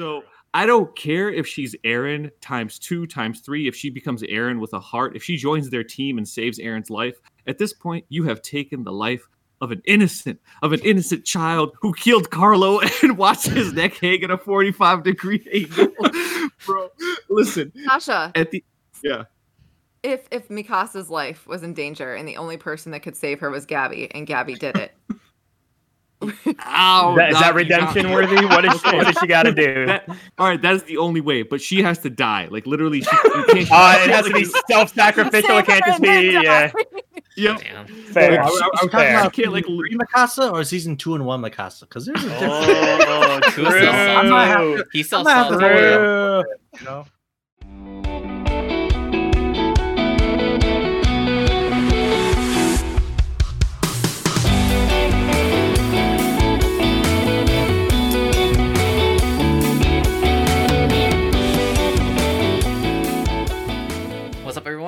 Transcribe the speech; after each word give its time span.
So 0.00 0.24
I 0.54 0.64
don't 0.64 0.96
care 0.96 1.30
if 1.30 1.46
she's 1.46 1.76
Eren 1.84 2.30
times 2.40 2.78
two, 2.78 3.06
times 3.06 3.40
three, 3.40 3.68
if 3.68 3.76
she 3.76 3.90
becomes 3.90 4.22
Eren 4.22 4.58
with 4.58 4.72
a 4.72 4.80
heart, 4.80 5.14
if 5.14 5.22
she 5.22 5.36
joins 5.36 5.68
their 5.68 5.84
team 5.84 6.16
and 6.16 6.26
saves 6.26 6.58
Eren's 6.58 6.88
life. 6.88 7.20
At 7.46 7.58
this 7.58 7.74
point, 7.74 8.06
you 8.08 8.24
have 8.24 8.40
taken 8.40 8.82
the 8.82 8.92
life 8.92 9.28
of 9.60 9.72
an 9.72 9.82
innocent, 9.84 10.40
of 10.62 10.72
an 10.72 10.80
innocent 10.80 11.26
child 11.26 11.76
who 11.82 11.92
killed 11.92 12.30
Carlo 12.30 12.80
and 13.02 13.18
watched 13.18 13.48
his 13.48 13.74
neck 13.74 13.98
hang 13.98 14.24
at 14.24 14.30
a 14.30 14.38
45 14.38 15.02
degree 15.02 15.46
angle. 15.52 15.94
Bro, 16.64 16.88
listen. 17.28 17.70
Sasha. 17.84 18.32
At 18.34 18.52
the 18.52 18.64
yeah. 19.02 19.24
If 20.02 20.26
if 20.30 20.48
Mikasa's 20.48 21.10
life 21.10 21.46
was 21.46 21.62
in 21.62 21.74
danger 21.74 22.14
and 22.14 22.26
the 22.26 22.38
only 22.38 22.56
person 22.56 22.92
that 22.92 23.02
could 23.02 23.18
save 23.18 23.40
her 23.40 23.50
was 23.50 23.66
Gabi 23.66 24.10
and 24.14 24.26
Gabi 24.26 24.58
did 24.58 24.78
it. 24.78 24.94
Ow, 26.22 27.14
That, 27.16 27.30
is 27.30 27.34
that 27.36 27.40
not- 27.40 27.54
redemption 27.54 28.10
worthy? 28.10 28.44
What 28.44 28.64
is 28.64 28.82
what 28.84 29.06
does 29.06 29.16
she 29.20 29.26
got 29.26 29.44
to 29.44 29.52
do? 29.52 29.86
That, 29.86 30.08
all 30.38 30.48
right, 30.48 30.60
that 30.60 30.74
is 30.74 30.82
the 30.84 30.98
only 30.98 31.20
way, 31.20 31.42
but 31.42 31.60
she 31.60 31.82
has 31.82 31.98
to 32.00 32.10
die. 32.10 32.48
Like 32.50 32.66
literally, 32.66 33.00
she, 33.02 33.16
you 33.24 33.44
can't, 33.48 33.68
Uh, 33.72 33.98
it 34.04 34.10
has 34.10 34.26
to 34.26 34.32
be 34.32 34.44
self-sacrificial. 34.70 35.58
It 35.58 35.66
can't 35.66 35.84
just 35.86 36.02
be 36.02 36.32
yeah. 36.32 36.70
yeah. 37.36 37.56
Damn. 37.56 37.86
Fair. 37.86 38.40
Are, 38.40 38.44
are, 38.44 38.50
are 38.50 38.50
we 38.50 38.60
talking 38.60 38.90
Fair. 38.90 39.18
about 39.20 39.32
Can't, 39.32 39.52
like, 39.52 39.64
season 39.64 39.78
three 39.78 39.96
Mikasa 39.98 40.52
or 40.52 40.64
season 40.64 40.96
two 40.96 41.14
and 41.14 41.24
one 41.24 41.40
Mikasa? 41.40 41.80
Because 41.80 42.06
there's 42.06 42.22
a 42.22 42.28
difference. 42.28 42.52
Oh, 42.52 43.40
True. 43.44 43.64
Who's 43.64 43.74
still 43.74 43.90
I 43.90 44.22
might 44.28 44.46
have 44.46 44.58
salty? 44.60 44.82
He's 44.92 45.06
still 45.06 45.20
I 45.20 45.22
might 45.22 45.34
have 45.34 45.48
to 45.48 45.58
salty. 45.58 46.48
you 46.80 46.84
know? 46.84 47.06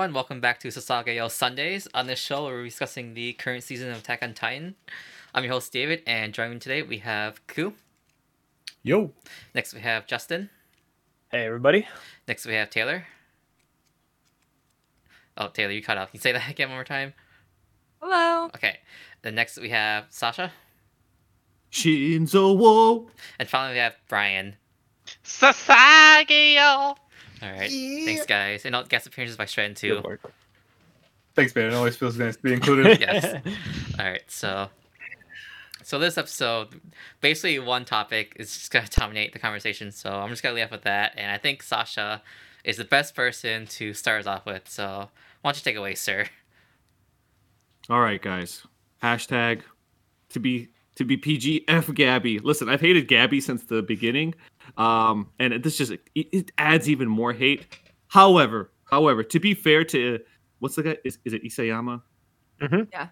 Everyone? 0.03 0.15
Welcome 0.15 0.41
back 0.41 0.59
to 0.59 0.69
Sasageyo 0.69 1.31
Sundays. 1.31 1.87
On 1.95 2.09
this 2.09 2.19
show, 2.19 2.47
we're 2.47 2.65
discussing 2.65 3.15
the 3.15 3.35
current 3.35 3.63
season 3.63 3.89
of 3.93 3.99
Attack 3.99 4.25
on 4.25 4.35
Titan. 4.35 4.75
I'm 5.33 5.45
your 5.45 5.53
host, 5.53 5.73
David, 5.73 6.03
and 6.09 6.35
joining 6.35 6.55
me 6.55 6.59
today, 6.59 6.83
we 6.83 6.99
have 6.99 7.47
Ku. 7.47 7.75
Yo. 8.83 9.13
Next, 9.55 9.73
we 9.73 9.81
have 9.83 10.09
Justin. 10.09 10.51
Hey 11.31 11.47
everybody. 11.47 11.87
Next, 12.27 12.47
we 12.47 12.55
have 12.55 12.69
Taylor. 12.69 13.07
Oh, 15.39 15.47
Taylor, 15.47 15.71
you 15.71 15.85
cut 15.85 15.99
off. 15.99 16.11
Can 16.11 16.19
you 16.19 16.21
say 16.21 16.33
that 16.33 16.51
again 16.51 16.71
one 16.71 16.79
more 16.79 16.85
time? 16.85 17.15
Hello. 18.01 18.47
Okay. 18.47 18.79
Then 19.23 19.37
next, 19.37 19.57
we 19.61 19.69
have 19.69 20.07
Sasha. 20.11 20.51
Shinzo 21.71 22.57
Wo. 22.57 23.09
And 23.39 23.49
finally, 23.49 23.75
we 23.75 23.79
have 23.79 23.95
Brian. 24.09 24.57
Sasageyo. 25.23 26.97
All 27.43 27.51
right. 27.51 27.71
Thanks, 27.71 28.27
guys. 28.27 28.65
And 28.65 28.75
all 28.77 28.85
guest 28.85 29.07
appearances 29.07 29.37
by 29.37 29.47
Shred, 29.47 29.77
too. 29.77 29.97
Good 29.97 30.05
work. 30.05 30.33
Thanks, 31.35 31.55
man. 31.55 31.67
It 31.67 31.75
always 31.75 31.97
feels 31.97 32.19
nice 32.19 32.37
to 32.37 32.43
be 32.43 32.53
included. 32.53 33.01
Yes. 33.01 33.43
All 33.99 34.05
right, 34.05 34.23
so 34.29 34.69
so 35.83 35.99
this 35.99 36.17
episode, 36.17 36.81
basically 37.21 37.59
one 37.59 37.85
topic 37.85 38.35
is 38.37 38.53
just 38.53 38.71
gonna 38.71 38.87
dominate 38.91 39.33
the 39.33 39.39
conversation. 39.39 39.91
So 39.93 40.11
I'm 40.13 40.31
just 40.31 40.43
gonna 40.43 40.55
leave 40.55 40.67
off 40.67 40.71
with 40.71 40.83
that, 40.83 41.15
and 41.17 41.31
I 41.31 41.39
think 41.39 41.63
Sasha 41.63 42.23
is 42.65 42.77
the 42.77 42.85
best 42.85 43.15
person 43.15 43.67
to 43.67 43.93
start 43.95 44.21
us 44.21 44.27
off 44.27 44.47
with. 44.47 44.69
So 44.69 45.09
why 45.41 45.51
don't 45.51 45.57
you 45.57 45.63
take 45.63 45.75
it 45.75 45.79
away, 45.79 45.95
sir? 45.95 46.27
All 47.91 48.01
right, 48.01 48.21
guys. 48.23 48.65
Hashtag 49.03 49.63
to 50.31 50.41
be 50.41 50.69
to 50.97 51.05
be 51.05 51.17
PG 51.17 51.65
F 51.69 51.89
Gabi. 51.89 52.43
Listen, 52.43 52.69
I've 52.69 52.81
hated 52.81 53.09
Gabi 53.09 53.43
since 53.43 53.65
the 53.65 53.83
beginning, 53.83 54.35
um, 54.77 55.31
and 55.39 55.63
this 55.63 55.79
just 55.79 55.93
it, 55.93 56.03
it 56.15 56.53
adds 56.59 56.89
even 56.89 57.09
more 57.09 57.33
hate. 57.33 57.67
However, 58.09 58.73
however, 58.91 59.23
to 59.23 59.41
be 59.41 59.55
fair 59.55 59.85
to 59.87 60.19
what's 60.59 60.77
the 60.77 60.83
guy? 60.83 60.97
Is 61.05 61.19
is 61.25 61.33
it 61.33 61.45
Isayama? 61.45 62.03
Mhm. 62.61 62.89
Yeah. 62.93 63.09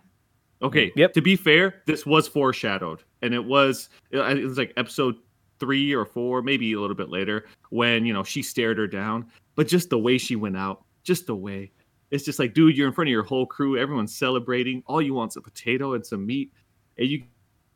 Okay. 0.62 0.92
Yep. 0.94 1.14
To 1.14 1.22
be 1.22 1.36
fair, 1.36 1.82
this 1.86 2.04
was 2.04 2.28
foreshadowed, 2.28 3.02
and 3.22 3.32
it 3.34 3.44
was 3.44 3.88
it 4.10 4.44
was 4.44 4.58
like 4.58 4.72
episode 4.76 5.16
three 5.58 5.92
or 5.94 6.04
four, 6.04 6.42
maybe 6.42 6.72
a 6.72 6.80
little 6.80 6.96
bit 6.96 7.10
later, 7.10 7.46
when 7.70 8.04
you 8.04 8.12
know 8.12 8.22
she 8.22 8.42
stared 8.42 8.78
her 8.78 8.86
down. 8.86 9.26
But 9.56 9.68
just 9.68 9.90
the 9.90 9.98
way 9.98 10.18
she 10.18 10.36
went 10.36 10.56
out, 10.56 10.84
just 11.02 11.26
the 11.26 11.34
way. 11.36 11.72
It's 12.10 12.24
just 12.24 12.38
like, 12.38 12.54
dude, 12.54 12.76
you're 12.76 12.88
in 12.88 12.92
front 12.92 13.08
of 13.08 13.12
your 13.12 13.22
whole 13.22 13.46
crew. 13.46 13.78
Everyone's 13.78 14.14
celebrating. 14.14 14.82
All 14.86 15.00
you 15.00 15.14
want's 15.14 15.36
a 15.36 15.40
potato 15.40 15.94
and 15.94 16.04
some 16.04 16.26
meat, 16.26 16.52
and 16.98 17.08
you 17.08 17.22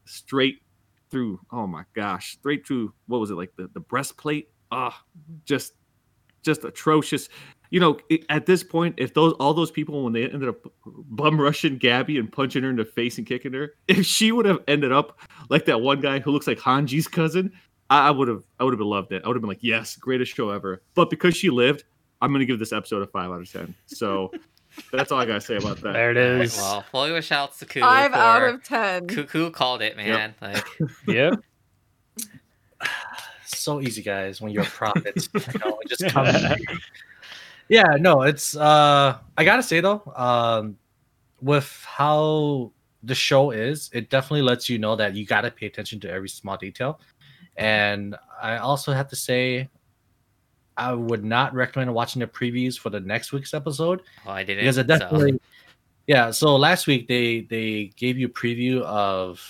straight 0.06 0.60
through. 1.14 1.38
Oh 1.52 1.69
my 1.69 1.84
gosh, 1.94 2.32
straight 2.32 2.66
through. 2.66 2.92
What 3.06 3.20
was 3.20 3.30
it 3.30 3.34
like 3.34 3.52
the 3.56 3.70
the 3.72 3.78
breastplate? 3.78 4.50
Ah, 4.72 5.04
just 5.44 5.75
just 6.42 6.64
atrocious. 6.64 7.28
You 7.70 7.78
know, 7.78 7.98
at 8.28 8.47
this 8.47 8.64
point, 8.64 8.97
if 8.98 9.14
those 9.14 9.32
all 9.34 9.54
those 9.54 9.70
people 9.70 10.03
when 10.03 10.12
they 10.12 10.24
ended 10.24 10.48
up 10.48 10.66
bum 10.84 11.41
rushing 11.41 11.78
Gabi 11.78 12.19
and 12.19 12.32
punching 12.32 12.64
her 12.64 12.70
in 12.70 12.74
the 12.74 12.84
face 12.84 13.16
and 13.16 13.26
kicking 13.28 13.53
her, 13.53 13.74
if 13.88 14.04
she 14.04 14.32
would 14.32 14.44
have 14.44 14.58
ended 14.66 14.91
up 14.91 15.20
like 15.50 15.66
that 15.66 15.80
one 15.80 16.00
guy 16.00 16.19
who 16.19 16.32
looks 16.32 16.48
like 16.48 16.58
Hanji's 16.58 17.06
cousin, 17.06 17.53
I 17.91 18.10
would 18.10 18.26
have 18.26 18.42
I 18.58 18.64
would 18.64 18.72
have 18.72 18.80
loved 18.80 19.12
it. 19.12 19.22
I 19.24 19.28
would 19.28 19.36
have 19.36 19.42
been 19.42 19.48
like, 19.48 19.62
yes, 19.62 19.94
greatest 19.94 20.34
show 20.34 20.50
ever. 20.50 20.82
But 20.94 21.10
because 21.10 21.36
she 21.36 21.48
lived, 21.48 21.84
I'm 22.20 22.32
gonna 22.32 22.44
give 22.44 22.58
this 22.58 22.72
episode 22.72 23.03
a 23.03 23.06
five 23.06 23.30
out 23.30 23.41
of 23.41 23.53
ten. 23.53 23.72
So 23.86 24.32
that's 24.92 25.12
all 25.12 25.20
I 25.20 25.26
gotta 25.26 25.40
say 25.40 25.56
about 25.56 25.80
that. 25.82 25.92
There 25.92 26.10
it 26.10 26.16
is. 26.16 26.56
Well, 26.56 26.84
well, 26.92 27.12
we 27.12 27.20
shout 27.22 27.50
outs 27.50 27.58
to 27.60 27.66
Ku. 27.66 27.80
Five 27.80 28.12
for, 28.12 28.16
out 28.16 28.42
of 28.42 28.64
ten. 28.64 29.06
Ku, 29.06 29.24
Ku 29.24 29.50
called 29.50 29.82
it, 29.82 29.96
man. 29.96 30.34
Like, 30.40 30.64
Yep. 31.06 31.34
so 33.46 33.80
easy, 33.80 34.02
guys, 34.02 34.40
when 34.40 34.52
you're 34.52 34.62
a 34.62 34.66
prophet. 34.66 35.28
you 35.34 35.58
know, 35.64 35.78
it 35.80 35.88
just 35.88 36.06
comes. 36.08 36.36
yeah, 37.68 37.96
no, 37.98 38.22
it's 38.22 38.56
uh 38.56 39.18
I 39.36 39.44
gotta 39.44 39.62
say 39.62 39.80
though, 39.80 40.02
um 40.16 40.76
with 41.41 41.84
how 41.86 42.72
the 43.02 43.14
show 43.14 43.50
is, 43.50 43.91
it 43.92 44.08
definitely 44.08 44.42
lets 44.42 44.68
you 44.68 44.78
know 44.78 44.96
that 44.96 45.14
you 45.14 45.26
gotta 45.26 45.50
pay 45.50 45.66
attention 45.66 46.00
to 46.00 46.10
every 46.10 46.28
small 46.28 46.56
detail. 46.56 47.00
And 47.56 48.16
I 48.42 48.56
also 48.56 48.92
have 48.92 49.08
to 49.08 49.16
say 49.16 49.68
I 50.76 50.92
would 50.92 51.24
not 51.24 51.54
recommend 51.54 51.92
watching 51.94 52.20
the 52.20 52.26
previews 52.26 52.78
for 52.78 52.90
the 52.90 53.00
next 53.00 53.32
week's 53.32 53.54
episode 53.54 54.02
oh, 54.26 54.30
I 54.30 54.42
didn't. 54.42 54.62
because 54.64 54.78
it 54.78 54.88
so- 54.88 55.38
yeah 56.06 56.30
so 56.30 56.56
last 56.56 56.86
week 56.86 57.08
they 57.08 57.42
they 57.42 57.92
gave 57.96 58.18
you 58.18 58.26
a 58.26 58.30
preview 58.30 58.82
of 58.82 59.40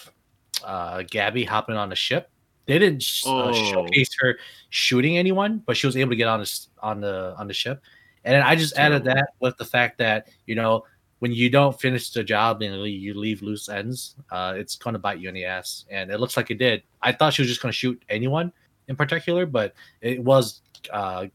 uh 0.64 0.98
gabi 0.98 1.46
hopping 1.46 1.76
on 1.76 1.88
the 1.88 1.96
ship 1.96 2.30
they 2.66 2.78
didn't 2.78 3.02
sh- 3.02 3.26
uh, 3.26 3.46
Oh. 3.46 3.52
showcase 3.52 4.10
her 4.20 4.38
shooting 4.70 5.18
anyone 5.18 5.62
but 5.66 5.76
she 5.76 5.86
was 5.86 5.96
able 5.96 6.10
to 6.10 6.16
get 6.16 6.28
on 6.28 6.40
the 6.40 6.60
on 6.82 7.00
the 7.00 7.34
on 7.36 7.48
the 7.48 7.54
ship 7.54 7.82
and 8.24 8.34
then 8.34 8.42
i 8.42 8.54
just 8.54 8.76
added 8.78 9.04
Terrible. 9.04 9.20
that 9.22 9.28
with 9.40 9.56
the 9.56 9.64
fact 9.64 9.98
that 9.98 10.28
you 10.46 10.54
know 10.54 10.84
when 11.18 11.32
you 11.32 11.48
don't 11.50 11.78
finish 11.80 12.10
the 12.10 12.22
job 12.22 12.62
and 12.62 12.74
you 12.86 13.14
leave 13.14 13.42
loose 13.42 13.68
ends 13.68 14.14
uh 14.30 14.54
it's 14.56 14.76
going 14.76 14.92
to 14.94 14.98
bite 15.00 15.18
you 15.18 15.28
in 15.28 15.34
the 15.34 15.44
ass 15.44 15.84
and 15.90 16.10
it 16.10 16.20
looks 16.20 16.36
like 16.36 16.50
it 16.50 16.58
did 16.58 16.82
i 17.02 17.10
thought 17.10 17.32
she 17.34 17.42
was 17.42 17.48
just 17.48 17.60
going 17.62 17.72
to 17.72 17.76
shoot 17.76 18.00
anyone 18.08 18.52
in 18.88 18.94
particular 18.96 19.44
but 19.46 19.74
it 20.02 20.22
was 20.22 20.60
uh 20.92 21.26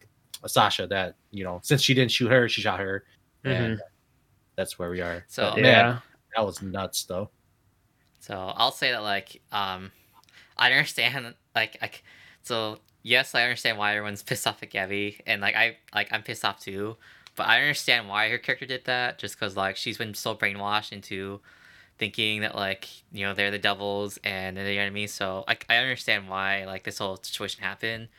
sasha 0.48 0.88
that 0.88 1.16
you 1.32 1.44
know 1.44 1.60
since 1.64 1.82
she 1.82 1.94
didn't 1.94 2.12
shoot 2.12 2.30
her 2.32 2.48
she 2.48 2.62
shot 2.62 2.80
her 2.80 3.04
and 3.44 3.80
that's 4.56 4.78
where 4.78 4.90
we 4.90 5.00
are. 5.02 5.24
So- 5.28 5.52
But, 5.56 5.60
Yeah. 5.60 5.64
man, 5.84 6.02
that 6.36 6.46
was 6.46 6.62
nuts 6.62 7.04
though. 7.06 7.30
So 8.20 8.36
I'll 8.56 8.72
say 8.72 8.92
that 8.92 9.02
like 9.04 9.42
um, 9.52 9.92
I 10.58 10.72
understand 10.72 11.34
like 11.56 11.78
I 11.82 11.88
c- 11.88 12.02
so 12.44 12.80
yes 13.02 13.34
I 13.34 13.44
understand 13.44 13.78
why 13.78 13.92
everyone's 13.96 14.22
pissed 14.30 14.46
off 14.46 14.62
at 14.62 14.70
Gabi 14.72 15.20
and 15.26 15.42
like 15.42 15.56
I 15.56 15.78
like 15.96 16.10
I'm 16.12 16.24
pissed 16.24 16.44
off 16.44 16.60
too, 16.60 16.98
but 17.36 17.48
I 17.48 17.60
understand 17.62 18.10
why 18.10 18.30
her 18.30 18.38
character 18.38 18.66
did 18.66 18.86
that 18.86 19.18
just 19.20 19.36
because 19.40 19.56
like 19.56 19.78
she's 19.78 19.98
been 19.98 20.14
so 20.14 20.36
brainwashed 20.36 20.92
into 20.92 21.40
thinking 21.98 22.42
that 22.42 22.56
like 22.56 22.88
you 23.14 23.26
know 23.26 23.34
they're 23.34 23.52
the 23.52 23.58
devils 23.60 24.20
and 24.26 24.58
they're 24.58 24.66
the 24.66 24.78
enemy. 24.80 25.08
So 25.08 25.46
like 25.48 25.66
I 25.70 25.78
understand 25.78 26.28
why 26.28 26.66
like 26.66 26.84
this 26.84 26.98
whole 26.98 27.16
situation 27.22 27.64
happened, 27.64 28.10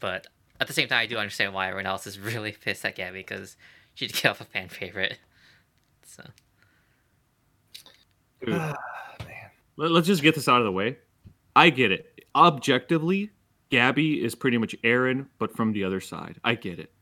but 0.00 0.26
at 0.60 0.66
the 0.66 0.72
same 0.72 0.88
time 0.88 0.98
I 1.00 1.06
do 1.06 1.16
understand 1.16 1.54
why 1.54 1.68
everyone 1.68 1.86
else 1.86 2.06
is 2.06 2.18
really 2.18 2.52
pissed 2.64 2.84
at 2.84 2.96
Gabi 2.96 3.14
because 3.14 3.56
she 3.94 4.06
did 4.06 4.16
get 4.16 4.26
off 4.30 4.40
a 4.40 4.44
fan 4.44 4.68
favorite. 4.68 5.18
So 6.04 6.22
Dude, 8.44 8.54
let- 9.76 9.90
let's 9.90 10.06
just 10.06 10.22
get 10.22 10.34
this 10.34 10.48
out 10.48 10.58
of 10.60 10.64
the 10.64 10.72
way. 10.72 10.98
I 11.56 11.70
get 11.70 11.90
it. 11.92 12.24
Objectively, 12.34 13.30
Gabi 13.70 14.22
is 14.22 14.34
pretty 14.34 14.58
much 14.58 14.76
Eren, 14.82 15.26
but 15.38 15.54
from 15.56 15.72
the 15.72 15.84
other 15.84 16.00
side. 16.00 16.36
I 16.44 16.54
get 16.54 16.78
it. 16.78 16.92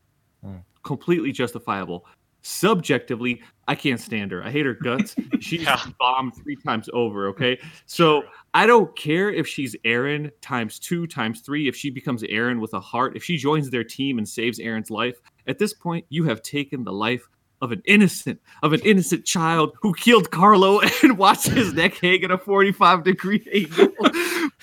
Hmm. 0.43 0.57
Completely 0.83 1.31
justifiable. 1.31 2.05
Subjectively, 2.47 3.41
I 3.67 3.75
can't 3.75 3.99
stand 3.99 4.31
her. 4.31 4.41
I 4.41 4.49
hate 4.51 4.65
her 4.65 4.73
guts. 4.73 5.15
She's 5.41 5.61
Yeah. 5.63 5.79
bombed 5.99 6.33
three 6.41 6.55
times 6.55 6.89
over. 6.93 7.27
Okay. 7.27 7.59
So 7.85 8.23
I 8.53 8.65
don't 8.65 8.95
care 8.95 9.29
if 9.29 9.45
she's 9.47 9.75
Eren 9.85 10.31
times 10.41 10.79
two, 10.79 11.07
times 11.07 11.41
three, 11.41 11.67
if 11.67 11.75
she 11.75 11.89
becomes 11.89 12.23
Eren 12.23 12.61
with 12.61 12.73
a 12.73 12.79
heart, 12.79 13.17
if 13.17 13.23
she 13.23 13.35
joins 13.35 13.69
their 13.69 13.83
team 13.83 14.17
and 14.17 14.27
saves 14.27 14.59
Eren's 14.59 14.89
life. 14.89 15.17
At 15.45 15.59
this 15.59 15.73
point, 15.73 16.05
you 16.09 16.23
have 16.23 16.41
taken 16.41 16.83
the 16.85 16.93
life 16.93 17.27
of 17.61 17.71
an 17.73 17.81
innocent, 17.85 18.39
of 18.63 18.71
an 18.71 18.79
innocent 18.85 19.25
child 19.25 19.75
who 19.81 19.93
killed 19.93 20.31
Carlo 20.31 20.79
and 21.03 21.17
watched 21.17 21.47
his 21.47 21.73
neck 21.73 21.95
hang 21.95 22.23
at 22.23 22.31
a 22.31 22.37
45 22.37 23.03
degree 23.03 23.45
angle. 23.53 23.93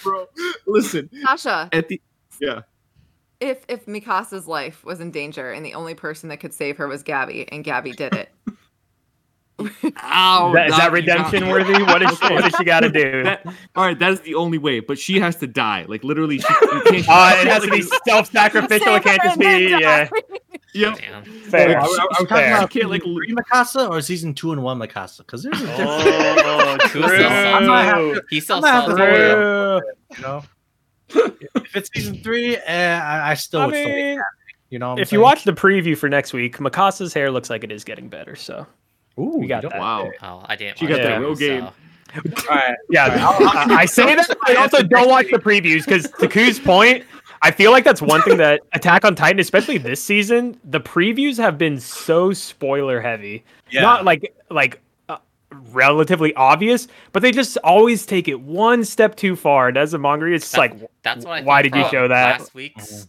Bro, 0.02 0.26
listen, 0.66 1.10
Sasha, 1.22 1.68
at 1.72 1.88
the 1.88 2.00
yeah. 2.40 2.62
If 3.40 3.64
if 3.68 3.86
Mikasa's 3.86 4.46
life 4.46 4.84
was 4.84 5.00
in 5.00 5.10
danger 5.10 5.52
and 5.52 5.64
the 5.66 5.74
only 5.74 5.94
person 5.94 6.28
that 6.30 6.38
could 6.38 6.54
save 6.54 6.76
her 6.78 6.86
was 6.88 7.02
Gabi 7.02 7.48
and 7.50 7.64
Gabi 7.64 7.94
did 7.94 8.14
it. 8.14 8.28
Ow! 10.02 10.52
That, 10.52 10.66
is 10.66 10.72
that 10.76 10.78
not- 10.84 10.92
redemption 10.92 11.48
worthy? 11.48 11.80
What 11.84 12.02
is 12.02 12.20
what 12.22 12.42
does 12.42 12.54
she 12.56 12.64
got 12.64 12.80
to 12.80 12.90
do? 12.90 13.22
That, 13.24 13.46
all 13.76 13.84
right, 13.86 13.98
that 14.00 14.10
is 14.12 14.20
the 14.22 14.34
only 14.34 14.58
way. 14.58 14.80
But 14.80 14.98
she 14.98 15.20
has 15.20 15.36
to 15.36 15.46
die. 15.46 15.84
Like 15.88 16.02
literally, 16.02 16.38
she 16.38 16.46
you 16.60 16.82
can't. 16.86 17.04
Uh, 17.08 17.36
it 17.40 17.46
has 17.46 17.62
to 17.62 17.70
be 17.70 17.82
self-sacrificial. 18.06 18.94
It 18.96 19.02
can't 19.04 19.22
just 19.22 19.38
be 19.38 19.68
yeah. 19.68 20.08
Yep. 20.74 20.98
Damn. 20.98 21.24
Fair. 21.24 21.78
Are, 21.78 21.88
we- 21.88 21.96
are 21.98 22.06
we 22.08 22.14
talking 22.14 22.26
Fair. 22.26 22.56
about 22.56 22.70
Can't, 22.70 22.90
like, 22.90 23.02
three 23.04 23.32
Mikasa 23.32 23.88
or 23.88 24.00
season 24.00 24.34
two 24.34 24.50
and 24.50 24.60
one 24.64 24.76
Mikasa? 24.80 25.18
Because 25.18 25.44
there's 25.44 25.60
a 25.60 25.66
difference. 25.66 25.88
Oh, 26.44 26.78
Who's 26.90 27.04
still 27.12 27.28
I'm 27.30 28.20
He 28.30 28.40
still 28.40 28.56
I'm 28.56 28.62
not 28.62 28.88
saw 28.88 28.96
happy 28.96 29.12
with 29.12 29.30
true. 29.30 30.16
you 30.16 30.22
know. 30.22 30.42
If 31.14 31.76
it's 31.76 31.90
season 31.94 32.22
three, 32.22 32.56
eh, 32.56 32.98
I, 32.98 33.30
I 33.30 33.34
still 33.34 33.60
I 33.60 33.66
would 33.66 33.74
still 33.74 33.86
be 33.86 33.94
mean, 33.94 34.16
happy. 34.16 34.28
You 34.70 34.78
know, 34.78 34.88
what 34.90 34.98
I'm 34.98 35.02
if 35.02 35.12
you 35.12 35.20
watch 35.20 35.44
the 35.44 35.52
preview 35.52 35.96
for 35.96 36.08
next 36.08 36.32
week, 36.32 36.58
Mikasa's 36.58 37.14
hair 37.14 37.30
looks 37.30 37.50
like 37.50 37.64
it 37.64 37.70
is 37.72 37.84
getting 37.84 38.08
better. 38.08 38.34
So 38.36 38.66
Ooh, 39.18 39.38
you 39.40 39.48
got 39.48 39.62
that. 39.62 39.78
Wow. 39.78 40.10
Oh, 40.22 40.42
I 40.46 40.56
didn't. 40.56 40.78
She 40.78 40.86
got 40.86 40.98
that 40.98 41.20
real 41.20 41.34
game. 41.34 41.62
so- 41.62 41.72
All 42.48 42.56
right, 42.56 42.76
yeah, 42.90 43.06
I, 43.40 43.66
I 43.80 43.84
say 43.86 44.14
that. 44.14 44.28
but 44.28 44.50
I 44.50 44.54
also 44.54 44.82
don't 44.84 45.08
watch 45.08 45.26
the 45.32 45.38
previews 45.38 45.84
because 45.84 46.08
to 46.20 46.28
Ku's 46.28 46.60
point, 46.60 47.04
I 47.42 47.50
feel 47.50 47.72
like 47.72 47.82
that's 47.82 48.00
one 48.00 48.22
thing 48.22 48.36
that 48.38 48.60
Attack 48.72 49.04
on 49.04 49.16
Titan, 49.16 49.40
especially 49.40 49.78
this 49.78 50.02
season, 50.02 50.58
the 50.64 50.80
previews 50.80 51.36
have 51.38 51.58
been 51.58 51.80
so 51.80 52.32
spoiler 52.32 53.00
heavy. 53.00 53.44
Yeah. 53.70 53.82
Not 53.82 54.04
like 54.04 54.32
like 54.48 54.80
relatively 55.74 56.34
obvious, 56.34 56.88
but 57.12 57.22
they 57.22 57.30
just 57.32 57.56
always 57.58 58.06
take 58.06 58.28
it 58.28 58.40
one 58.40 58.84
step 58.84 59.16
too 59.16 59.36
far. 59.36 59.68
And 59.68 59.76
as 59.76 59.94
a 59.94 59.98
manga, 59.98 60.26
it's 60.26 60.44
just 60.44 60.52
That- 60.52 60.58
like, 60.60 60.90
That's 61.02 61.24
what 61.24 61.42
I 61.42 61.42
why 61.42 61.62
did 61.62 61.74
you 61.74 61.86
show 61.90 62.08
that? 62.08 62.40
last 62.40 62.54
week's 62.54 63.06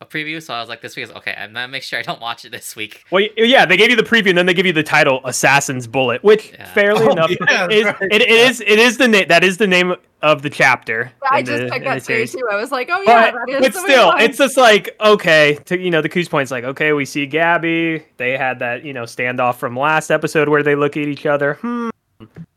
a 0.00 0.04
preview? 0.04 0.42
So 0.42 0.52
I 0.52 0.60
was 0.60 0.68
like, 0.68 0.82
this 0.82 0.94
week 0.96 1.04
is 1.04 1.10
okay. 1.12 1.34
I'm 1.38 1.52
gonna 1.54 1.68
make 1.68 1.82
sure 1.82 1.98
I 1.98 2.02
don't 2.02 2.20
watch 2.20 2.44
it 2.44 2.50
this 2.52 2.76
week. 2.76 3.04
Well, 3.10 3.26
yeah, 3.36 3.64
they 3.64 3.76
gave 3.78 3.88
you 3.90 3.96
the 3.96 4.02
preview, 4.02 4.28
and 4.30 4.36
then 4.38 4.44
they 4.46 4.52
give 4.54 4.66
you 4.66 4.72
the 4.74 4.82
title 4.82 5.20
"Assassin's 5.24 5.86
Bullet," 5.86 6.22
which, 6.22 6.52
Yeah. 6.52 6.64
fairly 6.72 7.06
Oh, 7.06 7.12
enough, 7.12 7.30
yeah, 7.30 7.68
is 7.70 7.84
right. 7.86 7.96
it, 8.10 8.22
it 8.22 8.28
is 8.30 8.60
it 8.60 8.78
is 8.78 8.98
the 8.98 9.08
name 9.08 9.26
that 9.28 9.42
is 9.44 9.56
the 9.56 9.66
name 9.66 9.94
of 10.22 10.42
the 10.42 10.50
chapter. 10.50 11.12
I 11.30 11.38
in 11.40 11.46
just 11.46 11.58
the- 11.62 11.64
picked 11.70 11.76
in 11.76 11.84
that 11.84 11.94
the 11.94 12.00
theory 12.00 12.26
series. 12.26 12.32
too. 12.42 12.48
I 12.52 12.56
was 12.56 12.72
like, 12.72 12.88
oh 12.92 13.00
yeah, 13.02 13.30
But, 13.30 13.40
that 13.46 13.48
is 13.48 13.60
but 13.60 13.72
the 13.74 13.82
way 13.82 13.88
still, 13.88 14.10
it 14.12 14.22
it's 14.24 14.38
just 14.38 14.56
like 14.58 14.94
okay. 15.00 15.58
To 15.66 15.78
you 15.78 15.90
know, 15.90 16.02
the 16.02 16.08
Coos 16.10 16.28
point's 16.28 16.50
like 16.50 16.64
okay. 16.64 16.92
We 16.92 17.04
see 17.06 17.26
Gabi. 17.26 18.02
They 18.18 18.36
had 18.36 18.58
that 18.58 18.84
you 18.84 18.92
know 18.92 19.04
standoff 19.04 19.56
from 19.56 19.78
last 19.78 20.10
episode 20.10 20.48
where 20.50 20.62
they 20.62 20.74
look 20.74 20.96
at 20.98 21.04
each 21.08 21.24
other. 21.24 21.54
Hmm. 21.62 21.88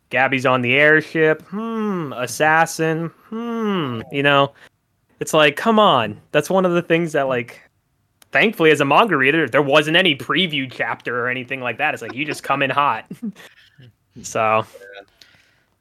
Gabi's 0.09 0.45
on 0.45 0.61
the 0.61 0.73
airship. 0.75 1.41
Hmm. 1.43 2.13
Assassin. 2.15 3.07
Hmm. 3.29 4.01
You 4.11 4.23
know, 4.23 4.53
it's 5.19 5.33
like 5.33 5.55
come 5.55 5.79
on. 5.79 6.19
That's 6.31 6.49
one 6.49 6.65
of 6.65 6.71
the 6.73 6.81
things 6.81 7.11
that 7.13 7.27
like. 7.27 7.61
Thankfully, 8.31 8.69
as 8.69 8.79
a 8.79 8.85
manga 8.85 9.17
reader, 9.17 9.49
there 9.49 9.63
wasn't 9.63 9.97
any 9.97 10.15
preview 10.15 10.71
chapter 10.71 11.19
or 11.25 11.29
anything 11.29 11.61
like 11.61 11.79
that. 11.79 11.95
It's 11.95 12.03
like 12.03 12.13
you 12.13 12.25
just 12.25 12.43
come 12.43 12.61
in 12.61 12.69
hot. 12.69 13.05
so 14.21 14.63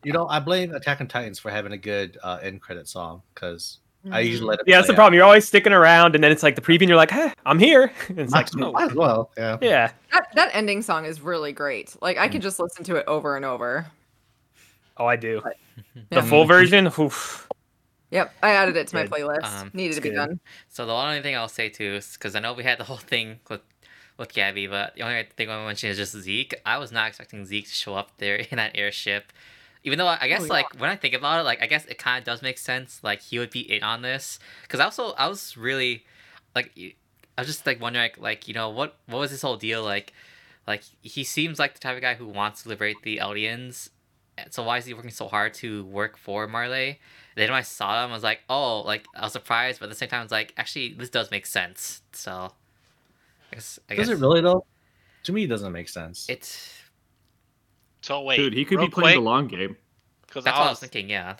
You 0.03 0.15
know, 0.15 0.27
I 0.29 0.41
blame 0.41 0.73
Attack 0.75 1.03
on 1.03 1.09
Titans 1.09 1.39
for 1.39 1.51
having 1.51 1.73
a 1.73 1.77
good 1.77 2.17
uh, 2.23 2.39
end 2.43 2.63
credit 2.63 2.89
song 2.89 3.21
because 3.35 3.81
I 4.11 4.21
usually 4.21 4.49
let 4.49 4.61
it. 4.61 4.65
yeah, 4.67 4.77
that's 4.77 4.87
the 4.87 4.93
play 4.93 4.97
problem. 4.97 5.15
You're 5.17 5.25
always 5.25 5.47
sticking 5.47 5.75
around, 5.75 6.15
and 6.15 6.25
then 6.25 6.33
it's 6.33 6.43
like 6.43 6.55
the 6.55 6.63
preview, 6.63 6.81
and 6.83 6.89
you're 6.89 6.97
like, 6.97 7.11
"Hey, 7.11 7.33
I'm 7.45 7.59
here." 7.59 7.93
And 8.09 8.21
it's 8.21 8.33
out. 8.33 8.55
like, 8.55 8.55
Might, 8.55 8.73
might 8.73 8.91
as 8.93 8.97
well. 8.97 9.31
Yeah. 9.37 9.59
yeah, 9.61 9.91
that, 10.15 10.29
that 10.35 10.51
ending 10.55 10.81
song 10.81 11.05
is 11.05 11.21
really 11.21 11.53
great. 11.53 11.95
Like 12.01 12.17
I 12.17 12.29
Mm. 12.29 12.33
could 12.33 12.43
just 12.43 12.59
listen 12.59 12.83
to 12.85 12.97
it 12.97 13.05
over 13.07 13.37
and 13.37 13.45
over. 13.45 13.85
Oh, 14.99 15.07
I 15.07 15.17
do. 15.17 15.43
Yeah. 16.11 16.21
The 16.21 16.27
full 16.27 16.45
version, 16.57 16.87
oof. 16.99 17.49
Yep, 18.11 18.35
I 18.43 18.51
added 18.51 18.77
it 18.77 18.89
to 18.89 18.97
my 18.97 19.03
Good. 19.07 19.13
playlist. 19.13 19.45
Um, 19.63 19.71
Needed 19.75 19.95
to 19.95 20.01
be 20.01 20.09
good. 20.11 20.17
done. 20.17 20.41
So 20.69 20.87
the 20.87 20.93
only 20.93 21.23
thing 21.23 21.37
I'll 21.37 21.49
say 21.49 21.69
too 21.69 21.95
is 21.97 22.15
because 22.15 22.35
I 22.35 22.41
know 22.41 22.53
we 22.53 22.65
had 22.65 22.79
the 22.79 22.85
whole 22.85 22.97
thing 22.97 23.39
with 23.49 23.61
with 24.17 24.33
Gabi, 24.33 24.69
but 24.69 24.95
the 24.97 25.03
only 25.03 25.25
thing 25.37 25.49
I 25.49 25.53
want 25.57 25.63
to 25.63 25.67
mention 25.69 25.91
is 25.91 25.97
just 25.97 26.17
Zeke. 26.17 26.55
I 26.67 26.79
was 26.79 26.91
not 26.91 27.07
expecting 27.09 27.45
Zeke 27.47 27.67
to 27.67 27.73
show 27.73 27.95
up 27.95 28.11
there 28.19 28.37
in 28.51 28.57
that 28.57 28.73
airship. 28.77 29.33
Even 29.85 29.99
though 29.99 30.07
I 30.09 30.19
I 30.23 30.29
guess 30.29 30.43
Oh, 30.43 30.47
yeah. 30.47 30.53
like 30.53 30.81
when 30.81 30.91
I 30.91 30.97
think 30.97 31.15
about 31.15 31.41
it, 31.41 31.45
like 31.45 31.63
I 31.63 31.67
guess 31.67 31.85
it 31.87 31.99
kind 31.99 32.19
of 32.19 32.25
does 32.25 32.43
make 32.43 32.59
sense. 32.59 33.01
Like 33.03 33.21
he 33.21 33.39
would 33.39 33.51
be 33.51 33.61
in 33.61 33.83
on 33.83 34.03
this 34.03 34.39
because 34.63 34.81
I 34.81 34.85
also 34.85 35.13
I 35.13 35.29
was 35.29 35.57
really 35.57 36.05
like 36.57 36.73
I 36.77 37.41
was 37.43 37.47
just 37.47 37.67
like 37.67 37.81
wondering 37.81 38.05
like, 38.05 38.19
like 38.19 38.49
you 38.49 38.55
know 38.55 38.69
what 38.71 38.97
what 39.07 39.19
was 39.19 39.31
this 39.31 39.43
whole 39.43 39.57
deal 39.57 39.85
like 39.85 40.13
like 40.67 40.83
he 41.03 41.23
seems 41.25 41.59
like 41.59 41.75
the 41.75 41.81
type 41.81 41.95
of 41.97 42.03
guy 42.03 42.15
who 42.15 42.27
wants 42.27 42.63
to 42.65 42.69
liberate 42.69 43.03
the 43.03 43.19
Eldians. 43.19 43.91
So 44.51 44.63
why 44.63 44.79
is 44.79 44.85
he 44.87 44.95
working 44.95 45.11
so 45.11 45.29
hard 45.29 45.55
to 45.55 45.85
work 45.85 46.17
for 46.17 46.47
Marley? 46.47 47.01
Then 47.37 47.51
when 47.51 47.59
I 47.59 47.63
saw 47.63 48.05
him, 48.05 48.11
I 48.11 48.15
was 48.15 48.23
like, 48.23 48.41
oh, 48.49 48.81
like 48.81 49.05
I 49.15 49.23
was 49.23 49.33
surprised, 49.33 49.81
but 49.81 49.87
at 49.87 49.91
the 49.91 49.95
same 49.97 50.09
time, 50.09 50.21
I 50.21 50.23
was 50.25 50.33
like, 50.33 50.55
actually, 50.57 50.95
this 50.95 51.11
does 51.11 51.31
make 51.31 51.47
sense. 51.47 52.03
So, 52.13 52.53
I 53.53 53.55
guess, 53.55 53.79
I 53.89 53.95
Does 53.95 54.09
guess 54.09 54.19
it 54.19 54.21
really 54.21 54.41
though? 54.41 54.65
To 55.25 55.33
me, 55.33 55.45
it 55.45 55.49
doesn't 55.49 55.73
make 55.73 55.89
sense. 55.89 56.27
It's 56.29 56.73
So 58.03 58.23
wait, 58.23 58.39
Dude, 58.39 58.55
he 58.55 58.65
could 58.65 58.81
be 58.81 58.89
playing 58.89 58.91
quick, 58.91 59.15
the 59.17 59.21
long 59.21 59.47
game. 59.49 59.77
Because 60.27 60.45
that's 60.45 60.57
I 60.57 60.61
what 60.61 60.67
I 60.67 60.71
was, 60.71 60.81
was 60.81 60.91
thinking. 60.91 61.11
Yeah, 61.11 61.35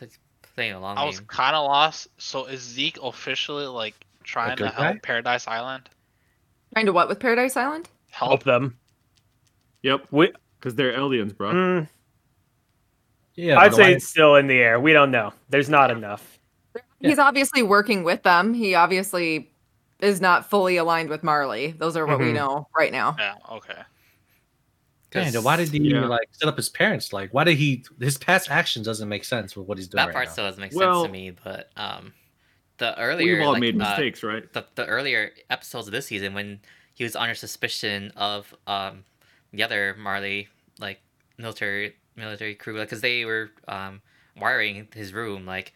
playing 0.55 0.73
a 0.73 0.81
long 0.81 0.99
I 0.99 1.05
was 1.05 1.21
kind 1.21 1.55
of 1.55 1.65
lost. 1.65 2.09
So 2.19 2.47
is 2.47 2.61
Zeke 2.61 2.99
officially 3.03 3.67
like 3.67 3.95
trying 4.25 4.57
to 4.57 4.69
help 4.69 4.77
guy? 4.77 4.99
Paradise 5.03 5.47
Island? 5.47 5.89
Trying 6.75 6.87
to 6.87 6.93
what 6.93 7.09
with 7.09 7.21
Paradise 7.21 7.57
Island? 7.57 7.89
help 8.11 8.31
Help. 8.31 8.45
them. 8.45 8.79
Yep, 9.83 10.07
We, 10.11 10.33
because 10.59 10.75
they're 10.75 10.93
aliens, 10.93 11.33
bro. 11.33 11.53
mm, 11.53 11.89
yeah, 13.39 13.59
I'd 13.59 13.75
say 13.75 13.83
why- 13.83 13.89
it's 13.91 14.07
still 14.09 14.35
in 14.37 14.47
the 14.47 14.59
air. 14.59 14.79
We 14.81 14.93
don't 14.93 15.11
know. 15.11 15.33
There's 15.49 15.69
not 15.69 15.91
enough. 15.91 16.39
Yeah. 16.75 17.11
He's 17.11 17.19
obviously 17.19 17.63
working 17.63 18.03
with 18.05 18.23
them. 18.25 18.55
He 18.55 18.75
obviously 18.75 19.51
is 20.01 20.21
not 20.21 20.49
fully 20.51 20.77
aligned 20.77 21.09
with 21.09 21.23
Marley. 21.23 21.73
Those 21.73 21.97
are 21.97 22.07
what 22.07 22.19
we 22.19 22.27
Mhm. 22.27 22.35
know 22.35 22.69
right 22.77 22.93
now. 22.93 23.17
Yeah. 23.19 23.35
Okay. 23.51 23.83
Man, 25.15 25.33
then 25.33 25.43
why 25.43 25.57
did 25.57 25.69
he 25.71 25.79
Yeah. 25.79 26.07
like 26.07 26.29
set 26.33 26.49
up 26.49 26.57
his 26.57 26.69
parents? 26.69 27.13
Like, 27.13 27.33
why 27.33 27.45
did 27.45 27.57
he? 27.57 27.85
His 27.99 28.19
past 28.19 28.51
actions 28.51 28.85
doesn't 28.85 29.09
make 29.09 29.25
sense 29.25 29.57
with 29.57 29.67
what 29.67 29.79
he's 29.79 29.89
doing 29.89 29.99
that 29.99 30.07
right 30.09 30.13
part 30.15 30.27
now. 30.27 30.33
still 30.33 30.45
doesn't 30.45 30.61
make 30.61 30.75
Well- 30.75 31.03
sense 31.03 31.07
to 31.09 31.13
me. 31.13 31.31
But 31.31 31.71
um, 31.77 32.13
the 32.77 32.99
earlier 32.99 33.39
We've 33.39 33.47
all 33.47 33.53
like, 33.53 33.61
made 33.61 33.75
uh, 33.81 33.89
mistakes, 33.89 34.23
right? 34.23 34.53
the, 34.53 34.67
the 34.75 34.85
earlier 34.87 35.31
episodes 35.49 35.89
of 35.89 35.93
this 35.93 36.07
season 36.07 36.35
when 36.35 36.61
he 36.95 37.05
was 37.05 37.17
under 37.17 37.35
suspicion 37.35 38.13
of 38.17 38.55
um 38.67 39.05
the 39.53 39.63
other 39.63 39.97
Marley 39.99 40.49
like 40.79 41.01
military 41.39 41.97
military 42.19 42.55
crew 42.55 42.75
because 42.79 43.01
they 43.01 43.25
were 43.25 43.51
um 43.69 44.03
wiring 44.39 44.89
his 44.95 45.13
room 45.13 45.47
like 45.47 45.73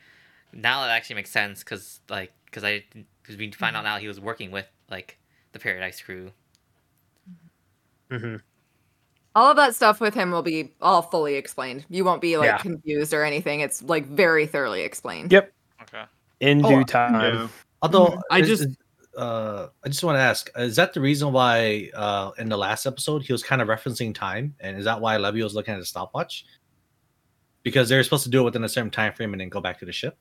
now 0.53 0.85
it 0.85 0.89
actually 0.89 1.17
makes 1.17 1.31
sense 1.31 1.61
because 1.65 2.00
like 2.11 2.33
because 2.47 2.65
I 2.65 2.85
because 3.23 3.37
we 3.37 3.50
find 3.53 3.77
out 3.77 3.85
now 3.85 3.97
he 3.99 4.09
was 4.09 4.21
working 4.21 4.50
with 4.50 4.67
like 4.91 5.19
the 5.53 5.59
Paradise 5.59 6.00
crew. 6.02 6.33
hmm 8.11 8.37
All 9.35 9.50
of 9.50 9.57
that 9.57 9.75
stuff 9.75 10.00
with 10.00 10.14
him 10.14 10.31
will 10.31 10.43
be 10.43 10.75
all 10.81 11.00
fully 11.02 11.37
explained. 11.37 11.87
You 11.88 12.05
won't 12.05 12.21
be 12.21 12.37
like 12.37 12.47
Yeah. 12.49 12.59
confused 12.59 13.14
or 13.14 13.25
anything. 13.25 13.61
It's 13.61 13.83
like 13.83 14.07
very 14.07 14.47
thoroughly 14.47 14.83
explained. 14.83 15.33
Yep. 15.33 15.52
Okay. 15.83 16.05
In 16.40 16.64
Oh, 16.64 16.69
due 16.69 16.85
time. 16.85 17.14
Yeah. 17.14 17.49
Although 17.81 18.21
I 18.31 18.43
just- 18.43 18.64
is- 18.64 18.76
uh, 19.16 19.69
I 19.85 19.88
just 19.88 20.02
want 20.04 20.16
to 20.16 20.21
ask: 20.21 20.50
Is 20.57 20.76
that 20.76 20.92
the 20.95 21.00
reason 21.00 21.33
why 21.33 21.90
uh, 21.95 22.31
in 22.38 22.49
the 22.49 22.57
last 22.57 22.87
episode 22.87 23.23
he 23.23 23.33
was 23.33 23.42
kind 23.42 23.61
of 23.62 23.69
referencing 23.69 24.14
time, 24.14 24.54
and 24.61 24.76
is 24.78 24.85
that 24.85 25.00
why 25.00 25.16
Levi 25.16 25.42
was 25.42 25.54
looking 25.54 25.75
at 25.75 25.81
a 25.81 25.85
stopwatch? 25.85 26.45
Because 27.62 27.88
they 27.88 27.97
were 27.97 28.02
supposed 28.02 28.25
to 28.25 28.31
do 28.31 28.40
it 28.40 28.45
within 28.45 28.64
a 28.64 28.69
certain 28.69 28.90
time 28.90 29.12
frame 29.12 29.33
and 29.33 29.40
then 29.40 29.49
go 29.49 29.61
back 29.61 29.78
to 29.81 29.85
the 29.85 29.92
ship. 29.92 30.16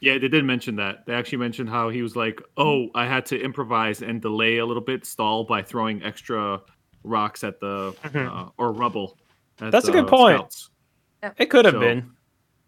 Yeah, 0.00 0.16
they 0.18 0.28
did 0.28 0.44
mention 0.44 0.76
that. 0.76 1.04
They 1.06 1.12
actually 1.12 1.38
mentioned 1.38 1.68
how 1.68 1.90
he 1.90 2.02
was 2.02 2.14
like, 2.16 2.40
"Oh, 2.56 2.88
I 2.94 3.04
had 3.06 3.26
to 3.26 3.40
improvise 3.40 4.00
and 4.02 4.22
delay 4.22 4.58
a 4.58 4.64
little 4.66 4.82
bit, 4.82 5.04
stall 5.04 5.44
by 5.44 5.62
throwing 5.62 6.02
extra 6.02 6.60
rocks 7.02 7.42
at 7.44 7.60
the 7.60 7.92
Mhm. 8.04 8.30
uh, 8.30 8.50
or 8.58 8.72
rubble." 8.72 9.18
At 9.60 9.72
That's 9.72 9.88
a 9.88 9.90
the 9.90 10.00
good 10.02 10.08
point. 10.08 10.36
scouts. 10.52 10.70
It 11.36 11.46
could 11.46 11.64
have 11.64 11.74
So- 11.74 11.80
been. 11.80 12.10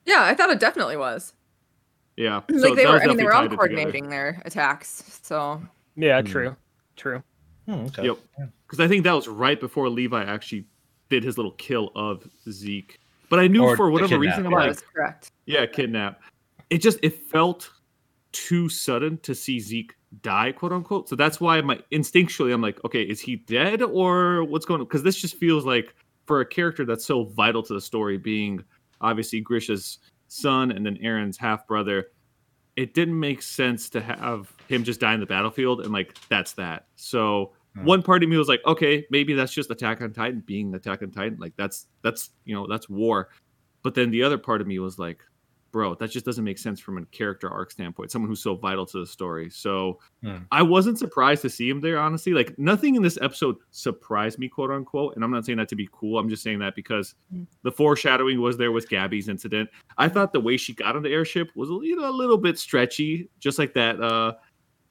Yeah, 0.07 0.25
I 0.25 0.35
thought 0.35 0.51
it 0.51 0.59
definitely 0.59 0.97
was. 0.97 1.33
Yeah, 2.21 2.43
like 2.51 2.61
so 2.61 2.75
they 2.75 2.85
were. 2.87 3.01
I 3.01 3.07
mean, 3.07 3.17
they 3.17 3.23
definitely 3.23 3.25
were 3.25 3.33
all 3.33 3.41
tied 3.41 3.51
together. 3.51 3.57
coordinating 3.57 4.09
their 4.11 4.43
attacks. 4.45 5.21
So 5.23 5.63
Yeah, 5.97 6.21
Hmm. 6.21 6.27
true. 6.27 6.57
True. 6.97 7.23
Hmm, 7.67 7.73
okay. 7.87 8.05
Yep. 8.05 8.19
Because 8.67 8.81
I 8.81 8.89
think 8.89 9.05
that 9.05 9.13
was 9.13 9.27
right 9.27 9.59
before 9.59 9.89
Levi 9.89 10.23
actually 10.25 10.67
did 11.09 11.25
his 11.25 11.39
little 11.39 11.53
kill 11.53 11.91
of 11.95 12.29
Zeke. 12.51 12.99
But 13.31 13.39
I 13.41 13.47
knew 13.49 13.65
Or 13.65 13.77
for 13.77 13.91
whatever 13.91 14.09
kidnap, 14.19 14.21
reason, 14.21 14.47
I'm 14.47 14.53
that 14.53 14.59
like, 14.59 14.69
was 14.69 14.83
correct. 14.95 15.31
yeah, 15.47 15.65
kidnap. 15.67 16.21
It 16.69 16.79
just 16.79 16.99
it 17.03 17.27
felt 17.31 17.71
too 18.33 18.69
sudden 18.69 19.17
to 19.19 19.35
see 19.35 19.59
Zeke 19.59 19.95
die, 20.23 20.53
quote 20.53 20.73
unquote. 20.73 21.09
So 21.09 21.17
that's 21.17 21.41
why 21.41 21.61
my 21.63 21.81
instinctually 21.93 22.53
I'm 22.53 22.61
like, 22.61 22.85
okay, 22.85 23.03
is 23.03 23.21
he 23.21 23.37
dead 23.37 23.83
or 23.83 24.45
what's 24.45 24.67
going 24.67 24.81
on? 24.81 24.87
Because 24.87 25.03
this 25.03 25.17
just 25.17 25.37
feels 25.37 25.65
like 25.65 25.95
for 26.27 26.41
a 26.41 26.47
character 26.47 26.85
that's 26.85 27.05
so 27.07 27.25
vital 27.25 27.63
to 27.63 27.73
the 27.75 27.81
story, 27.81 28.19
being 28.19 28.63
obviously 29.01 29.41
Grisha's 29.41 29.99
son 30.31 30.71
and 30.71 30.87
then 30.87 30.97
Eren's 30.97 31.37
half 31.37 31.67
brother, 31.67 32.07
it 32.77 32.95
didn't 32.95 33.19
make 33.19 33.43
sense 33.43 33.91
to 33.91 34.01
have 34.01 34.53
him 34.69 34.85
just 34.85 35.01
die 35.01 35.15
in 35.15 35.21
the 35.21 35.27
battlefield 35.27 35.81
and 35.81 35.93
like 35.93 36.17
that's 36.29 36.53
that. 36.53 36.87
So 36.97 37.53
Hmm. 37.75 37.85
one 37.85 38.03
part 38.03 38.23
of 38.23 38.29
me 38.29 38.37
was 38.37 38.49
like, 38.49 38.61
okay, 38.67 39.07
maybe 39.11 39.35
that's 39.35 39.53
just 39.53 39.71
Attack 39.71 40.01
on 40.03 40.13
Titan 40.13 40.43
being 40.45 40.75
Attack 40.75 41.03
on 41.03 41.11
Titan. 41.11 41.39
Like 41.39 41.53
that's 41.57 41.87
that's 42.03 42.31
you 42.45 42.55
know 42.55 42.67
that's 42.69 42.89
war. 42.89 43.29
But 43.83 43.95
then 43.95 44.11
the 44.11 44.25
other 44.25 44.39
part 44.39 44.61
of 44.61 44.67
me 44.67 44.79
was 44.79 44.99
like, 44.99 45.23
bro, 45.73 45.95
that 45.97 46.11
just 46.11 46.25
doesn't 46.27 46.45
make 46.45 46.59
sense 46.59 46.81
from 46.81 46.99
a 46.99 47.05
character 47.07 47.49
arc 47.49 47.71
standpoint. 47.71 48.11
Someone 48.11 48.29
who's 48.29 48.43
so 48.43 48.57
vital 48.57 48.85
to 48.87 48.99
the 49.01 49.07
story. 49.07 49.51
So 49.51 49.99
Hmm. 50.23 50.39
I 50.51 50.63
wasn't 50.63 50.99
surprised 50.99 51.43
to 51.43 51.51
see 51.51 51.69
him 51.69 51.81
there. 51.81 51.99
Honestly, 51.99 52.33
like 52.33 52.59
nothing 52.59 52.95
in 52.97 53.03
this 53.03 53.19
episode 53.23 53.57
surprised 53.71 54.39
me, 54.39 54.49
quote 54.49 54.71
unquote. 54.71 55.15
And 55.15 55.25
I'm 55.25 55.31
not 55.31 55.45
saying 55.47 55.59
that 55.59 55.69
to 55.69 55.77
be 55.77 55.89
cool. 55.93 56.19
I'm 56.19 56.29
just 56.29 56.43
saying 56.43 56.59
that 56.61 56.75
because 56.75 57.15
Hmm. 57.33 57.45
the 57.63 57.73
foreshadowing 57.73 58.41
was 58.41 58.57
there 58.57 58.73
with 58.73 58.89
Gabi's 58.89 59.29
incident. 59.29 59.71
I 59.99 60.09
thought 60.09 60.33
the 60.33 60.41
way 60.41 60.57
she 60.57 60.73
got 60.75 60.97
on 60.97 61.03
the 61.03 61.11
airship 61.13 61.51
was 61.55 61.69
you 61.71 61.97
know 61.97 62.09
a 62.09 62.13
little 62.13 62.39
bit 62.39 62.59
stretchy, 62.59 63.29
just 63.39 63.59
like 63.59 63.75
that. 63.75 64.01
uh 64.01 64.35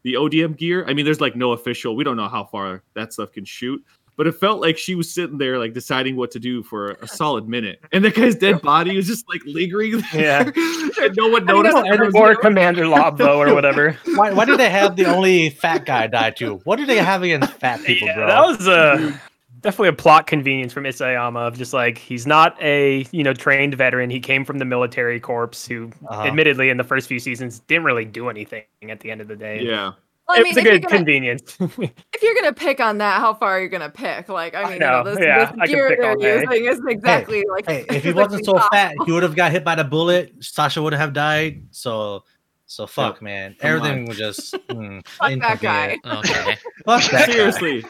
the 0.04 0.14
ODM 0.14 0.56
gear. 0.56 0.86
I 0.88 0.94
mean, 0.94 1.04
there's 1.04 1.20
like 1.20 1.36
no 1.36 1.52
official. 1.52 1.94
We 1.94 2.06
don't 2.06 2.16
know 2.16 2.30
how 2.30 2.46
far 2.46 2.84
that 2.94 3.12
stuff 3.12 3.34
can 3.34 3.44
shoot, 3.44 3.84
but 4.20 4.28
it 4.28 4.34
felt 4.34 4.60
like 4.60 4.78
she 4.78 4.96
was 4.96 5.10
sitting 5.10 5.38
there 5.38 5.58
like 5.58 5.72
deciding 5.72 6.18
what 6.18 6.30
to 6.30 6.40
do 6.40 6.62
for 6.62 6.92
a 7.02 7.08
solid 7.22 7.48
minute, 7.48 7.80
and 7.94 8.04
the 8.04 8.12
guy's 8.12 8.36
dead 8.36 8.62
body 8.62 8.94
was 8.98 9.08
just 9.08 9.24
like 9.30 9.42
lingering 9.46 10.04
there, 10.12 10.42
and 11.02 11.16
no 11.16 11.30
one 11.30 11.46
noticed. 11.46 11.78
Or, 11.78 11.84
that 11.84 12.12
or 12.14 12.28
there. 12.28 12.36
Commander 12.36 12.84
Lobbo 12.84 13.38
or 13.38 13.54
whatever. 13.56 13.98
Why, 14.16 14.34
why 14.34 14.44
did 14.44 14.60
they 14.60 14.70
have 14.70 14.98
the 14.98 15.06
only 15.06 15.52
fat 15.52 15.86
guy 15.86 16.08
die 16.08 16.32
too? 16.32 16.60
What 16.66 16.76
do 16.76 16.86
they 16.86 16.98
have 16.98 17.24
against 17.24 17.54
fat 17.54 17.82
people, 17.86 18.10
Yeah, 18.10 18.16
bro? 18.16 18.28
that 18.28 18.42
was 18.46 18.68
a 18.68 19.22
definitely 19.62 19.88
a 19.90 19.94
plot 19.94 20.28
convenience 20.28 20.74
from 20.74 20.84
Isayama 20.84 21.48
of 21.48 21.58
just 21.58 21.72
like 21.72 21.98
he's 21.98 22.28
not 22.28 22.62
a 22.62 23.06
you 23.14 23.24
know 23.24 23.34
trained 23.34 23.76
veteran. 23.76 24.10
He 24.10 24.20
came 24.20 24.44
from 24.44 24.58
the 24.58 24.66
military 24.66 25.22
corps, 25.22 25.50
who 25.66 25.92
Uh-huh. 26.10 26.24
admittedly 26.24 26.70
in 26.70 26.76
the 26.76 26.84
first 26.84 27.08
few 27.08 27.20
seasons 27.20 27.60
didn't 27.62 27.86
really 27.86 28.04
do 28.04 28.28
anything 28.28 28.64
at 28.90 29.00
the 29.00 29.12
end 29.12 29.22
of 29.22 29.30
the 29.30 29.38
day. 29.38 29.62
Yeah, 29.62 29.94
Well, 30.30 30.38
I 30.38 30.42
it 30.42 30.44
mean, 30.44 30.56
was 30.56 30.58
a 30.58 30.62
good 30.70 30.84
gonna- 30.84 30.96
convenience. 30.98 31.58
if 31.60 32.22
you're 32.24 32.36
gonna 32.36 32.54
pick 32.54 32.80
on 32.80 33.00
that, 33.00 33.20
how 33.20 33.34
far 33.34 33.58
are 33.58 33.62
you 33.62 33.68
gonna 33.68 33.90
pick? 33.90 34.30
Like, 34.30 34.54
I 34.54 34.62
I 34.62 34.64
mean, 34.66 34.74
you 34.74 34.80
know, 34.80 35.04
know, 35.04 35.16
this, 35.16 35.20
yeah, 35.26 35.40
this 35.40 35.60
I 35.60 35.66
can 35.66 35.76
gear 35.76 35.90
pick 35.90 36.00
they're 36.00 36.42
using 36.44 36.66
isn't 36.66 36.88
exactly 36.88 37.44
like. 37.50 37.66
Hey, 37.68 37.86
if 37.90 38.04
he 38.04 38.14
wasn't 38.14 38.46
so 38.46 38.60
fat, 38.72 38.94
he 39.08 39.12
would 39.12 39.24
have 39.24 39.36
got 39.36 39.52
hit 39.52 39.64
by 39.64 39.74
the 39.76 39.84
bullet. 39.84 40.34
Sasha 40.40 40.82
would 40.84 40.94
have 40.94 41.14
died. 41.14 41.64
So, 41.72 42.24
so 42.68 42.86
fuck, 42.86 43.22
man. 43.24 43.56
Come 43.60 43.68
Everything 43.78 44.00
on. 44.04 44.06
was 44.06 44.18
just 44.20 44.54
mm, 44.68 45.04
Fuck 45.18 45.32
that 45.40 45.60
guy. 45.62 45.94
inconvenient. 45.94 46.30
Okay. 46.38 46.58
Fuck 46.86 47.12
that 47.12 47.28
guy. 47.28 47.34
seriously, 47.34 47.84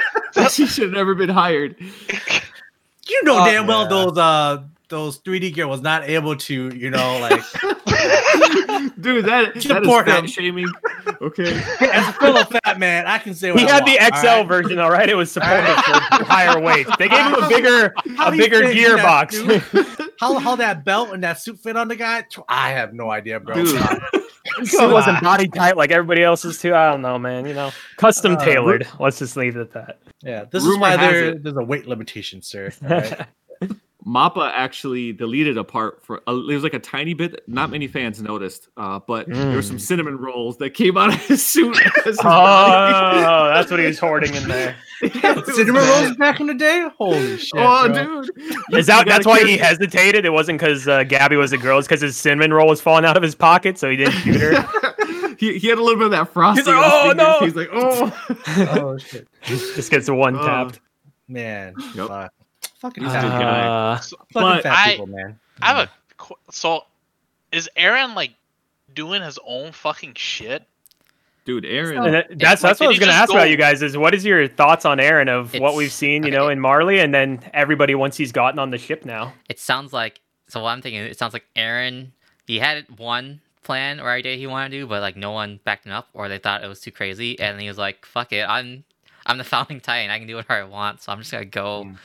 she 0.50 0.66
should 0.66 0.84
have 0.86 0.94
never 0.94 1.16
been 1.16 1.28
hired. 1.30 1.76
You 3.10 3.24
know 3.24 3.42
Oh, 3.42 3.46
damn 3.46 3.68
well 3.68 3.82
yeah. 3.84 3.88
those 3.90 4.18
uh 4.18 4.64
those 4.90 5.20
3D 5.20 5.54
gear 5.54 5.68
was 5.68 5.82
not 5.82 6.10
able 6.10 6.36
to, 6.36 6.76
you 6.76 6.90
know, 6.90 7.20
like 7.20 7.42
Dude, 9.00 9.26
that, 9.26 9.54
that 9.54 9.58
is 9.58 9.64
Support 9.64 10.08
fat 10.08 10.20
him. 10.20 10.28
shaming. 10.28 10.68
Okay. 11.22 11.54
as 11.82 12.08
a 12.08 12.14
fellow 12.14 12.44
fat 12.44 12.80
man, 12.80 13.08
I 13.08 13.18
can 13.18 13.34
say 13.34 13.52
what 13.52 13.60
he 13.62 13.68
I 13.68 13.72
had 13.72 13.86
the 13.86 13.98
XL 14.18 14.28
all 14.28 14.38
right? 14.40 14.48
version, 14.48 14.80
all 14.80 14.92
right. 14.92 15.10
It 15.10 15.16
was 15.16 15.32
supported 15.32 15.66
for 15.66 15.74
higher 16.26 16.60
weights. 16.60 16.90
They 16.98 17.08
gave 17.08 17.26
him 17.26 17.36
a 17.36 17.48
bigger, 17.48 17.94
How 18.16 18.30
a 18.30 18.32
bigger 18.32 18.68
fit 18.68 18.76
that 18.76 19.30
gearbox. 19.30 20.10
How 20.20 20.38
how 20.40 20.56
that 20.58 20.84
belt 20.86 21.12
and 21.14 21.24
that 21.24 21.40
suit 21.40 21.60
fit 21.60 21.78
on 21.78 21.88
the 21.88 21.96
guy? 21.96 22.26
I 22.48 22.72
have 22.72 22.94
no 22.94 23.10
idea, 23.10 23.40
bro. 23.40 23.56
Dude. 23.56 23.82
Suit 24.64 24.92
wasn't 24.92 25.22
body 25.22 25.48
tight 25.48 25.78
like 25.78 25.92
everybody 25.92 26.24
else's 26.24 26.60
too. 26.60 26.74
I 26.76 26.90
don't 26.92 27.02
know, 27.02 27.18
man. 27.20 27.46
You 27.46 27.54
know, 27.54 27.72
custom 27.98 28.34
Uh, 28.36 28.44
tailored. 28.44 28.88
Let's 29.00 29.20
just 29.20 29.38
leave 29.38 29.56
it 29.56 29.62
at 29.62 29.72
that. 29.72 30.00
Yeah, 30.22 30.46
this 30.46 30.66
is 30.66 30.78
why 30.78 30.98
there, 30.98 31.36
there's 31.36 31.56
a 31.56 31.64
weight 31.64 31.88
limitation, 31.88 32.42
sir. 32.42 32.72
All 34.06 34.14
right? 34.14 34.32
Mappa 34.34 34.52
actually 34.54 35.12
deleted 35.14 35.58
a 35.58 35.64
part 35.64 36.04
for 36.06 36.22
uh, 36.28 36.34
there 36.34 36.56
was 36.56 36.64
like 36.64 36.74
a 36.74 36.80
tiny 36.80 37.14
bit. 37.14 37.44
Not 37.48 37.70
many 37.70 37.88
fans 37.88 38.22
noticed, 38.22 38.70
uh, 38.78 39.00
but 39.06 39.28
there 39.28 39.56
were 39.56 39.62
some 39.62 39.76
Mm. 39.78 39.82
cinnamon 39.82 40.18
rolls 40.18 40.58
that 40.58 40.72
came 40.72 40.98
out 40.98 41.10
of 41.14 41.16
his 41.26 41.46
suit. 41.46 41.76
as 41.98 42.04
his 42.06 42.20
oh, 42.20 42.24
body. 42.24 43.22
that's 43.54 43.72
what 43.72 43.80
he 43.80 43.86
was 43.86 44.00
hoarding 44.00 44.34
in 44.36 44.48
there. 44.48 44.76
It 45.02 45.14
was 45.46 45.56
Cinnamon 45.56 45.82
bad. 45.82 46.04
rolls 46.06 46.18
back 46.18 46.40
in 46.42 46.48
the 46.48 46.54
day? 46.54 46.86
Holy 46.98 47.38
shit. 47.38 47.52
Oh, 47.56 47.88
bro. 47.88 48.22
dude! 48.24 48.32
Is 48.78 48.88
that 48.88 49.06
You 49.08 49.14
why 49.30 49.38
care- 49.40 49.48
he 49.48 49.56
hesitated? 49.58 50.26
It 50.26 50.32
wasn't 50.32 50.60
because 50.60 50.90
uh, 50.90 51.06
Gabi 51.06 51.38
was 51.38 51.54
a 51.54 51.58
girl. 51.58 51.78
It's 51.80 51.88
because 51.88 52.02
his 52.02 52.18
cinnamon 52.18 52.52
roll 52.54 52.68
was 52.68 52.82
falling 52.82 53.06
out 53.06 53.16
of 53.16 53.24
his 53.24 53.34
pocket, 53.34 53.78
so 53.78 53.90
he 53.90 53.96
didn't 53.96 54.12
shoot 54.16 54.36
her. 54.42 54.68
he, 55.40 55.58
he 55.58 55.68
had 55.70 55.78
a 55.78 55.82
little 55.82 55.96
bit 55.98 56.06
of 56.06 56.12
that 56.12 56.34
frosting. 56.34 56.66
like, 56.66 56.76
"Oh, 56.78 57.14
no!" 57.16 57.40
He's 57.40 57.56
like, 57.56 57.70
oh. 57.72 58.12
Oh, 58.58 58.98
shit. 58.98 59.26
Just 59.44 59.90
gets 59.90 60.10
one 60.10 60.34
tapped. 60.34 60.82
Man. 61.30 61.76
Yep. 61.96 62.08
fuck. 62.10 62.34
Fucking 62.80 63.04
He's 63.04 63.14
fat, 63.14 63.20
a 63.26 63.28
good 63.28 63.34
people. 63.34 63.46
guy. 63.46 63.68
Uh, 63.68 63.98
Fucking 64.34 64.64
fat 64.64 64.78
I- 64.88 64.92
people, 64.92 65.08
man. 65.08 65.40
I 65.62 65.68
have 65.68 65.78
a 65.88 65.92
qu- 66.18 66.36
so 66.52 66.86
is 67.52 67.70
Eren 67.78 68.16
like 68.16 68.32
doing 68.94 69.22
his 69.22 69.38
own 69.46 69.72
fucking 69.72 70.14
shit? 70.16 70.66
Dude, 71.46 71.64
Eren. 71.64 72.06
and 72.06 72.14
that- 72.14 72.28
that's 72.38 72.62
like, 72.64 72.70
that's 72.70 72.80
what 72.80 72.86
I 72.86 72.90
was 72.90 73.00
going 73.00 73.08
to 73.10 73.14
just 73.14 73.22
ask 73.24 73.32
about 73.32 73.50
you 73.50 73.58
guys. 73.58 73.82
Is 73.82 73.98
what 73.98 74.14
is 74.14 74.24
your 74.24 74.48
thoughts 74.48 74.86
on 74.86 75.00
Eren 75.00 75.28
of 75.30 75.54
what 75.56 75.76
we've 75.76 75.92
seen, 75.92 76.24
you 76.24 76.30
okay. 76.30 76.38
know, 76.38 76.48
in 76.50 76.60
Marley, 76.60 77.00
and 77.00 77.14
then 77.14 77.40
everybody 77.54 77.96
once 77.96 78.16
he's 78.18 78.32
gotten 78.32 78.60
on 78.60 78.70
the 78.70 78.78
ship 78.78 79.04
now. 79.04 79.34
It 79.50 79.60
sounds 79.60 79.92
like 79.92 80.22
so. 80.48 80.62
What 80.62 80.70
I'm 80.70 80.82
thinking, 80.82 81.02
it 81.02 81.18
sounds 81.18 81.34
like 81.34 81.46
Eren. 81.56 82.12
He 82.48 82.60
had 82.60 82.86
one 83.00 83.42
plan 83.64 84.00
or 84.00 84.10
idea 84.10 84.36
he 84.38 84.48
wanted 84.48 84.70
to 84.72 84.80
do, 84.80 84.88
but 84.88 85.02
like 85.02 85.16
no 85.18 85.32
one 85.32 85.60
backed 85.64 85.86
him 85.86 85.92
up, 85.92 86.08
or 86.14 86.30
they 86.30 86.38
thought 86.38 86.64
it 86.64 86.68
was 86.68 86.80
too 86.82 86.92
crazy, 86.92 87.38
and 87.40 87.60
he 87.60 87.68
was 87.68 87.78
like, 87.78 88.06
"Fuck 88.06 88.32
it, 88.32 88.46
I'm 88.48 88.84
I'm 89.26 89.38
the 89.38 89.44
founding 89.56 89.80
titan. 89.82 90.12
I 90.12 90.20
can 90.20 90.28
do 90.28 90.36
whatever 90.36 90.62
I 90.62 90.64
want, 90.66 91.02
so 91.02 91.12
I'm 91.12 91.20
just 91.20 91.32
gonna 91.32 91.46
go 91.46 91.84
Mm. 91.86 91.98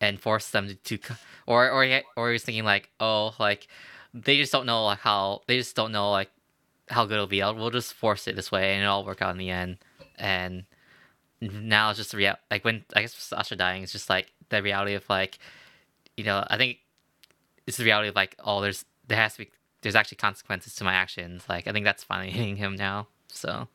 And 0.00 0.20
force 0.20 0.50
them 0.50 0.68
to, 0.68 0.74
to 0.98 1.14
or 1.46 1.70
or 1.70 1.84
he, 1.84 2.00
or 2.16 2.28
he 2.28 2.32
was 2.34 2.42
thinking 2.44 2.64
like, 2.64 2.90
oh, 3.00 3.34
like 3.38 3.68
they 4.14 4.36
just 4.38 4.52
don't 4.52 4.66
know 4.66 4.84
like 4.86 4.98
how 5.00 5.42
they 5.46 5.56
just 5.58 5.76
don't 5.76 5.92
know 5.92 6.10
like 6.10 6.30
how 6.88 7.04
good 7.04 7.14
it'll 7.14 7.26
be. 7.26 7.42
I'll, 7.42 7.54
we'll 7.54 7.70
just 7.70 7.94
force 7.94 8.26
it 8.28 8.36
this 8.36 8.50
way, 8.50 8.72
and 8.74 8.82
it'll 8.82 8.94
all 8.96 9.04
work 9.04 9.22
out 9.22 9.30
in 9.30 9.38
the 9.38 9.50
end. 9.50 9.78
And 10.18 10.64
now 11.40 11.90
it's 11.90 11.98
just 11.98 12.10
the 12.12 12.16
real 12.18 12.34
like 12.50 12.64
when 12.64 12.84
I 12.94 13.02
guess 13.02 13.14
Sasha 13.14 13.56
dying 13.56 13.82
is 13.82 13.92
just 13.92 14.10
like 14.10 14.32
the 14.48 14.62
reality 14.62 14.94
of 14.94 15.08
like, 15.08 15.38
you 16.16 16.24
know, 16.24 16.44
I 16.48 16.56
think 16.56 16.78
it's 17.66 17.76
the 17.76 17.84
reality 17.84 18.08
of 18.08 18.14
like, 18.16 18.36
oh, 18.44 18.60
there's 18.60 18.84
there 19.06 19.18
has 19.18 19.32
to 19.34 19.38
be 19.40 19.50
there's 19.82 19.94
actually 19.94 20.16
consequences 20.16 20.74
to 20.76 20.84
my 20.84 20.92
actions. 20.94 21.44
Like 21.48 21.66
I 21.66 21.72
think 21.72 21.84
that's 21.84 22.04
finally 22.04 22.30
hitting 22.32 22.56
him 22.56 22.74
now. 22.76 23.06
So 23.28 23.68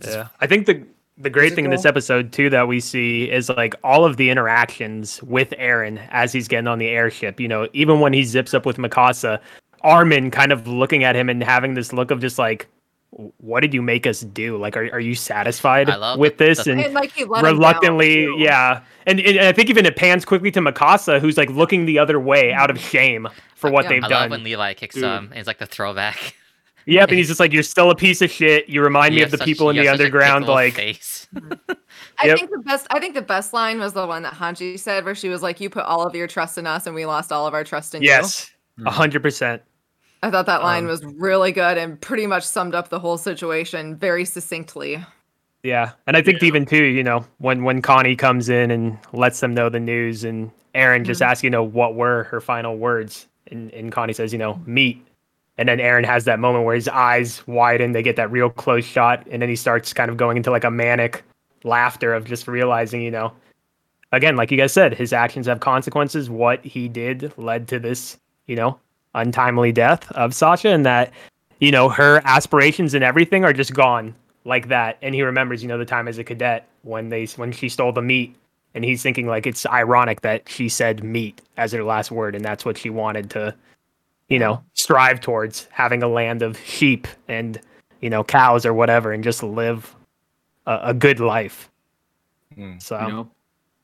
just- 0.00 0.14
Yeah, 0.14 0.28
I 0.40 0.46
think 0.46 0.66
the 0.66 0.86
the 1.18 1.30
great 1.30 1.54
thing 1.54 1.64
in 1.64 1.70
this 1.70 1.84
episode 1.86 2.32
too 2.32 2.50
that 2.50 2.68
we 2.68 2.78
see 2.80 3.30
is 3.30 3.48
like 3.48 3.74
all 3.82 4.04
of 4.04 4.16
the 4.18 4.28
interactions 4.30 5.22
with 5.22 5.50
Eren 5.58 6.06
as 6.10 6.32
he's 6.32 6.46
getting 6.48 6.66
on 6.68 6.78
the 6.78 6.88
airship. 6.88 7.40
You 7.40 7.48
know, 7.48 7.68
even 7.72 8.00
when 8.00 8.12
he 8.12 8.22
zips 8.24 8.52
up 8.54 8.66
with 8.66 8.76
Mikasa, 8.76 9.40
Armin 9.82 10.30
kind 10.30 10.52
of 10.52 10.66
looking 10.66 11.04
at 11.04 11.16
him 11.16 11.28
and 11.28 11.42
having 11.42 11.74
this 11.74 11.92
look 11.92 12.10
of 12.10 12.20
just 12.20 12.38
like, 12.38 12.66
"What 13.38 13.60
did 13.60 13.72
you 13.72 13.80
make 13.80 14.06
us 14.06 14.20
do? 14.20 14.58
Like, 14.58 14.76
are 14.76 14.90
are 14.92 15.00
you 15.00 15.14
satisfied 15.14 15.88
with 16.18 16.36
the- 16.38 16.44
this?" 16.46 16.64
the- 16.64 16.72
and 16.72 16.80
And 16.80 16.94
like 16.94 17.12
he 17.12 17.24
let 17.24 17.42
reluctantly, 17.44 18.26
yeah. 18.36 18.80
And, 19.06 19.20
and 19.20 19.38
I 19.38 19.52
think 19.52 19.70
even 19.70 19.86
it 19.86 19.96
pans 19.96 20.24
quickly 20.24 20.50
to 20.50 20.60
Mikasa, 20.60 21.20
who's 21.20 21.36
like 21.36 21.48
looking 21.50 21.86
the 21.86 21.98
other 21.98 22.18
way 22.20 22.52
out 22.52 22.70
of 22.70 22.78
shame 22.78 23.28
for 23.54 23.70
what 23.70 23.84
Yeah. 23.84 23.88
they've 23.90 24.04
I 24.04 24.08
done. 24.08 24.20
love 24.22 24.30
when 24.32 24.42
Levi 24.44 24.74
kicks 24.74 24.96
Dude. 24.96 25.04
him. 25.04 25.28
And 25.30 25.38
it's 25.38 25.46
like 25.46 25.58
the 25.58 25.66
throwback. 25.66 26.34
Yep, 26.86 27.08
and 27.08 27.18
he's 27.18 27.26
just 27.28 27.40
like, 27.40 27.52
"You're 27.52 27.62
still 27.64 27.90
a 27.90 27.96
piece 27.96 28.22
of 28.22 28.30
shit. 28.30 28.68
You 28.68 28.80
remind 28.82 29.12
You 29.14 29.18
me 29.20 29.24
of 29.24 29.30
the 29.32 29.38
such- 29.38 29.44
people 29.44 29.70
in 29.70 29.76
the 29.76 29.84
have 29.86 29.94
such 29.96 30.00
a 30.00 30.04
underground." 30.04 30.46
Like, 30.46 30.74
face. 30.74 31.28
I 32.18 32.34
think 32.36 32.50
the 32.50 32.62
best. 32.64 32.86
I 32.90 33.00
think 33.00 33.14
the 33.14 33.22
best 33.22 33.52
line 33.52 33.78
was 33.80 33.92
the 33.92 34.06
one 34.06 34.22
that 34.22 34.34
Hanji 34.34 34.78
said, 34.78 35.04
where 35.04 35.14
she 35.14 35.28
was 35.28 35.42
like, 35.42 35.60
"You 35.60 35.68
put 35.68 35.84
all 35.84 36.06
of 36.06 36.14
your 36.14 36.26
trust 36.28 36.58
in 36.58 36.66
us, 36.66 36.86
and 36.86 36.94
we 36.94 37.04
lost 37.06 37.32
all 37.32 37.46
of 37.46 37.54
our 37.54 37.64
trust 37.64 37.94
in 37.94 38.02
you." 38.02 38.08
yes, 38.08 38.50
Mhm. 38.78 38.86
a 38.86 38.90
hundred 38.90 39.22
percent. 39.22 39.62
I 40.22 40.30
thought 40.30 40.46
that 40.46 40.62
line 40.62 40.84
Um, 40.84 40.88
was 40.90 41.04
really 41.04 41.52
good 41.52 41.76
and 41.76 42.00
pretty 42.00 42.26
much 42.26 42.42
summed 42.44 42.74
up 42.74 42.88
the 42.88 42.98
whole 42.98 43.18
situation 43.18 43.96
very 43.96 44.24
succinctly. 44.24 45.04
Yeah, 45.62 45.90
and 46.06 46.16
I 46.16 46.22
think 46.22 46.40
Yeah. 46.40 46.46
even 46.48 46.64
too, 46.66 46.84
you 46.84 47.02
know, 47.02 47.24
when 47.38 47.64
when 47.64 47.82
Connie 47.82 48.16
comes 48.16 48.48
in 48.48 48.70
and 48.70 48.98
lets 49.12 49.40
them 49.40 49.54
know 49.54 49.68
the 49.68 49.80
news, 49.80 50.24
and 50.24 50.50
Eren 50.74 51.04
just 51.04 51.20
asks, 51.22 51.42
you 51.42 51.50
know, 51.50 51.62
what 51.62 51.94
were 51.96 52.24
her 52.24 52.40
final 52.40 52.76
words, 52.76 53.26
and 53.50 53.72
and 53.72 53.90
Connie 53.92 54.12
says, 54.12 54.32
you 54.32 54.38
know, 54.38 54.60
meat, 54.66 55.05
and 55.58 55.68
then 55.68 55.78
Eren 55.78 56.04
has 56.04 56.24
that 56.24 56.38
moment 56.38 56.64
where 56.64 56.74
his 56.74 56.88
eyes 56.88 57.46
widen, 57.46 57.92
they 57.92 58.02
get 58.02 58.16
that 58.16 58.30
real 58.30 58.50
close 58.50 58.84
shot, 58.84 59.26
and 59.30 59.40
then 59.40 59.48
he 59.48 59.56
starts 59.56 59.92
kind 59.92 60.10
of 60.10 60.16
going 60.16 60.36
into 60.36 60.50
like 60.50 60.64
a 60.64 60.70
manic 60.70 61.22
laughter 61.64 62.12
of 62.12 62.24
just 62.24 62.46
realizing, 62.46 63.00
you 63.02 63.10
know, 63.10 63.32
again, 64.12 64.36
like 64.36 64.50
you 64.50 64.56
guys 64.56 64.72
said, 64.72 64.94
his 64.94 65.12
actions 65.12 65.46
have 65.46 65.60
consequences. 65.60 66.30
What 66.30 66.64
he 66.64 66.88
did 66.88 67.32
led 67.36 67.68
to 67.68 67.78
this, 67.78 68.18
you 68.46 68.56
know, 68.56 68.78
untimely 69.14 69.72
death 69.72 70.10
of 70.12 70.34
Sasha, 70.34 70.68
and 70.68 70.84
that, 70.84 71.12
you 71.60 71.70
know, 71.70 71.88
her 71.88 72.20
aspirations 72.24 72.94
and 72.94 73.02
everything 73.02 73.44
are 73.44 73.52
just 73.52 73.72
gone 73.72 74.14
like 74.44 74.68
that. 74.68 74.98
And 75.02 75.14
he 75.14 75.22
remembers, 75.22 75.62
you 75.62 75.68
know, 75.68 75.78
the 75.78 75.84
time 75.84 76.06
as 76.06 76.18
a 76.18 76.24
cadet 76.24 76.68
when 76.82 77.08
they 77.08 77.24
when 77.36 77.50
she 77.50 77.68
stole 77.68 77.92
the 77.92 78.02
meat, 78.02 78.36
and 78.74 78.84
he's 78.84 79.02
thinking 79.02 79.26
like 79.26 79.46
it's 79.46 79.64
ironic 79.66 80.20
that 80.20 80.48
she 80.48 80.68
said 80.68 81.02
meat 81.02 81.40
as 81.56 81.72
her 81.72 81.82
last 81.82 82.10
word, 82.10 82.34
and 82.34 82.44
that's 82.44 82.64
what 82.64 82.76
she 82.76 82.90
wanted 82.90 83.30
to, 83.30 83.54
you 84.28 84.38
know, 84.38 84.62
strive 84.74 85.20
towards 85.20 85.68
having 85.70 86.02
a 86.02 86.08
land 86.08 86.42
of 86.42 86.58
sheep 86.60 87.06
and 87.28 87.60
you 88.00 88.10
know 88.10 88.22
cows 88.24 88.66
or 88.66 88.74
whatever, 88.74 89.12
and 89.12 89.22
just 89.24 89.42
live 89.42 89.94
a, 90.66 90.78
a 90.84 90.94
good 90.94 91.20
life. 91.20 91.70
Mm. 92.56 92.82
So. 92.82 93.00
you 93.00 93.08
know, 93.12 93.30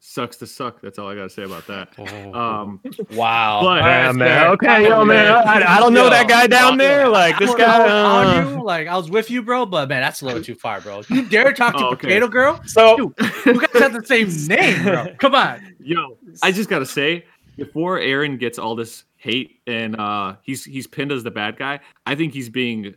sucks 0.00 0.36
to 0.38 0.46
suck. 0.46 0.80
That's 0.80 0.98
all 0.98 1.08
I 1.08 1.14
gotta 1.14 1.30
say 1.30 1.42
about 1.44 1.66
that. 1.68 1.90
Oh. 1.98 2.32
Um, 2.34 2.80
wow. 3.12 3.60
but- 3.62 3.76
Yeah, 3.82 4.02
That's 4.06 4.16
man. 4.18 4.46
Okay, 4.48 4.88
yo, 4.88 5.04
man. 5.04 5.32
I, 5.32 5.76
I 5.76 5.80
don't 5.80 5.94
know 5.94 6.04
Yo, 6.04 6.10
that 6.10 6.28
guy 6.28 6.46
down 6.48 6.76
there. 6.78 7.08
Like 7.08 7.38
this 7.38 7.50
I 7.50 7.58
guy. 7.58 7.78
don't 7.78 7.86
know 7.86 8.08
how 8.08 8.18
uh, 8.48 8.50
you, 8.50 8.64
like 8.64 8.88
I 8.88 8.96
was 8.96 9.10
with 9.10 9.30
you, 9.30 9.42
bro, 9.42 9.64
but 9.66 9.88
man, 9.88 10.00
that's 10.02 10.22
a 10.22 10.26
little 10.26 10.42
too 10.42 10.54
far, 10.56 10.80
bro. 10.80 11.02
You 11.08 11.28
dare 11.28 11.52
talk 11.52 11.74
to 11.76 11.84
Oh, 11.84 11.88
okay. 11.92 12.08
Potato 12.08 12.28
Girl? 12.28 12.60
So 12.66 13.12
You 13.46 13.60
guys 13.60 13.82
have 13.82 13.92
the 13.92 14.02
same 14.04 14.28
name, 14.48 14.82
bro. 14.82 15.06
Come 15.18 15.34
on. 15.34 15.76
Yo, 15.78 16.16
I 16.42 16.50
just 16.50 16.68
gotta 16.68 16.86
say, 16.86 17.24
before 17.56 17.98
Eren 17.98 18.38
gets 18.40 18.58
all 18.58 18.74
this 18.74 19.04
hate 19.22 19.60
and 19.68 19.94
uh 20.00 20.34
he's 20.42 20.64
he's 20.64 20.86
pinned 20.86 21.12
as 21.12 21.22
the 21.22 21.30
bad 21.30 21.56
guy. 21.56 21.78
I 22.06 22.16
think 22.16 22.34
he's 22.34 22.50
being 22.50 22.94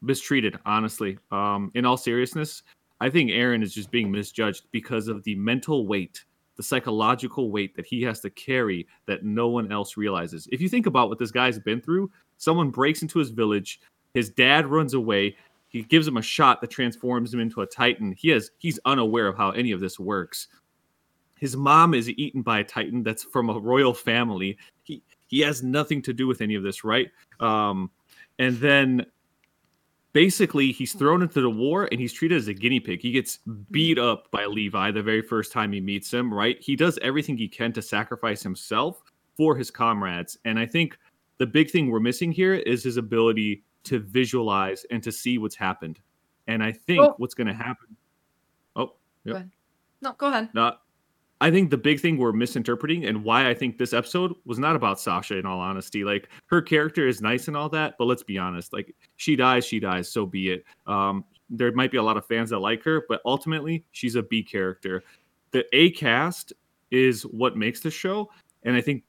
mistreated, 0.00 0.56
honestly. 0.64 1.18
Um 1.32 1.72
in 1.74 1.84
all 1.84 1.96
seriousness, 1.96 2.62
I 3.00 3.10
think 3.10 3.30
Eren 3.30 3.62
is 3.62 3.74
just 3.74 3.90
being 3.90 4.10
misjudged 4.10 4.66
because 4.70 5.08
of 5.08 5.24
the 5.24 5.34
mental 5.34 5.88
weight, 5.88 6.24
the 6.56 6.62
psychological 6.62 7.50
weight 7.50 7.74
that 7.74 7.84
he 7.84 8.00
has 8.02 8.20
to 8.20 8.30
carry 8.30 8.86
that 9.06 9.24
no 9.24 9.48
one 9.48 9.72
else 9.72 9.96
realizes. 9.96 10.48
If 10.52 10.60
you 10.60 10.68
think 10.68 10.86
about 10.86 11.08
what 11.08 11.18
this 11.18 11.32
guy's 11.32 11.58
been 11.58 11.80
through, 11.80 12.12
someone 12.36 12.70
breaks 12.70 13.02
into 13.02 13.18
his 13.18 13.30
village, 13.30 13.80
his 14.14 14.30
dad 14.30 14.66
runs 14.66 14.94
away, 14.94 15.36
he 15.68 15.82
gives 15.82 16.06
him 16.06 16.16
a 16.16 16.22
shot 16.22 16.60
that 16.60 16.70
transforms 16.70 17.34
him 17.34 17.40
into 17.40 17.60
a 17.60 17.66
titan. 17.66 18.12
He 18.16 18.28
has 18.28 18.52
he's 18.58 18.78
unaware 18.84 19.26
of 19.26 19.36
how 19.36 19.50
any 19.50 19.72
of 19.72 19.80
this 19.80 19.98
works. 19.98 20.46
His 21.38 21.56
mom 21.56 21.92
is 21.92 22.08
eaten 22.08 22.42
by 22.42 22.60
a 22.60 22.64
titan 22.64 23.02
that's 23.02 23.24
from 23.24 23.50
a 23.50 23.58
royal 23.58 23.92
family. 23.92 24.56
He 24.84 25.02
he 25.26 25.40
has 25.40 25.62
nothing 25.62 26.02
to 26.02 26.12
do 26.12 26.26
with 26.26 26.40
any 26.40 26.54
of 26.54 26.62
this, 26.62 26.84
right? 26.84 27.10
Um, 27.40 27.90
and 28.38 28.56
then 28.58 29.06
basically 30.12 30.72
he's 30.72 30.92
thrown 30.94 31.22
into 31.22 31.40
the 31.40 31.50
war 31.50 31.88
and 31.90 32.00
he's 32.00 32.12
treated 32.12 32.38
as 32.38 32.48
a 32.48 32.54
guinea 32.54 32.80
pig. 32.80 33.00
He 33.02 33.12
gets 33.12 33.40
beat 33.70 33.98
up 33.98 34.30
by 34.30 34.46
Levi 34.46 34.90
the 34.90 35.02
very 35.02 35.22
first 35.22 35.52
time 35.52 35.72
he 35.72 35.80
meets 35.80 36.10
him, 36.12 36.32
right? 36.32 36.56
He 36.60 36.76
does 36.76 36.98
everything 37.02 37.36
he 37.36 37.48
can 37.48 37.72
to 37.74 37.82
sacrifice 37.82 38.42
himself 38.42 39.02
for 39.36 39.54
his 39.56 39.70
comrades. 39.70 40.38
And 40.44 40.58
I 40.58 40.64
think 40.66 40.96
the 41.38 41.46
big 41.46 41.70
thing 41.70 41.90
we're 41.90 42.00
missing 42.00 42.32
here 42.32 42.54
is 42.54 42.82
his 42.82 42.96
ability 42.96 43.62
to 43.84 43.98
visualize 43.98 44.86
and 44.90 45.02
to 45.02 45.12
see 45.12 45.38
what's 45.38 45.54
happened. 45.54 46.00
And 46.46 46.62
I 46.62 46.72
think 46.72 47.00
Well- 47.00 47.14
what's 47.18 47.34
going 47.34 47.48
to 47.48 47.54
happen. 47.54 47.96
Oh, 48.74 48.94
Go 49.26 49.34
ahead. 49.34 49.50
No, 50.00 50.12
go 50.12 50.28
ahead. 50.28 50.48
No, 50.54 50.76
I 51.40 51.50
think 51.50 51.70
the 51.70 51.76
big 51.76 52.00
thing 52.00 52.16
we're 52.16 52.32
misinterpreting 52.32 53.04
and 53.04 53.22
why 53.22 53.48
I 53.48 53.54
think 53.54 53.76
this 53.76 53.92
episode 53.92 54.32
was 54.46 54.58
not 54.58 54.74
about 54.74 54.98
Sasha 54.98 55.36
in 55.36 55.44
all 55.44 55.60
honesty. 55.60 56.02
Like 56.02 56.30
her 56.46 56.62
character 56.62 57.06
is 57.06 57.20
nice 57.20 57.48
and 57.48 57.56
all 57.56 57.68
that, 57.70 57.94
but 57.98 58.06
let's 58.06 58.22
be 58.22 58.38
honest, 58.38 58.72
like 58.72 58.94
she 59.16 59.36
dies, 59.36 59.66
she 59.66 59.78
dies, 59.78 60.10
so 60.10 60.24
be 60.24 60.50
it. 60.50 60.64
Um 60.86 61.24
there 61.48 61.70
might 61.72 61.92
be 61.92 61.98
a 61.98 62.02
lot 62.02 62.16
of 62.16 62.26
fans 62.26 62.50
that 62.50 62.58
like 62.58 62.82
her, 62.82 63.04
but 63.08 63.20
ultimately 63.24 63.84
she's 63.92 64.16
a 64.16 64.22
B 64.22 64.42
character. 64.42 65.04
The 65.52 65.64
A 65.72 65.90
cast 65.90 66.52
is 66.90 67.22
what 67.22 67.56
makes 67.56 67.80
the 67.80 67.90
show, 67.90 68.30
and 68.64 68.74
I 68.74 68.80
think 68.80 69.04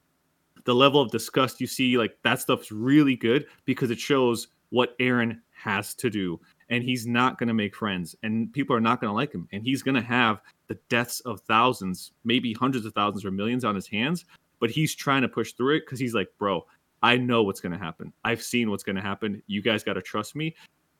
the 0.66 0.76
level 0.76 1.02
of 1.02 1.10
disgust 1.12 1.62
you 1.62 1.68
see, 1.68 1.98
like 1.98 2.18
that 2.24 2.42
stuff's 2.42 2.72
really 2.72 3.16
good 3.16 3.48
because 3.66 3.90
it 3.90 4.00
shows 4.00 4.50
what 4.70 4.98
Eren 5.00 5.40
has 5.52 5.94
to 5.96 6.10
do. 6.10 6.40
And 6.70 6.84
he's 6.84 7.08
not 7.08 7.38
going 7.38 7.48
to 7.48 7.54
make 7.54 7.76
friends, 7.76 8.16
and 8.24 8.52
people 8.52 8.76
are 8.76 8.82
not 8.82 9.00
going 9.00 9.10
to 9.10 9.16
like 9.16 9.32
him, 9.32 9.48
and 9.54 9.64
he's 9.64 9.82
going 9.82 9.96
to 9.96 10.02
have 10.02 10.42
the 10.68 10.78
deaths 10.90 11.22
of 11.22 11.40
thousands, 11.42 12.12
maybe 12.26 12.52
hundreds 12.52 12.86
of 12.86 12.94
thousands 12.94 13.24
or 13.24 13.32
millions 13.32 13.64
on 13.64 13.74
his 13.74 13.88
hands. 13.88 14.26
But 14.60 14.70
he's 14.70 14.94
trying 14.94 15.22
to 15.22 15.30
push 15.30 15.54
through 15.54 15.78
it 15.78 15.86
because 15.86 16.00
he's 16.00 16.14
like, 16.14 16.28
bro, 16.38 16.66
I 17.02 17.18
know 17.18 17.44
what's 17.44 17.62
going 17.62 17.72
to 17.72 17.78
happen. 17.78 18.12
I've 18.24 18.42
seen 18.42 18.70
what's 18.70 18.84
going 18.84 18.96
to 18.96 19.02
happen. 19.02 19.42
You 19.48 19.62
guys 19.62 19.84
got 19.84 19.94
to 19.94 20.02
trust 20.02 20.36
me. 20.36 20.56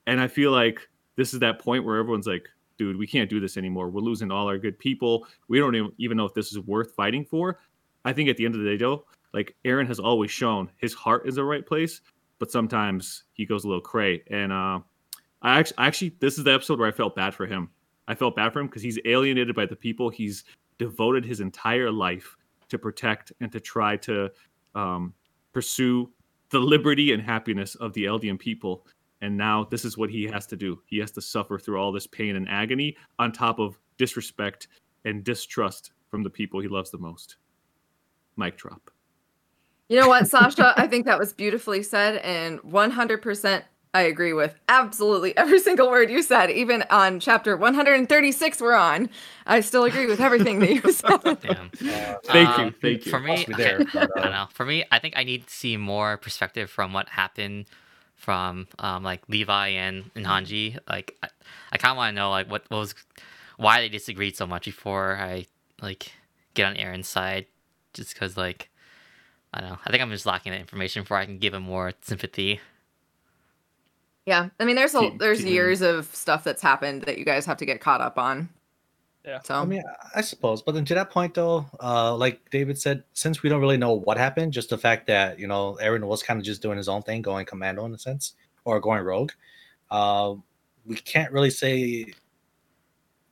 And 0.06 0.22
I 0.22 0.28
feel 0.28 0.52
like 0.52 0.88
this 1.16 1.34
is 1.34 1.40
that 1.42 1.60
point 1.60 1.84
where 1.84 1.98
everyone's 1.98 2.28
like, 2.28 2.48
dude, 2.78 2.98
we 2.98 3.08
can't 3.08 3.30
do 3.30 3.40
this 3.40 3.58
anymore. 3.58 3.90
We're 3.90 4.02
losing 4.02 4.32
all 4.32 4.48
our 4.48 4.58
good 4.58 4.78
people. 4.78 5.28
We 5.48 5.60
don't 5.60 5.76
even, 5.98 6.18
know 6.18 6.26
if 6.26 6.34
this 6.34 6.52
is 6.52 6.60
worth 6.60 6.94
fighting 6.94 7.26
for. 7.26 7.60
I 8.06 8.14
think 8.14 8.30
at 8.30 8.38
the 8.38 8.46
end 8.46 8.56
of 8.56 8.62
the 8.62 8.70
day, 8.70 8.78
though, 8.78 9.06
like 9.34 9.56
Eren 9.66 9.88
has 9.88 10.00
always 10.00 10.32
shown 10.32 10.70
his 10.78 10.94
heart 10.94 11.28
is 11.28 11.36
the 11.36 11.44
right 11.44 11.66
place, 11.66 12.02
but 12.40 12.52
sometimes 12.52 13.24
he 13.34 13.46
goes 13.46 13.66
a 13.66 13.68
little 13.68 13.82
cray. 13.82 14.24
And 14.30 14.54
uh, 14.54 14.80
I 15.48 15.60
actually, 15.60 15.78
actually, 15.78 16.16
this 16.20 16.38
is 16.38 16.44
the 16.44 16.54
episode 16.54 16.78
where 16.78 16.90
I 16.90 16.92
felt 16.92 17.16
bad 17.16 17.34
for 17.34 17.46
him. 17.46 17.70
I 18.10 18.16
felt 18.16 18.36
bad 18.36 18.52
for 18.52 18.60
him 18.60 18.68
because 18.68 18.82
he's 18.82 19.00
alienated 19.06 19.56
by 19.56 19.66
the 19.66 19.78
people 19.78 20.10
he's 20.10 20.44
devoted 20.78 21.26
his 21.26 21.40
entire 21.40 21.90
life 21.90 22.36
to 22.68 22.78
protect 22.78 23.32
and 23.40 23.50
to 23.54 23.62
try 23.62 23.96
to 23.98 24.30
um, 24.76 25.14
pursue 25.54 26.10
the 26.50 26.60
liberty 26.60 27.14
and 27.14 27.24
happiness 27.24 27.76
of 27.76 27.94
the 27.94 28.04
Eldian 28.06 28.38
people. 28.38 28.86
And 29.22 29.38
now 29.38 29.64
this 29.64 29.86
is 29.86 29.98
what 29.98 30.10
he 30.10 30.26
has 30.26 30.46
to 30.48 30.58
do. 30.58 30.82
He 30.86 30.98
has 31.00 31.12
to 31.12 31.22
suffer 31.22 31.58
through 31.58 31.80
all 31.80 31.94
this 31.94 32.08
pain 32.08 32.36
and 32.36 32.48
agony 32.50 32.98
on 33.18 33.32
top 33.32 33.58
of 33.58 33.80
disrespect 33.98 34.68
and 35.06 35.24
distrust 35.24 35.94
from 36.12 36.24
the 36.24 36.30
people 36.30 36.60
he 36.60 36.68
loves 36.68 36.92
the 36.92 36.98
most. 36.98 37.38
Mic 38.36 38.58
drop. 38.58 38.92
You 39.88 39.98
know 39.98 40.10
what, 40.10 40.28
Sasha? 40.28 40.74
I 40.76 40.88
think 40.88 41.06
that 41.06 41.18
was 41.18 41.32
beautifully 41.32 41.82
said, 41.84 42.18
and 42.18 42.60
100% 42.60 43.64
I 43.94 44.02
agree 44.02 44.34
with 44.34 44.56
absolutely 44.70 45.36
every 45.38 45.60
single 45.68 45.90
word 45.90 46.10
you 46.10 46.22
said. 46.22 46.52
Even 46.52 46.84
on 46.90 47.20
chapter 47.20 47.56
136, 47.58 48.62
we're 48.62 48.74
on. 48.76 49.10
I 49.46 49.62
still 49.62 49.86
agree 49.86 50.06
with 50.06 50.20
everything 50.20 50.60
that 50.60 50.70
you 50.72 50.92
said. 50.92 51.40
Damn. 51.42 51.70
Thank 51.72 52.58
you, 52.58 52.64
Um, 52.66 52.76
thank 52.82 53.06
you. 53.06 53.12
For 53.12 53.20
me, 53.20 53.46
Must 53.48 53.58
there, 53.58 53.80
okay, 53.82 53.90
but, 53.94 54.18
I 54.18 54.20
uh, 54.20 54.24
don't 54.24 54.32
know. 54.32 54.48
For 54.54 54.66
me, 54.66 54.84
I 54.92 55.00
think 55.00 55.16
I 55.18 55.24
need 55.24 55.48
to 55.48 55.54
see 55.54 55.78
more 55.78 56.18
perspective 56.18 56.70
from 56.70 56.94
what 56.94 57.10
happened 57.10 57.66
from 58.16 58.68
um, 58.80 59.04
like 59.04 59.22
Levi 59.30 59.68
and, 59.70 60.10
and 60.16 60.26
Hanji. 60.26 60.78
Like, 60.90 61.18
I, 61.24 61.30
I 61.72 61.78
kind 61.78 61.92
of 61.92 61.98
want 61.98 62.12
to 62.12 62.16
know 62.16 62.30
like 62.30 62.50
what, 62.50 62.66
what 62.70 62.78
was 62.78 62.96
why 63.58 63.82
they 63.82 63.90
disagreed 63.90 64.36
so 64.36 64.46
much 64.46 64.66
before 64.66 65.18
I 65.18 65.48
like 65.82 66.12
get 66.54 66.66
on 66.66 66.76
Eren's 66.76 67.08
side. 67.08 67.46
Just 67.94 68.14
because 68.14 68.38
like 68.38 68.70
I 69.54 69.62
don't 69.62 69.70
know. 69.72 69.78
I 69.86 69.90
think 69.92 70.04
I'm 70.04 70.12
just 70.12 70.26
lacking 70.26 70.52
that 70.52 70.60
information 70.60 71.04
before 71.04 71.18
I 71.18 71.26
can 71.26 71.40
give 71.40 71.54
him 71.54 71.64
more 71.64 71.94
sympathy. 72.02 72.60
Yeah, 74.28 74.50
I 74.60 74.66
mean, 74.66 74.76
there's 74.76 74.94
a, 74.94 75.10
there's 75.18 75.40
keep- 75.40 75.48
years 75.48 75.82
of 75.82 76.14
stuff 76.14 76.44
that's 76.44 76.62
happened 76.62 77.04
that 77.04 77.18
you 77.18 77.24
guys 77.26 77.46
have 77.46 77.58
to 77.58 77.66
get 77.66 77.80
caught 77.82 78.02
up 78.02 78.20
on. 78.20 78.50
Yeah. 79.26 79.40
So 79.42 79.56
I 79.56 79.66
mean, 79.66 79.82
I 80.16 80.22
suppose, 80.22 80.62
but 80.62 80.74
then 80.76 80.86
to 80.86 80.94
that 80.96 81.10
point, 81.10 81.34
though, 81.34 81.66
uh, 81.82 82.16
like 82.16 82.50
David 82.50 82.78
said, 82.80 83.04
since 83.14 83.42
we 83.42 83.50
don't 83.50 83.60
really 83.62 83.78
know 83.78 83.94
what 83.94 84.18
happened, 84.18 84.54
just 84.54 84.70
the 84.70 84.78
fact 84.78 85.08
that 85.08 85.40
you 85.40 85.48
know 85.48 85.78
Eren 85.82 86.04
was 86.06 86.24
kind 86.24 86.40
of 86.40 86.46
just 86.46 86.62
doing 86.62 86.78
his 86.78 86.88
own 86.88 87.02
thing, 87.04 87.22
going 87.22 87.46
commando 87.46 87.86
in 87.86 87.94
a 87.94 87.98
sense, 87.98 88.34
or 88.66 88.80
going 88.80 89.02
rogue, 89.04 89.32
uh, 89.92 90.34
we 90.86 90.96
can't 90.96 91.32
really 91.34 91.50
say 91.50 92.14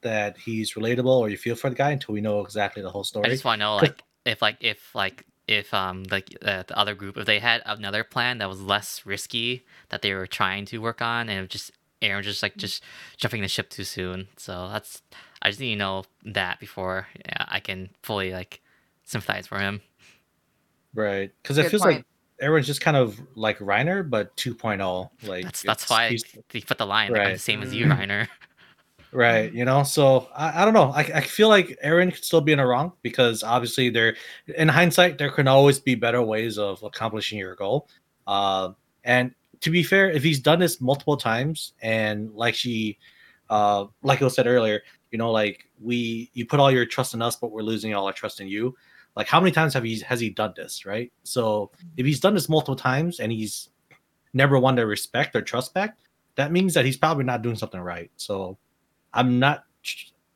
that 0.02 0.38
he's 0.38 0.74
relatable 0.74 1.08
or 1.20 1.30
you 1.30 1.38
feel 1.38 1.56
for 1.56 1.70
the 1.70 1.76
guy 1.76 1.92
until 1.92 2.14
we 2.14 2.22
know 2.22 2.42
exactly 2.42 2.82
the 2.82 2.90
whole 2.92 3.04
story. 3.04 3.26
I 3.28 3.30
just 3.30 3.46
want 3.46 3.60
to 3.60 3.66
know, 3.66 3.80
'Cause- 3.80 3.90
like, 3.90 4.04
if 4.26 4.42
like 4.42 4.58
if 4.62 4.94
like 4.96 5.26
if 5.48 5.74
um 5.74 6.04
like 6.10 6.36
uh, 6.44 6.64
the 6.68 6.78
other 6.78 6.96
group 6.96 7.18
if 7.18 7.26
they 7.26 7.40
had 7.40 7.62
another 7.66 8.04
plan 8.04 8.40
that 8.40 8.50
was 8.50 8.62
less 8.62 9.06
risky 9.06 9.64
that 9.90 10.02
they 10.02 10.14
were 10.14 10.28
trying 10.28 10.66
to 10.66 10.80
work 10.80 11.02
on, 11.02 11.30
and 11.30 11.48
just 11.50 11.72
Eren 12.02 12.24
just 12.24 12.44
like 12.44 12.58
just 12.58 12.84
jumping 13.18 13.42
the 13.42 13.48
ship 13.48 13.70
too 13.70 13.84
soon. 13.84 14.28
So 14.38 14.70
that's 14.72 15.02
I 15.42 15.50
just 15.50 15.60
need 15.60 15.72
to 15.74 15.80
know 15.80 16.04
that 16.24 16.60
before 16.60 17.08
yeah, 17.26 17.46
I 17.48 17.60
can 17.60 17.90
fully 18.04 18.32
like 18.32 18.62
sympathize 19.04 19.48
for 19.48 19.60
him. 19.60 19.82
right? 20.94 21.32
Because 21.42 21.58
it 21.58 21.64
Good 21.64 21.72
feels 21.72 21.82
like 21.84 21.96
point. 21.98 22.06
Eren's 22.44 22.68
just 22.68 22.82
kind 22.82 22.98
of 22.98 23.20
like 23.36 23.60
Reiner, 23.60 24.08
but 24.08 24.36
2.0. 24.36 25.10
Like 25.24 25.44
That's 25.46 25.62
that's 25.62 25.90
why 25.90 26.10
he's- 26.10 26.24
they 26.50 26.62
put 26.62 26.78
the 26.78 26.86
line 26.86 27.12
like, 27.12 27.22
I'm 27.22 27.34
the 27.34 27.40
same 27.40 27.62
as 27.62 27.74
you, 27.74 27.86
Mm. 27.86 27.98
Reiner. 27.98 28.28
Right, 29.16 29.54
you 29.54 29.64
know, 29.64 29.84
so 29.84 30.28
I, 30.36 30.62
I 30.62 30.66
don't 30.66 30.74
know. 30.74 30.92
I, 30.92 31.00
I 31.00 31.22
feel 31.22 31.48
like 31.48 31.80
Eren 31.82 32.14
could 32.14 32.26
still 32.26 32.42
be 32.42 32.52
in 32.52 32.58
the 32.58 32.66
wrong 32.66 32.92
because 33.02 33.44
obviously 33.44 33.90
there, 33.90 34.18
in 34.58 34.68
hindsight, 34.68 35.18
there 35.18 35.32
can 35.32 35.48
always 35.48 35.80
be 35.80 35.96
better 35.96 36.22
ways 36.22 36.58
of 36.58 36.84
accomplishing 36.84 37.40
your 37.40 37.56
goal. 37.56 37.88
Uh, 38.28 38.72
and 39.06 39.34
to 39.62 39.70
be 39.70 39.84
fair, 39.84 40.12
if 40.12 40.22
he's 40.22 40.42
done 40.42 40.60
this 40.60 40.82
multiple 40.82 41.16
times 41.16 41.72
and 41.82 42.30
like 42.34 42.56
she, 42.56 42.98
uh, 43.50 43.86
like 44.04 44.22
I 44.22 44.28
said 44.28 44.48
earlier, 44.48 44.82
you 45.12 45.18
know, 45.18 45.32
like 45.32 45.64
we, 45.82 46.30
you 46.34 46.46
put 46.46 46.60
all 46.60 46.70
your 46.70 46.86
trust 46.86 47.14
in 47.14 47.22
us, 47.22 47.38
but 47.38 47.54
we're 47.54 47.62
losing 47.62 47.96
all 47.96 48.08
our 48.08 48.12
trust 48.14 48.42
in 48.42 48.50
you. 48.50 48.76
Like 49.16 49.28
how 49.28 49.40
many 49.40 49.54
times 49.54 49.74
have 49.76 49.86
he 49.86 49.98
has 50.02 50.20
he 50.20 50.30
done 50.30 50.54
this, 50.58 50.86
right? 50.86 51.10
So 51.24 51.72
if 51.96 52.06
he's 52.06 52.20
done 52.20 52.34
this 52.34 52.50
multiple 52.50 52.76
times 52.76 53.22
and 53.22 53.32
he's 53.32 53.70
never 54.34 54.60
won 54.60 54.76
their 54.76 54.88
respect 54.88 55.38
or 55.38 55.42
trust 55.42 55.74
back, 55.74 55.96
that 56.36 56.52
means 56.52 56.74
that 56.74 56.84
he's 56.84 56.98
probably 56.98 57.24
not 57.24 57.44
doing 57.44 57.56
something 57.56 57.80
right. 57.80 58.12
So 58.18 58.58
I'm 59.16 59.40
not. 59.40 59.64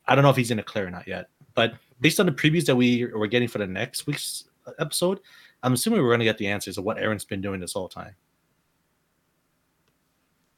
I 0.07 0.15
don't 0.15 0.23
know 0.23 0.29
if 0.31 0.35
he's 0.35 0.49
in 0.51 0.57
the 0.57 0.63
clear 0.63 0.87
or 0.87 0.89
not 0.89 1.07
yet. 1.07 1.27
But 1.53 1.73
based 2.01 2.19
on 2.19 2.25
the 2.25 2.31
previews 2.31 2.65
that 2.65 2.75
we 2.75 3.05
were 3.05 3.27
getting 3.27 3.47
for 3.47 3.59
the 3.59 3.67
next 3.67 4.07
week's 4.07 4.45
episode, 4.79 5.19
I'm 5.61 5.73
assuming 5.73 6.01
we're 6.01 6.09
going 6.09 6.19
to 6.19 6.25
get 6.25 6.37
the 6.37 6.47
answers 6.47 6.77
of 6.77 6.83
what 6.85 6.97
Eren's 6.97 7.25
been 7.25 7.41
doing 7.41 7.59
this 7.59 7.73
whole 7.73 7.89
time. 7.89 8.15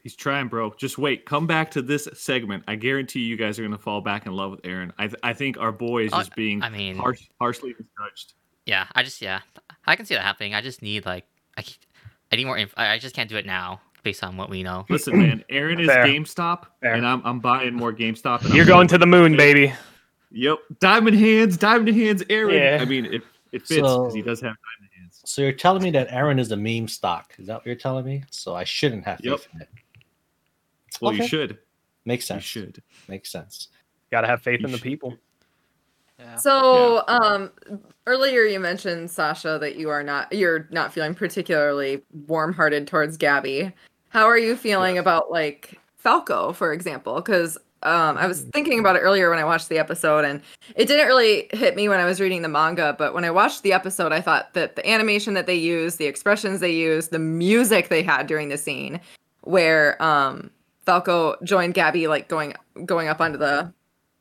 He's 0.03 0.15
trying, 0.15 0.47
bro. 0.47 0.73
Just 0.77 0.97
wait. 0.97 1.25
Come 1.25 1.45
back 1.45 1.69
to 1.71 1.81
this 1.81 2.07
segment. 2.13 2.63
I 2.67 2.75
guarantee 2.75 3.19
you 3.19 3.35
guys 3.37 3.59
are 3.59 3.63
gonna 3.63 3.77
fall 3.77 4.01
back 4.01 4.25
in 4.25 4.31
love 4.33 4.49
with 4.49 4.61
Eren. 4.63 4.91
I, 4.97 5.07
th- 5.07 5.19
I 5.21 5.33
think 5.33 5.57
our 5.59 5.71
boy 5.71 6.05
is 6.05 6.13
Oh, 6.13 6.17
just 6.19 6.35
being 6.35 6.63
I 6.63 6.69
mean, 6.69 6.95
harsh, 6.95 7.27
harshly 7.39 7.75
misjudged. 7.77 8.33
yeah, 8.65 8.87
I 8.95 9.03
just 9.03 9.21
yeah, 9.21 9.41
I 9.85 9.95
can 9.95 10.07
see 10.07 10.15
that 10.15 10.23
happening. 10.23 10.55
I 10.55 10.61
just 10.61 10.81
need 10.81 11.05
like 11.05 11.25
I 11.55 11.63
need 12.35 12.45
more. 12.45 12.57
Inf- 12.57 12.73
I 12.77 12.93
I 12.93 12.97
just 12.97 13.13
can't 13.13 13.29
do 13.29 13.37
it 13.37 13.45
now 13.45 13.79
based 14.03 14.23
on 14.23 14.37
what 14.37 14.49
we 14.49 14.63
know. 14.63 14.85
Listen, 14.89 15.17
man. 15.19 15.43
Eren 15.51 15.79
is 15.79 15.87
Fair. 15.87 16.05
GameStop, 16.05 16.65
Fair. 16.81 16.93
and 16.95 17.05
I'm 17.05 17.21
I'm 17.25 17.39
buying 17.39 17.73
more 17.73 17.93
GameStop. 17.93 18.43
and 18.45 18.53
You're 18.53 18.63
I'm 18.63 18.67
going 18.69 18.87
to 18.89 18.97
the 18.97 19.05
moon, 19.07 19.35
baby. 19.37 19.73
Yep, 20.31 20.59
diamond 20.79 21.17
hands, 21.17 21.57
diamond 21.57 21.95
hands, 21.95 22.23
Eren. 22.23 22.53
Yeah. 22.53 22.79
I 22.81 22.85
mean, 22.85 23.05
it 23.05 23.21
it 23.51 23.65
fits 23.67 23.81
because 23.81 24.13
he 24.13 24.21
does 24.21 24.39
have 24.41 24.55
diamond 24.55 24.91
hands. 24.97 25.21
So 25.25 25.41
you're 25.41 25.51
telling 25.51 25.83
me 25.83 25.91
that 25.91 26.09
Eren 26.09 26.39
is 26.39 26.51
a 26.51 26.57
meme 26.57 26.87
stock? 26.87 27.33
Is 27.37 27.47
that 27.47 27.55
what 27.55 27.65
you're 27.65 27.75
telling 27.75 28.05
me? 28.05 28.23
So 28.31 28.55
I 28.55 28.63
shouldn't 28.63 29.03
have 29.05 29.17
faith 29.19 29.25
Yep. 29.31 29.39
in 29.55 29.61
it. 29.61 29.69
Well, 31.01 31.13
you 31.13 31.27
should. 31.27 31.57
Makes 32.05 32.25
sense. 32.25 32.43
You 32.55 32.61
should. 32.61 32.83
Makes 33.07 33.29
sense. 33.31 33.69
Gotta 34.11 34.27
have 34.27 34.41
faith 34.41 34.59
You 34.61 34.65
in 34.67 34.71
the 34.71 34.77
should. 34.77 34.83
people. 34.83 35.17
Yeah. 36.19 36.35
So, 36.35 37.03
um, 37.07 37.49
earlier 38.05 38.41
you 38.43 38.59
mentioned 38.59 39.09
Sasha 39.09 39.57
that 39.59 39.75
you 39.75 39.89
are 39.89 40.03
not 40.03 40.31
you're 40.31 40.67
not 40.71 40.93
feeling 40.93 41.15
particularly 41.15 42.03
warm-hearted 42.27 42.87
towards 42.87 43.17
Gabi. 43.17 43.73
How 44.11 44.25
are 44.25 44.37
you 44.37 44.57
feeling 44.57 44.97
about 44.97 45.31
like 45.31 45.79
Falco, 45.95 46.51
for 46.51 46.73
example? 46.73 47.15
Because 47.15 47.57
um, 47.83 48.17
I 48.17 48.27
was 48.27 48.41
thinking 48.41 48.77
about 48.77 48.97
it 48.97 48.99
earlier 48.99 49.29
when 49.29 49.39
I 49.39 49.45
watched 49.45 49.69
the 49.69 49.79
episode, 49.79 50.25
and 50.25 50.41
it 50.75 50.85
didn't 50.87 51.07
really 51.07 51.47
hit 51.53 51.77
me 51.77 51.87
when 51.87 51.99
I 51.99 52.03
was 52.03 52.19
reading 52.19 52.41
the 52.41 52.49
manga. 52.49 52.93
But 52.97 53.13
when 53.13 53.23
I 53.23 53.31
watched 53.31 53.63
the 53.63 53.71
episode, 53.71 54.11
I 54.11 54.19
thought 54.19 54.53
that 54.53 54.75
the 54.75 54.87
animation 54.87 55.33
that 55.35 55.45
they 55.45 55.55
used, 55.55 55.97
the 55.97 56.07
expressions 56.07 56.59
they 56.59 56.73
used, 56.73 57.11
the 57.11 57.19
music 57.19 57.87
they 57.87 58.03
had 58.03 58.27
during 58.27 58.49
the 58.49 58.57
scene 58.57 58.99
where 59.43 60.01
um, 60.03 60.51
Falco 60.85 61.37
joined 61.43 61.73
Gabi, 61.73 62.09
like 62.09 62.27
going 62.27 62.53
going 62.85 63.07
up 63.07 63.21
onto 63.21 63.37
the 63.37 63.73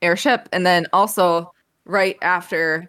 airship, 0.03 0.49
and 0.53 0.65
then 0.65 0.87
also 0.93 1.53
right 1.85 2.17
after 2.23 2.89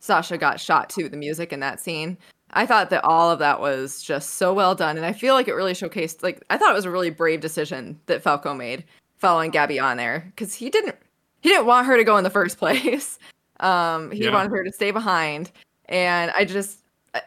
Sasha 0.00 0.38
got 0.38 0.58
shot 0.58 0.88
too, 0.88 1.10
the 1.10 1.16
music 1.18 1.52
in 1.52 1.60
that 1.60 1.78
scene. 1.78 2.16
I 2.52 2.64
thought 2.66 2.90
that 2.90 3.04
all 3.04 3.30
of 3.30 3.38
that 3.40 3.60
was 3.60 4.02
just 4.02 4.34
so 4.34 4.54
well 4.54 4.74
done, 4.74 4.96
and 4.96 5.04
I 5.04 5.12
feel 5.12 5.34
like 5.34 5.48
it 5.48 5.54
really 5.54 5.72
showcased. 5.74 6.22
Like 6.22 6.42
I 6.50 6.56
thought 6.56 6.70
it 6.70 6.74
was 6.76 6.84
a 6.86 6.90
really 6.90 7.10
brave 7.10 7.40
decision 7.40 7.98
that 8.06 8.22
Falco 8.22 8.54
made 8.54 8.84
following 9.18 9.50
Gabi 9.52 9.82
on 9.82 9.96
there 9.96 10.24
because 10.34 10.54
he 10.54 10.70
didn't 10.70 10.96
he 11.40 11.48
didn't 11.50 11.66
want 11.66 11.86
her 11.86 11.96
to 11.96 12.04
go 12.04 12.16
in 12.16 12.24
the 12.24 12.30
first 12.30 12.58
place. 12.58 13.18
Um, 13.60 14.10
he 14.10 14.24
Yeah. 14.24 14.30
wanted 14.32 14.50
her 14.52 14.64
to 14.64 14.72
stay 14.72 14.90
behind, 14.92 15.50
and 15.86 16.30
I 16.30 16.44
just 16.44 16.78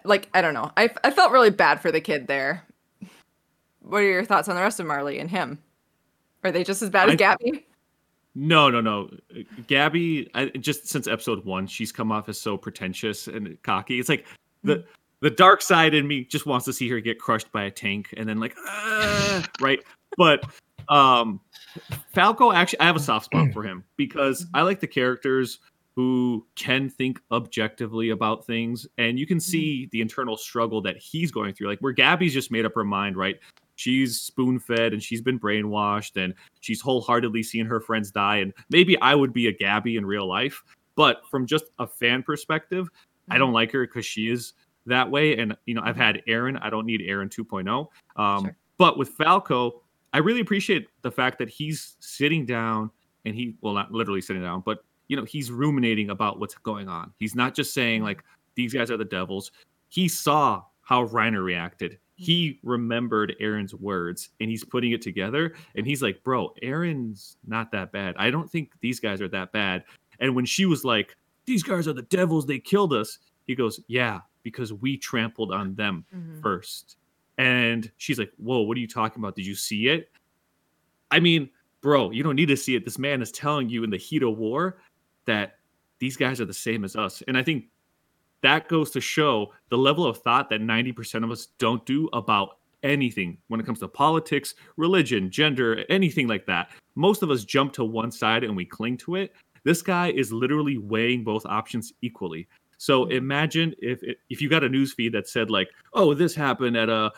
like 0.04 0.28
I 0.34 0.42
don't 0.42 0.54
know. 0.54 0.72
I 0.78 0.90
I 1.04 1.12
felt 1.12 1.32
really 1.32 1.50
bad 1.52 1.80
for 1.82 1.92
the 1.92 2.02
kid 2.02 2.28
there. 2.28 2.66
What 3.82 4.00
are 4.00 4.08
your 4.08 4.26
thoughts 4.26 4.48
on 4.48 4.56
the 4.56 4.62
rest 4.62 4.80
of 4.80 4.86
Marley 4.86 5.20
and 5.20 5.30
him? 5.30 5.60
Are 6.44 6.52
they 6.52 6.64
just 6.64 6.82
as 6.82 6.90
bad 6.90 7.10
as 7.10 7.14
I- 7.14 7.18
Gabi? 7.36 7.64
No, 8.34 8.70
no, 8.70 8.80
no. 8.80 9.10
Gabi, 9.68 10.30
I, 10.34 10.46
just 10.58 10.88
since 10.88 11.06
episode 11.06 11.44
one, 11.44 11.68
she's 11.68 11.92
come 11.92 12.12
off 12.14 12.30
as 12.30 12.40
so 12.40 12.56
pretentious 12.58 13.28
and 13.28 13.62
cocky. 13.62 14.00
It's 14.00 14.08
like 14.08 14.26
the 14.64 14.86
the 15.22 15.30
dark 15.30 15.62
side 15.62 15.94
in 15.94 16.08
me 16.08 16.26
just 16.26 16.46
wants 16.46 16.66
to 16.66 16.74
see 16.74 16.90
her 16.90 17.00
get 17.00 17.20
crushed 17.20 17.52
by 17.52 17.64
a 17.64 17.72
tank 17.72 18.14
and 18.18 18.28
then 18.28 18.40
like, 18.40 18.56
"Ah," 18.68 19.48
right? 19.62 19.80
But 20.18 20.44
um, 20.90 21.40
Falco 22.14 22.52
actually, 22.52 22.80
I 22.80 22.86
have 22.86 22.96
a 22.96 23.00
soft 23.00 23.26
spot 23.26 23.54
for 23.54 23.64
him 23.64 23.84
because 23.98 24.46
I 24.54 24.64
like 24.64 24.80
the 24.80 24.88
characters 24.88 25.60
who 25.96 26.46
can 26.56 26.90
think 26.90 27.20
objectively 27.32 28.10
about 28.10 28.46
things, 28.46 28.88
and 28.98 29.20
you 29.20 29.28
can 29.28 29.40
see 29.40 29.90
the 29.92 30.02
internal 30.02 30.38
struggle 30.38 30.82
that 30.82 30.98
he's 30.98 31.32
going 31.32 31.54
through. 31.54 31.68
Like 31.68 31.80
where 31.80 31.94
Gabi's 31.94 32.34
just 32.34 32.52
made 32.52 32.66
up 32.66 32.74
her 32.76 32.84
mind, 32.84 33.18
right? 33.18 33.38
She's 33.76 34.20
spoon 34.20 34.60
fed 34.60 34.94
and 34.94 35.02
she's 35.02 35.22
been 35.22 35.40
brainwashed 35.40 36.24
and 36.24 36.34
she's 36.60 36.82
wholeheartedly 36.82 37.44
seen 37.44 37.66
her 37.66 37.80
friends 37.80 38.12
die. 38.12 38.38
And 38.38 38.54
maybe 38.70 39.00
I 39.02 39.16
would 39.16 39.34
be 39.34 39.48
a 39.48 39.54
Gabi 39.54 39.98
in 39.98 40.06
real 40.06 40.28
life, 40.28 40.64
but 40.96 41.22
from 41.30 41.46
just 41.46 41.66
a 41.80 41.88
fan 41.88 42.22
perspective, 42.22 42.90
I 43.30 43.38
don't 43.38 43.54
like 43.54 43.72
her 43.72 43.86
because 43.86 44.06
she 44.06 44.30
is 44.30 44.54
that 44.86 45.10
way. 45.10 45.38
And 45.38 45.56
you 45.66 45.74
know, 45.74 45.82
I've 45.82 45.96
mm-hmm. 45.96 46.02
had 46.02 46.22
Eren. 46.28 46.60
I 46.62 46.70
don't 46.70 46.86
need 46.86 47.02
Eren 47.02 47.30
2.0. 47.30 47.88
Um, 48.16 48.46
Sure. 48.46 48.56
But 48.78 48.98
with 48.98 49.10
Falco, 49.10 49.84
I 50.12 50.18
really 50.18 50.42
appreciate 50.42 50.88
the 51.04 51.12
fact 51.12 51.38
that 51.38 51.50
he's 51.50 51.98
sitting 52.00 52.48
down 52.48 52.90
and 53.26 53.36
he, 53.36 53.56
well, 53.62 53.76
not 53.76 53.92
literally 53.92 54.22
sitting 54.22 54.42
down, 54.42 54.64
but 54.66 54.84
you 55.08 55.16
know, 55.16 55.24
he's 55.24 55.52
ruminating 55.52 56.10
about 56.10 56.40
what's 56.40 56.56
going 56.56 56.90
on. 56.90 57.14
He's 57.20 57.36
not 57.36 57.54
just 57.54 57.76
saying 57.76 58.00
mm-hmm. 58.00 58.08
like 58.08 58.24
these 58.56 58.74
guys 58.74 58.90
are 58.90 58.98
the 58.98 59.06
devils. 59.06 59.52
He 59.90 60.08
saw 60.08 60.64
how 60.82 61.06
Reiner 61.08 61.44
reacted. 61.44 62.00
He 62.16 62.54
mm-hmm. 62.54 62.70
remembered 62.70 63.36
Eren's 63.40 63.76
words 63.76 64.30
and 64.40 64.50
he's 64.50 64.64
putting 64.64 64.94
it 64.94 65.02
together. 65.04 65.54
And 65.76 65.86
he's 65.86 66.02
like, 66.02 66.24
bro, 66.24 66.52
Eren's 66.64 67.38
not 67.46 67.72
that 67.74 67.92
bad. 67.92 68.16
I 68.18 68.32
don't 68.32 68.50
think 68.50 68.72
these 68.82 69.00
guys 69.00 69.22
are 69.22 69.30
that 69.30 69.52
bad. 69.52 69.84
And 70.20 70.36
when 70.36 70.46
she 70.46 70.66
was 70.66 70.84
like, 70.84 71.16
these 71.46 71.62
guys 71.62 71.88
are 71.88 71.94
the 71.94 72.02
devils, 72.04 72.46
they 72.46 72.58
killed 72.58 72.94
us, 72.94 73.20
he 73.46 73.54
goes, 73.54 73.80
yeah, 73.88 74.22
because 74.44 74.74
we 74.74 74.98
trampled 74.98 75.52
on 75.52 75.76
them 75.76 76.06
Mhm. 76.14 76.42
first. 76.42 76.98
And 77.38 77.92
she's 77.98 78.20
like, 78.20 78.32
Whoa, 78.38 78.62
what 78.62 78.78
are 78.78 78.80
you 78.80 78.88
talking 78.88 79.22
about? 79.22 79.36
Did 79.36 79.46
you 79.46 79.56
see 79.56 79.88
it? 79.88 80.12
I 81.10 81.20
mean, 81.20 81.50
bro, 81.82 82.12
you 82.12 82.24
don't 82.24 82.36
need 82.36 82.48
to 82.48 82.58
see 82.58 82.76
it. 82.76 82.86
This 82.86 83.00
man 83.00 83.22
is 83.22 83.32
telling 83.32 83.70
you 83.70 83.84
in 83.84 83.90
the 83.90 83.98
heat 83.98 84.24
of 84.24 84.38
war 84.38 84.82
that 85.26 85.58
these 86.00 86.16
guys 86.18 86.40
are 86.42 86.46
the 86.46 86.54
same 86.54 86.84
as 86.84 86.96
us. 86.96 87.22
And 87.28 87.38
I 87.38 87.44
think 87.44 87.66
that 88.42 88.68
goes 88.68 88.90
to 88.92 89.02
show 89.02 89.54
the 89.70 89.78
level 89.78 90.06
of 90.06 90.18
thought 90.18 90.50
that 90.50 90.62
90% 90.62 91.24
of 91.24 91.32
us 91.32 91.48
don't 91.58 91.86
do 91.86 92.08
about 92.14 92.58
anything 92.84 93.38
when 93.50 93.60
it 93.60 93.66
comes 93.66 93.80
to 93.80 93.88
politics, 93.88 94.56
religion, 94.78 95.30
gender, 95.30 95.86
anything 95.90 96.28
like 96.28 96.46
that. 96.48 96.72
Most 96.96 97.22
of 97.22 97.30
us 97.30 97.46
jump 97.46 97.74
to 97.74 97.84
one 97.84 98.10
side 98.12 98.44
and 98.44 98.56
we 98.56 98.66
cling 98.66 98.98
to 98.98 99.16
it. 99.16 99.34
This 99.64 99.84
guy 99.84 100.12
is 100.12 100.34
literally 100.34 100.80
weighing 100.80 101.24
both 101.24 101.46
options 101.46 101.94
equally. 102.02 102.48
So 102.82 103.06
imagine 103.06 103.76
if 103.78 104.02
if 104.32 104.42
you 104.42 104.50
got 104.50 104.64
a 104.64 104.70
news 104.70 104.92
feed 104.92 105.14
that 105.14 105.28
said 105.28 105.52
like, 105.52 105.70
"Oh, 105.94 106.16
this 106.16 106.34
happened 106.34 106.76
at 106.76 106.90
a 106.90 107.12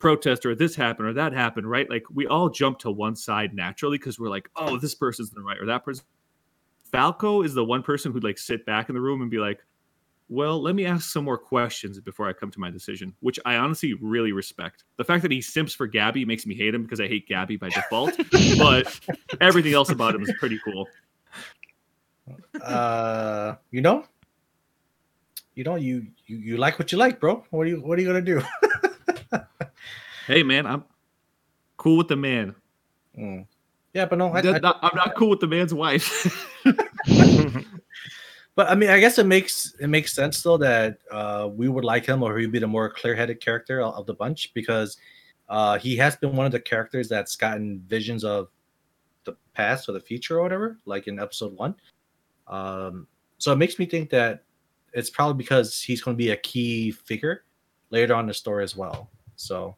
protest 0.00 0.44
or 0.44 0.56
this 0.56 0.74
happened 0.74 1.06
or 1.06 1.12
that 1.12 1.32
happened," 1.32 1.70
right? 1.70 1.88
Like 1.88 2.02
we 2.12 2.26
all 2.26 2.48
jump 2.48 2.80
to 2.80 2.90
one 2.90 3.14
side 3.14 3.54
naturally 3.54 3.96
because 3.96 4.18
we're 4.18 4.28
like, 4.28 4.50
"Oh, 4.56 4.76
this 4.76 4.96
person's 4.96 5.30
the 5.30 5.40
right 5.40 5.56
or 5.60 5.66
that 5.66 5.84
person." 5.84 6.04
Falco 6.90 7.42
is 7.42 7.54
the 7.54 7.64
one 7.64 7.84
person 7.84 8.10
who'd 8.10 8.24
like 8.24 8.38
sit 8.38 8.66
back 8.66 8.88
in 8.88 8.96
the 8.96 9.00
room 9.00 9.22
and 9.22 9.30
be 9.30 9.38
like, 9.38 9.64
"Well, 10.28 10.60
let 10.60 10.74
me 10.74 10.84
ask 10.84 11.08
some 11.08 11.22
more 11.22 11.38
questions 11.38 12.00
before 12.00 12.28
I 12.28 12.32
come 12.32 12.50
to 12.50 12.58
my 12.58 12.70
decision," 12.70 13.14
which 13.20 13.38
I 13.44 13.54
honestly 13.54 13.94
really 13.94 14.32
respect. 14.32 14.82
The 14.96 15.04
fact 15.04 15.22
that 15.22 15.30
he 15.30 15.40
simps 15.40 15.74
for 15.74 15.86
Gabi 15.86 16.26
makes 16.26 16.44
me 16.44 16.56
hate 16.56 16.74
him 16.74 16.82
because 16.82 17.00
I 17.00 17.06
hate 17.06 17.28
Gabi 17.28 17.56
by 17.56 17.68
default, 17.68 18.16
but 18.58 18.98
everything 19.40 19.74
else 19.74 19.90
about 19.90 20.16
him 20.16 20.24
is 20.24 20.32
pretty 20.40 20.58
cool. 20.64 20.88
uh, 22.60 23.54
you 23.70 23.80
know, 23.80 24.04
you 25.54 25.64
know, 25.64 25.76
you, 25.76 26.06
you 26.26 26.36
you 26.38 26.56
like 26.56 26.78
what 26.78 26.90
you 26.92 26.98
like, 26.98 27.20
bro. 27.20 27.44
What 27.50 27.62
are 27.62 27.70
you 27.70 27.80
What 27.80 27.98
are 27.98 28.02
you 28.02 28.08
gonna 28.08 28.22
do? 28.22 28.42
Hey, 30.26 30.42
man, 30.42 30.66
I'm 30.66 30.84
cool 31.76 31.98
with 31.98 32.08
the 32.08 32.16
man. 32.16 32.54
Mm. 33.18 33.46
Yeah, 33.92 34.06
but 34.06 34.16
no, 34.16 34.32
I, 34.32 34.40
That- 34.40 34.54
I- 34.54 34.58
not- 34.58 34.78
I'm 34.82 34.96
not 34.96 35.14
cool 35.16 35.28
with 35.28 35.40
the 35.40 35.46
man's 35.46 35.74
wife. 35.74 36.08
but 38.56 38.68
I 38.70 38.74
mean, 38.74 38.88
I 38.90 39.00
guess 39.00 39.18
it 39.18 39.26
makes 39.26 39.74
it 39.80 39.88
makes 39.88 40.14
sense 40.14 40.42
though 40.42 40.56
that 40.58 40.98
uh, 41.10 41.50
we 41.52 41.68
would 41.68 41.84
like 41.84 42.06
him, 42.06 42.22
or 42.22 42.38
he'd 42.38 42.52
be 42.52 42.58
the 42.58 42.66
more 42.66 42.88
clear-headed 42.88 43.40
character 43.40 43.82
of, 43.82 43.94
of 43.94 44.06
the 44.06 44.14
bunch 44.14 44.52
because 44.54 44.96
uh, 45.50 45.78
he 45.78 45.96
has 45.96 46.16
been 46.16 46.34
one 46.34 46.46
of 46.46 46.52
the 46.52 46.60
characters 46.60 47.08
that's 47.08 47.36
gotten 47.36 47.82
visions 47.86 48.24
of 48.24 48.48
the 49.24 49.36
past 49.54 49.88
or 49.88 49.92
the 49.92 50.00
future 50.00 50.38
or 50.38 50.42
whatever, 50.42 50.78
like 50.86 51.06
in 51.06 51.18
episode 51.20 51.54
one. 51.56 51.74
Um, 52.46 53.06
so 53.38 53.52
it 53.52 53.56
makes 53.56 53.78
me 53.78 53.86
think 53.86 54.08
that 54.10 54.42
it's 54.94 55.10
probably 55.10 55.36
because 55.36 55.82
he's 55.82 56.00
going 56.00 56.16
to 56.16 56.18
be 56.18 56.30
a 56.30 56.36
key 56.36 56.92
figure 56.92 57.44
later 57.90 58.14
on 58.14 58.20
in 58.20 58.28
the 58.28 58.34
story 58.34 58.64
as 58.64 58.76
well. 58.76 59.10
So 59.36 59.76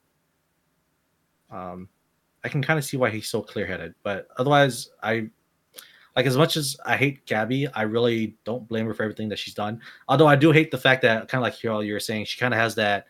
um, 1.51 1.89
I 2.45 2.49
can 2.49 2.63
kind 2.63 2.79
of 2.79 2.85
see 2.85 2.97
why 2.97 3.11
he's 3.11 3.29
so 3.29 3.43
clear-headed, 3.43 3.95
but 4.03 4.29
otherwise, 4.37 4.91
I 5.03 5.31
like 6.15 6.27
as 6.27 6.37
much 6.37 6.57
as 6.57 6.77
I 6.87 6.97
hate 6.97 7.27
Gabi, 7.27 7.71
I 7.75 7.83
really 7.83 8.37
don't 8.45 8.67
blame 8.67 8.87
her 8.87 8.95
for 8.95 9.03
everything 9.03 9.29
that 9.29 9.39
she's 9.39 9.55
done. 9.55 9.81
Although 10.09 10.27
I 10.27 10.37
do 10.37 10.51
hate 10.51 10.71
the 10.71 10.79
fact 10.79 11.03
that 11.03 11.29
kind 11.29 11.41
of 11.41 11.43
like 11.43 11.55
Hiro, 11.55 11.81
you 11.81 11.93
were 11.93 12.01
saying, 12.01 12.25
she 12.25 12.39
kind 12.39 12.55
of 12.55 12.61
has 12.61 12.75
that 12.77 13.07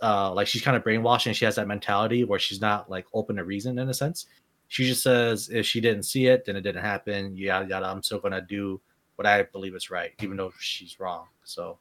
uh 0.00 0.32
like 0.32 0.48
she's 0.48 0.62
kind 0.62 0.76
of 0.76 0.82
brainwashed 0.82 1.26
and 1.26 1.36
she 1.36 1.44
has 1.44 1.54
that 1.54 1.68
mentality 1.68 2.24
where 2.24 2.40
she's 2.40 2.60
not 2.60 2.90
like 2.90 3.06
open 3.14 3.36
to 3.36 3.44
reason 3.44 3.78
in 3.78 3.88
a 3.88 3.94
sense. 3.94 4.26
She 4.66 4.84
just 4.84 5.02
says 5.02 5.50
if 5.52 5.64
she 5.66 5.80
didn't 5.80 6.02
see 6.02 6.26
it, 6.26 6.44
then 6.44 6.56
it 6.56 6.62
didn't 6.62 6.82
happen. 6.82 7.36
Yada 7.36 7.68
yada. 7.68 7.86
I'm 7.86 8.02
still 8.02 8.18
gonna 8.18 8.40
do 8.40 8.80
what 9.22 9.32
I 9.32 9.44
believe 9.44 9.74
is 9.76 9.88
right, 9.90 10.10
even 10.20 10.36
though 10.36 10.52
she's 10.58 10.98
wrong. 10.98 11.26
So 11.44 11.78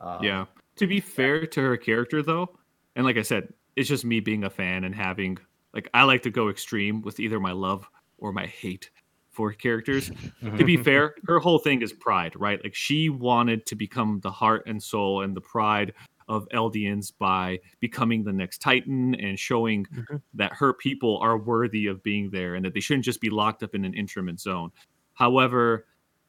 um, 0.00 0.22
yeah. 0.22 0.44
To 0.76 0.86
be 0.86 1.00
fair 1.00 1.46
to 1.46 1.60
her 1.60 1.76
character, 1.76 2.22
though, 2.22 2.50
and 2.94 3.04
like 3.04 3.16
I 3.16 3.22
said, 3.22 3.52
it's 3.76 3.88
just 3.88 4.04
me 4.04 4.20
being 4.20 4.44
a 4.44 4.50
fan 4.50 4.84
and 4.84 4.94
having 4.94 5.38
like 5.74 5.88
I 5.94 6.04
like 6.04 6.22
to 6.22 6.30
go 6.30 6.48
extreme 6.48 7.02
with 7.02 7.18
either 7.18 7.40
my 7.40 7.52
love 7.52 7.88
or 8.18 8.32
my 8.32 8.46
hate 8.46 8.90
for 9.30 9.52
characters. 9.52 10.10
to 10.56 10.64
be 10.64 10.76
fair, 10.88 11.14
her 11.26 11.38
whole 11.40 11.58
thing 11.58 11.82
is 11.82 11.92
pride, 11.92 12.34
right? 12.36 12.62
Like 12.62 12.74
she 12.74 13.08
wanted 13.08 13.66
to 13.66 13.74
become 13.74 14.20
the 14.22 14.30
heart 14.30 14.62
and 14.66 14.80
soul 14.82 15.22
and 15.22 15.34
the 15.36 15.40
pride 15.40 15.92
of 16.28 16.48
Eldians 16.54 17.12
by 17.18 17.58
becoming 17.80 18.22
the 18.24 18.32
next 18.32 18.58
Titan 18.58 19.14
and 19.16 19.38
showing 19.38 19.86
Mhm. 19.94 20.22
that 20.34 20.52
her 20.54 20.72
people 20.72 21.18
are 21.18 21.36
worthy 21.38 21.86
of 21.86 22.02
being 22.02 22.30
there 22.30 22.54
and 22.54 22.64
that 22.64 22.74
they 22.74 22.80
shouldn't 22.80 23.04
just 23.04 23.20
be 23.20 23.30
locked 23.30 23.62
up 23.62 23.74
in 23.74 23.84
an 23.84 23.94
interment 23.94 24.40
zone. 24.40 24.70
However, 25.14 25.86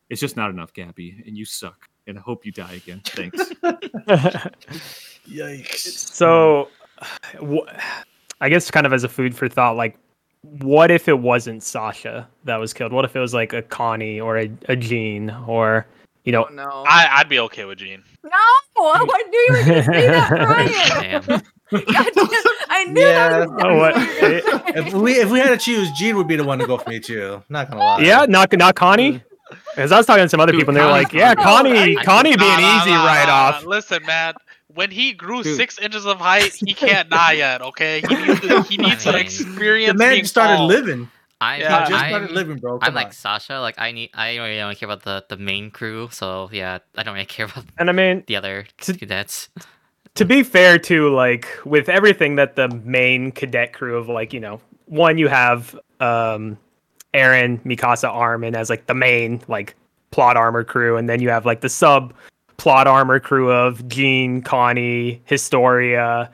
it's 0.09 0.21
just 0.21 0.35
not 0.37 0.49
enough, 0.49 0.73
Gabi, 0.73 1.25
and 1.27 1.37
you 1.37 1.45
suck. 1.45 1.87
And 2.07 2.17
I 2.17 2.21
hope 2.21 2.45
you 2.45 2.51
die 2.51 2.73
again. 2.75 3.01
Thanks. 3.05 3.37
Yikes. 5.27 5.77
so, 6.13 6.69
wh- 7.41 7.67
I 8.39 8.49
guess 8.49 8.71
kind 8.71 8.85
of 8.85 8.93
as 8.93 9.03
a 9.03 9.09
food 9.09 9.35
for 9.35 9.47
thought, 9.49 9.75
like, 9.75 9.97
what 10.41 10.91
if 10.91 11.07
it 11.07 11.19
wasn't 11.19 11.63
Sasha 11.63 12.27
that 12.45 12.57
was 12.57 12.73
killed? 12.73 12.93
What 12.93 13.05
if 13.05 13.15
it 13.15 13.19
was 13.19 13.33
like 13.33 13.53
a 13.53 13.61
Connie 13.61 14.19
or 14.21 14.37
a, 14.37 14.49
a 14.69 14.75
Jean 14.75 15.29
or, 15.47 15.85
you 16.23 16.31
know, 16.31 16.45
Oh 16.49 16.53
no. 16.53 16.85
I, 16.87 17.09
I'd 17.17 17.27
be 17.29 17.39
okay 17.39 17.65
with 17.65 17.79
Jean. 17.79 18.03
no, 18.23 18.29
I 18.77 19.23
knew 19.29 19.39
you 19.39 19.53
were 19.53 19.63
going 19.63 19.83
to 19.83 19.91
say 19.91 20.07
that, 20.07 20.29
Brian. 20.29 21.21
Damn. 21.27 21.41
God 21.71 22.11
damn, 22.15 22.43
I 22.69 22.85
knew 22.85 23.01
Yeah. 23.01 23.29
that 23.39 23.49
was 23.49 23.61
Oh, 23.61 23.75
what? 23.77 23.93
if 24.77 24.93
we 24.93 25.13
if 25.19 25.29
we 25.29 25.39
had 25.39 25.49
to 25.49 25.57
choose, 25.57 25.91
Jean 25.91 26.15
would 26.15 26.27
be 26.27 26.37
the 26.37 26.43
one 26.45 26.59
to 26.59 26.67
go 26.67 26.77
for 26.77 26.89
me 26.89 26.99
too. 27.01 27.43
Not 27.49 27.69
gonna 27.69 27.81
lie. 27.81 27.99
yeah, 28.01 28.25
not 28.29 28.53
not 28.57 28.75
Connie. 28.75 29.21
Because 29.75 29.91
I 29.91 29.97
was 29.97 30.05
talking 30.05 30.23
to 30.25 30.29
some 30.29 30.39
other 30.39 30.51
Dude, 30.51 30.61
people, 30.61 30.71
and 30.75 30.77
they're 30.83 30.91
like, 30.91 31.13
"Yeah, 31.13 31.33
not- 31.33 31.43
Connie, 31.43 31.93
No, 31.93 31.99
I- 32.01 32.03
Connie 32.03 32.35
being 32.35 32.49
Nah, 32.49 32.57
nah, 32.59 32.81
easy 32.81 32.91
nah, 32.91 33.05
right 33.05 33.29
off." 33.29 33.63
nah. 33.63 33.69
Listen, 33.69 34.05
man. 34.05 34.33
When 34.73 34.91
he 34.91 35.13
grew 35.13 35.41
Dude. 35.43 35.55
six 35.55 35.79
inches 35.79 36.05
of 36.05 36.19
height, 36.19 36.53
he 36.65 36.73
can't 36.85 37.09
die 37.09 37.33
yet. 37.33 37.61
Okay, 37.61 38.01
he 38.07 38.15
needs 38.15 38.39
to, 38.41 38.61
he 38.63 38.77
needs 38.85 39.03
to 39.03 39.17
experience. 39.17 39.93
The 39.93 39.97
man 39.97 40.13
being 40.13 40.25
started 40.25 40.57
tall. 40.57 40.67
living. 40.67 41.09
I, 41.39 41.57
Yeah, 41.59 41.85
He 41.85 41.91
just 41.91 42.03
I, 42.03 42.09
started 42.09 42.31
living, 42.31 42.57
bro. 42.57 42.73
I'm 42.75 42.79
Come 42.79 42.93
like 42.95 43.07
on. 43.07 43.11
Sasha. 43.13 43.59
Like 43.59 43.75
I 43.79 43.91
need. 43.91 44.09
I 44.13 44.35
don't 44.35 44.45
really 44.45 44.57
don't 44.57 44.77
care 44.77 44.89
about 44.89 45.03
the 45.03 45.23
the 45.29 45.37
main 45.41 45.71
crew. 45.71 46.09
So 46.11 46.49
yeah, 46.51 46.79
I 46.97 47.03
don't 47.03 47.13
really 47.13 47.25
care 47.37 47.45
about 47.45 47.63
And 47.77 47.89
I 47.89 47.93
mean, 47.93 48.23
the 48.27 48.35
other 48.35 48.65
To- 48.81 48.93
cadets. 48.93 49.49
to 50.15 50.25
be 50.25 50.41
fair 50.43 50.79
too 50.79 51.13
like 51.13 51.47
with 51.63 51.89
everything 51.89 52.35
that 52.37 52.55
the 52.55 52.67
main 52.83 53.31
cadet 53.31 53.71
crew 53.73 53.97
of 53.97 54.09
like 54.09 54.33
you 54.33 54.39
know 54.39 54.59
one 54.87 55.19
you 55.19 55.27
have 55.27 55.79
um 55.99 56.57
eren 57.13 57.59
mikasa 57.63 58.09
armin 58.09 58.55
as 58.55 58.69
like 58.69 58.85
the 58.87 58.93
main 58.93 59.41
like 59.47 59.75
plot 60.11 60.37
armor 60.37 60.63
crew 60.63 60.97
and 60.97 61.09
then 61.09 61.21
you 61.21 61.29
have 61.29 61.45
like 61.45 61.61
the 61.61 61.69
sub 61.69 62.13
plot 62.57 62.87
armor 62.87 63.19
crew 63.19 63.51
of 63.51 63.87
jean 63.87 64.41
connie 64.41 65.21
historia 65.25 66.29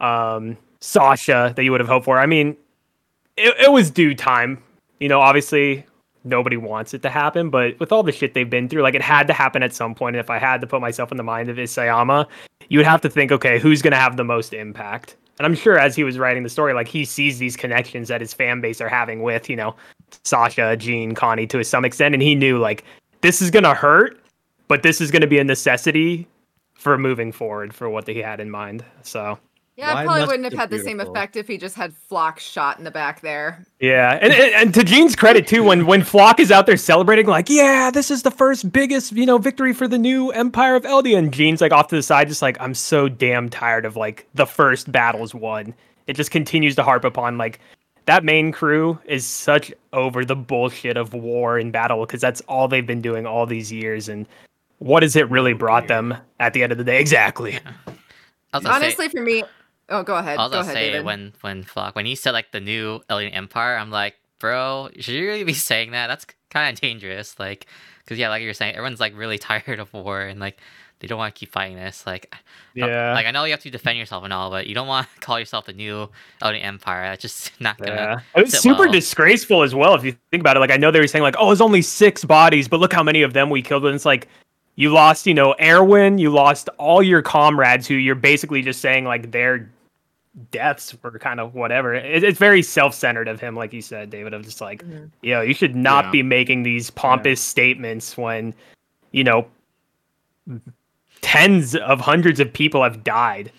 um 0.00 0.56
sasha 0.80 1.52
that 1.56 1.64
you 1.64 1.70
would 1.70 1.80
have 1.80 1.88
hoped 1.88 2.04
for 2.04 2.18
i 2.18 2.26
mean 2.26 2.56
it, 3.36 3.54
it 3.58 3.72
was 3.72 3.90
due 3.90 4.14
time 4.14 4.62
you 5.00 5.08
know 5.08 5.20
obviously 5.20 5.84
nobody 6.24 6.56
wants 6.56 6.94
it 6.94 7.02
to 7.02 7.10
happen 7.10 7.50
but 7.50 7.78
with 7.80 7.90
all 7.90 8.02
the 8.02 8.12
shit 8.12 8.34
they've 8.34 8.50
been 8.50 8.68
through 8.68 8.82
like 8.82 8.94
it 8.94 9.02
had 9.02 9.26
to 9.26 9.32
happen 9.32 9.62
at 9.62 9.72
some 9.72 9.94
point. 9.94 10.14
and 10.14 10.20
if 10.20 10.30
i 10.30 10.38
had 10.38 10.60
to 10.60 10.66
put 10.66 10.80
myself 10.80 11.10
in 11.10 11.16
the 11.16 11.22
mind 11.22 11.48
of 11.48 11.56
isayama 11.56 12.26
you 12.72 12.78
would 12.78 12.86
have 12.86 13.02
to 13.02 13.10
think, 13.10 13.30
okay, 13.30 13.58
who's 13.58 13.82
to 13.82 13.90
have 13.94 14.16
the 14.16 14.24
most 14.24 14.54
impact? 14.54 15.16
And 15.38 15.46
I'm 15.46 15.54
sure 15.54 15.78
as 15.78 15.96
he 15.96 16.04
was 16.04 16.18
writing 16.18 16.42
the 16.42 16.48
story, 16.48 16.74
like 16.74 16.88
he 16.88 17.04
sees 17.04 17.38
these 17.38 17.56
connections 17.56 18.08
that 18.08 18.20
his 18.20 18.34
fan 18.34 18.60
base 18.60 18.80
are 18.80 18.88
having 18.88 19.22
with, 19.22 19.48
you 19.48 19.56
know, 19.56 19.74
Sasha, 20.24 20.76
Jean, 20.76 21.14
Connie 21.14 21.46
to 21.48 21.64
some 21.64 21.84
extent. 21.84 22.14
And 22.14 22.22
he 22.22 22.34
knew 22.34 22.58
like 22.58 22.84
this 23.22 23.40
is 23.40 23.50
going 23.50 23.64
to 23.64 23.74
hurt, 23.74 24.20
but 24.68 24.82
this 24.82 25.00
is 25.00 25.10
going 25.10 25.22
to 25.22 25.28
be 25.28 25.38
a 25.38 25.44
necessity 25.44 26.26
for 26.74 26.98
moving 26.98 27.32
forward 27.32 27.74
for 27.74 27.88
what 27.88 28.06
he 28.06 28.18
had 28.18 28.40
in 28.40 28.50
mind. 28.50 28.84
So, 29.02 29.38
Yeah, 29.76 29.94
Why 29.94 30.02
it 30.02 30.06
probably 30.06 30.26
wouldn't 30.26 30.44
have 30.44 30.52
it 30.52 30.58
had 30.58 30.70
the 30.70 30.78
same 30.80 31.00
effect 31.00 31.34
if 31.34 31.48
he 31.48 31.56
just 31.56 31.74
had 31.76 31.94
Floch 32.10 32.38
shot 32.38 32.76
in 32.78 32.84
the 32.84 32.90
back 32.90 33.22
there. 33.22 33.64
yeah. 33.80 34.18
And, 34.20 34.30
and, 34.32 34.54
and 34.54 34.74
to 34.74 34.84
Jean's 34.84 35.16
credit 35.16 35.46
too, 35.46 35.62
when, 35.64 35.86
when 35.86 36.02
Floch 36.02 36.38
is 36.38 36.52
out 36.52 36.66
there 36.66 36.76
celebrating, 36.76 37.26
like, 37.26 37.48
yeah, 37.48 37.90
this 37.90 38.10
is 38.10 38.22
the 38.22 38.30
first 38.30 38.70
biggest, 38.70 39.12
you 39.12 39.24
know, 39.24 39.38
victory 39.38 39.72
for 39.72 39.88
the 39.88 39.96
new 39.96 40.30
Empire 40.32 40.76
of 40.76 40.82
Eldia. 40.82 41.16
And 41.16 41.32
Jean's 41.32 41.62
like 41.62 41.72
off 41.72 41.88
to 41.88 41.96
the 41.96 42.02
side, 42.02 42.28
just 42.28 42.42
like, 42.42 42.58
I'm 42.60 42.74
so 42.74 43.08
damn 43.08 43.48
tired 43.48 43.86
of 43.86 43.96
like 43.96 44.28
the 44.34 44.44
first 44.46 44.92
battles 44.92 45.34
won. 45.34 45.72
It 46.06 46.16
just 46.16 46.30
continues 46.30 46.74
to 46.76 46.82
harp 46.82 47.04
upon 47.04 47.38
like 47.38 47.58
that 48.04 48.24
main 48.24 48.52
crew 48.52 48.98
is 49.06 49.24
such 49.24 49.72
over 49.94 50.24
the 50.24 50.36
bullshit 50.36 50.98
of 50.98 51.14
war 51.14 51.56
and 51.56 51.72
battle 51.72 52.04
because 52.04 52.20
that's 52.20 52.42
all 52.42 52.68
they've 52.68 52.86
been 52.86 53.00
doing 53.00 53.24
all 53.26 53.46
these 53.46 53.72
years. 53.72 54.10
And 54.10 54.26
what 54.80 55.02
has 55.02 55.16
it 55.16 55.30
really 55.30 55.54
brought 55.54 55.88
them 55.88 56.14
at 56.40 56.52
the 56.52 56.62
end 56.62 56.72
of 56.72 56.78
the 56.78 56.84
day? 56.84 57.00
Exactly. 57.00 57.58
I 58.52 58.58
was 58.58 58.64
say- 58.64 58.70
Honestly, 58.70 59.08
for 59.08 59.22
me, 59.22 59.44
oh, 59.88 60.02
go 60.02 60.16
ahead. 60.16 60.38
I'll 60.38 60.48
Go 60.50 60.60
ahead, 60.60 60.72
say 60.74 60.90
David. 60.90 61.04
when 61.04 61.32
when 61.42 61.64
Floch 61.64 61.94
when 61.94 62.06
he 62.06 62.14
said 62.14 62.32
like 62.32 62.52
the 62.52 62.60
new 62.60 63.00
Eldian 63.10 63.34
Empire, 63.34 63.76
I'm 63.76 63.90
like, 63.90 64.16
bro, 64.38 64.88
should 64.98 65.14
you 65.14 65.26
really 65.26 65.44
be 65.44 65.54
saying 65.54 65.92
that? 65.92 66.06
That's 66.08 66.26
kind 66.50 66.74
of 66.74 66.80
dangerous. 66.80 67.38
Like, 67.38 67.66
because 68.04 68.18
yeah, 68.18 68.28
like 68.28 68.42
you 68.42 68.48
were 68.48 68.54
saying, 68.54 68.74
everyone's 68.74 69.00
like 69.00 69.16
really 69.16 69.38
tired 69.50 69.78
of 69.80 69.92
war 69.92 70.20
and 70.22 70.40
like 70.40 70.58
they 71.00 71.08
don't 71.08 71.18
want 71.18 71.34
to 71.34 71.38
keep 71.38 71.50
fighting 71.50 71.76
this. 71.76 72.06
Like, 72.06 72.32
I- 72.32 72.38
Yeah. 72.74 73.12
like 73.14 73.26
I 73.26 73.32
know 73.32 73.42
you 73.42 73.50
have 73.50 73.60
to 73.62 73.70
defend 73.70 73.98
yourself 73.98 74.22
and 74.22 74.32
all, 74.32 74.50
but 74.50 74.68
you 74.68 74.74
don't 74.74 74.86
want 74.86 75.08
to 75.12 75.20
call 75.26 75.38
yourself 75.40 75.66
the 75.66 75.72
new 75.72 76.08
Eldian 76.40 76.62
Empire. 76.64 77.02
That's 77.10 77.22
just 77.22 77.50
not 77.60 77.76
gonna. 77.78 77.92
Yeah. 77.94 78.20
It 78.40 78.44
was 78.44 78.58
super 78.58 78.84
well. 78.84 78.92
disgraceful 78.92 79.62
as 79.62 79.74
well 79.74 79.94
if 79.94 80.04
you 80.04 80.16
think 80.30 80.42
about 80.42 80.56
it. 80.56 80.60
Like 80.60 80.70
I 80.70 80.76
know 80.76 80.90
they 80.92 81.00
were 81.00 81.08
saying 81.08 81.22
like, 81.24 81.34
oh, 81.38 81.50
it's 81.50 81.60
only 81.60 81.82
six 81.82 82.24
bodies, 82.24 82.68
but 82.68 82.78
look 82.78 82.92
how 82.92 83.02
many 83.02 83.22
of 83.22 83.32
them 83.32 83.50
we 83.50 83.62
killed. 83.62 83.84
And 83.84 83.94
it's 83.96 84.04
like 84.06 84.28
you 84.76 84.90
lost, 84.90 85.26
you 85.26 85.34
know, 85.34 85.54
Erwin, 85.60 86.18
you 86.18 86.30
lost 86.30 86.68
all 86.78 87.02
your 87.02 87.22
comrades 87.22 87.86
who 87.86 87.94
you're 87.94 88.14
basically 88.14 88.62
just 88.62 88.80
saying 88.80 89.04
like 89.04 89.30
their 89.30 89.70
deaths 90.50 90.94
were 91.02 91.18
kind 91.18 91.40
of 91.40 91.54
whatever. 91.54 91.92
It, 91.92 92.24
it's 92.24 92.38
very 92.38 92.62
self-centered 92.62 93.28
of 93.28 93.38
him, 93.40 93.54
like 93.54 93.72
you 93.74 93.82
said, 93.82 94.08
David, 94.08 94.32
of 94.32 94.42
just 94.42 94.60
like, 94.62 94.82
Mhm. 94.82 95.10
yo, 95.20 95.42
you 95.42 95.52
should 95.52 95.76
not 95.76 96.06
Yeah. 96.06 96.10
be 96.12 96.22
making 96.22 96.62
these 96.62 96.90
pompous 96.90 97.40
statements 97.40 98.16
when, 98.16 98.54
you 99.10 99.24
know, 99.24 99.46
tens 101.20 101.76
of 101.76 102.00
hundreds 102.00 102.40
of 102.40 102.52
people 102.52 102.82
have 102.82 103.04
died. 103.04 103.52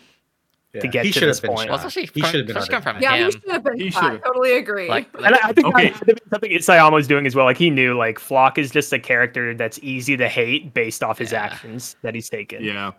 Yeah, 0.74 0.82
get 0.88 1.06
he 1.06 1.12
to 1.12 1.20
should 1.20 1.30
this 1.30 1.38
have 1.38 1.42
been 1.44 1.56
point. 1.56 1.70
Well, 1.70 1.78
shot. 1.78 1.86
especially 1.88 2.10
He 2.16 2.22
should 2.28 2.36
have 2.40 2.48
been. 2.48 2.58
especially 2.58 2.76
under- 2.76 2.92
from 2.94 3.02
yeah, 3.02 3.16
him. 3.16 3.26
he 3.26 3.32
should 3.32 3.52
have 3.52 3.64
been 3.64 3.80
He 3.80 3.92
shot. 3.92 4.04
should've. 4.04 4.24
Totally 4.24 4.58
agree. 4.58 4.90
Like, 4.90 5.08
And 5.14 5.22
like 5.22 5.34
I 5.46 5.50
I 5.50 5.54
think 5.54 5.68
Okay. 5.68 5.70
that 5.70 5.74
might 5.74 5.94
have 5.94 6.06
been 6.08 6.18
something 6.32 6.52
Isayama 6.52 6.94
was 6.94 7.08
doing 7.08 7.28
as 7.28 7.36
well. 7.36 7.46
Like 7.46 7.58
he 7.58 7.70
knew 7.70 7.96
like 7.96 8.18
Floch 8.18 8.58
is 8.58 8.72
just 8.72 8.92
a 8.92 8.98
character 9.00 9.54
that's 9.54 9.80
easy 9.84 10.18
to 10.18 10.28
hate 10.28 10.74
based 10.74 11.04
off 11.04 11.20
his 11.20 11.32
Yeah. 11.32 11.44
actions 11.44 11.96
that 12.02 12.16
he's 12.16 12.28
taken. 12.28 12.64
Yeah. 12.64 12.92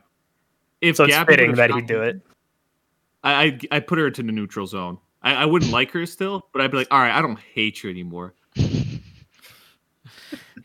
If 0.81 0.97
So 0.97 1.05
it's 1.05 1.15
Gabi 1.15 1.27
fitting 1.27 1.53
that 1.55 1.73
he'd 1.73 1.87
do 1.87 2.03
it. 2.03 2.21
I 3.25 3.45
I 3.45 3.59
I 3.73 3.81
put 3.81 3.99
her 3.99 4.07
into 4.07 4.23
the 4.23 4.31
neutral 4.33 4.67
zone. 4.69 4.99
I, 5.23 5.35
I 5.35 5.45
wouldn't 5.47 5.73
like 5.73 5.91
her 5.93 6.05
still, 6.07 6.47
but 6.53 6.61
I'd 6.63 6.71
be 6.71 6.77
like, 6.77 6.89
all 6.91 6.99
right, 7.01 7.11
I 7.17 7.23
don't 7.23 7.39
hate 7.41 7.83
you 7.83 7.91
anymore. 7.91 8.35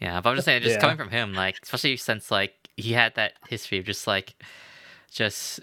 Yeah, 0.01 0.21
but 0.21 0.29
I'm 0.29 0.35
just 0.35 0.45
saying, 0.45 0.61
just 0.61 0.75
Yeah. 0.75 0.79
coming 0.81 0.95
from 0.97 1.09
him, 1.09 1.33
like 1.33 1.59
especially 1.61 1.97
since 1.97 2.31
like 2.31 2.53
he 2.77 2.93
had 2.93 3.15
that 3.15 3.33
history 3.49 3.79
of 3.79 3.85
just 3.85 4.07
like, 4.07 4.33
just, 5.11 5.59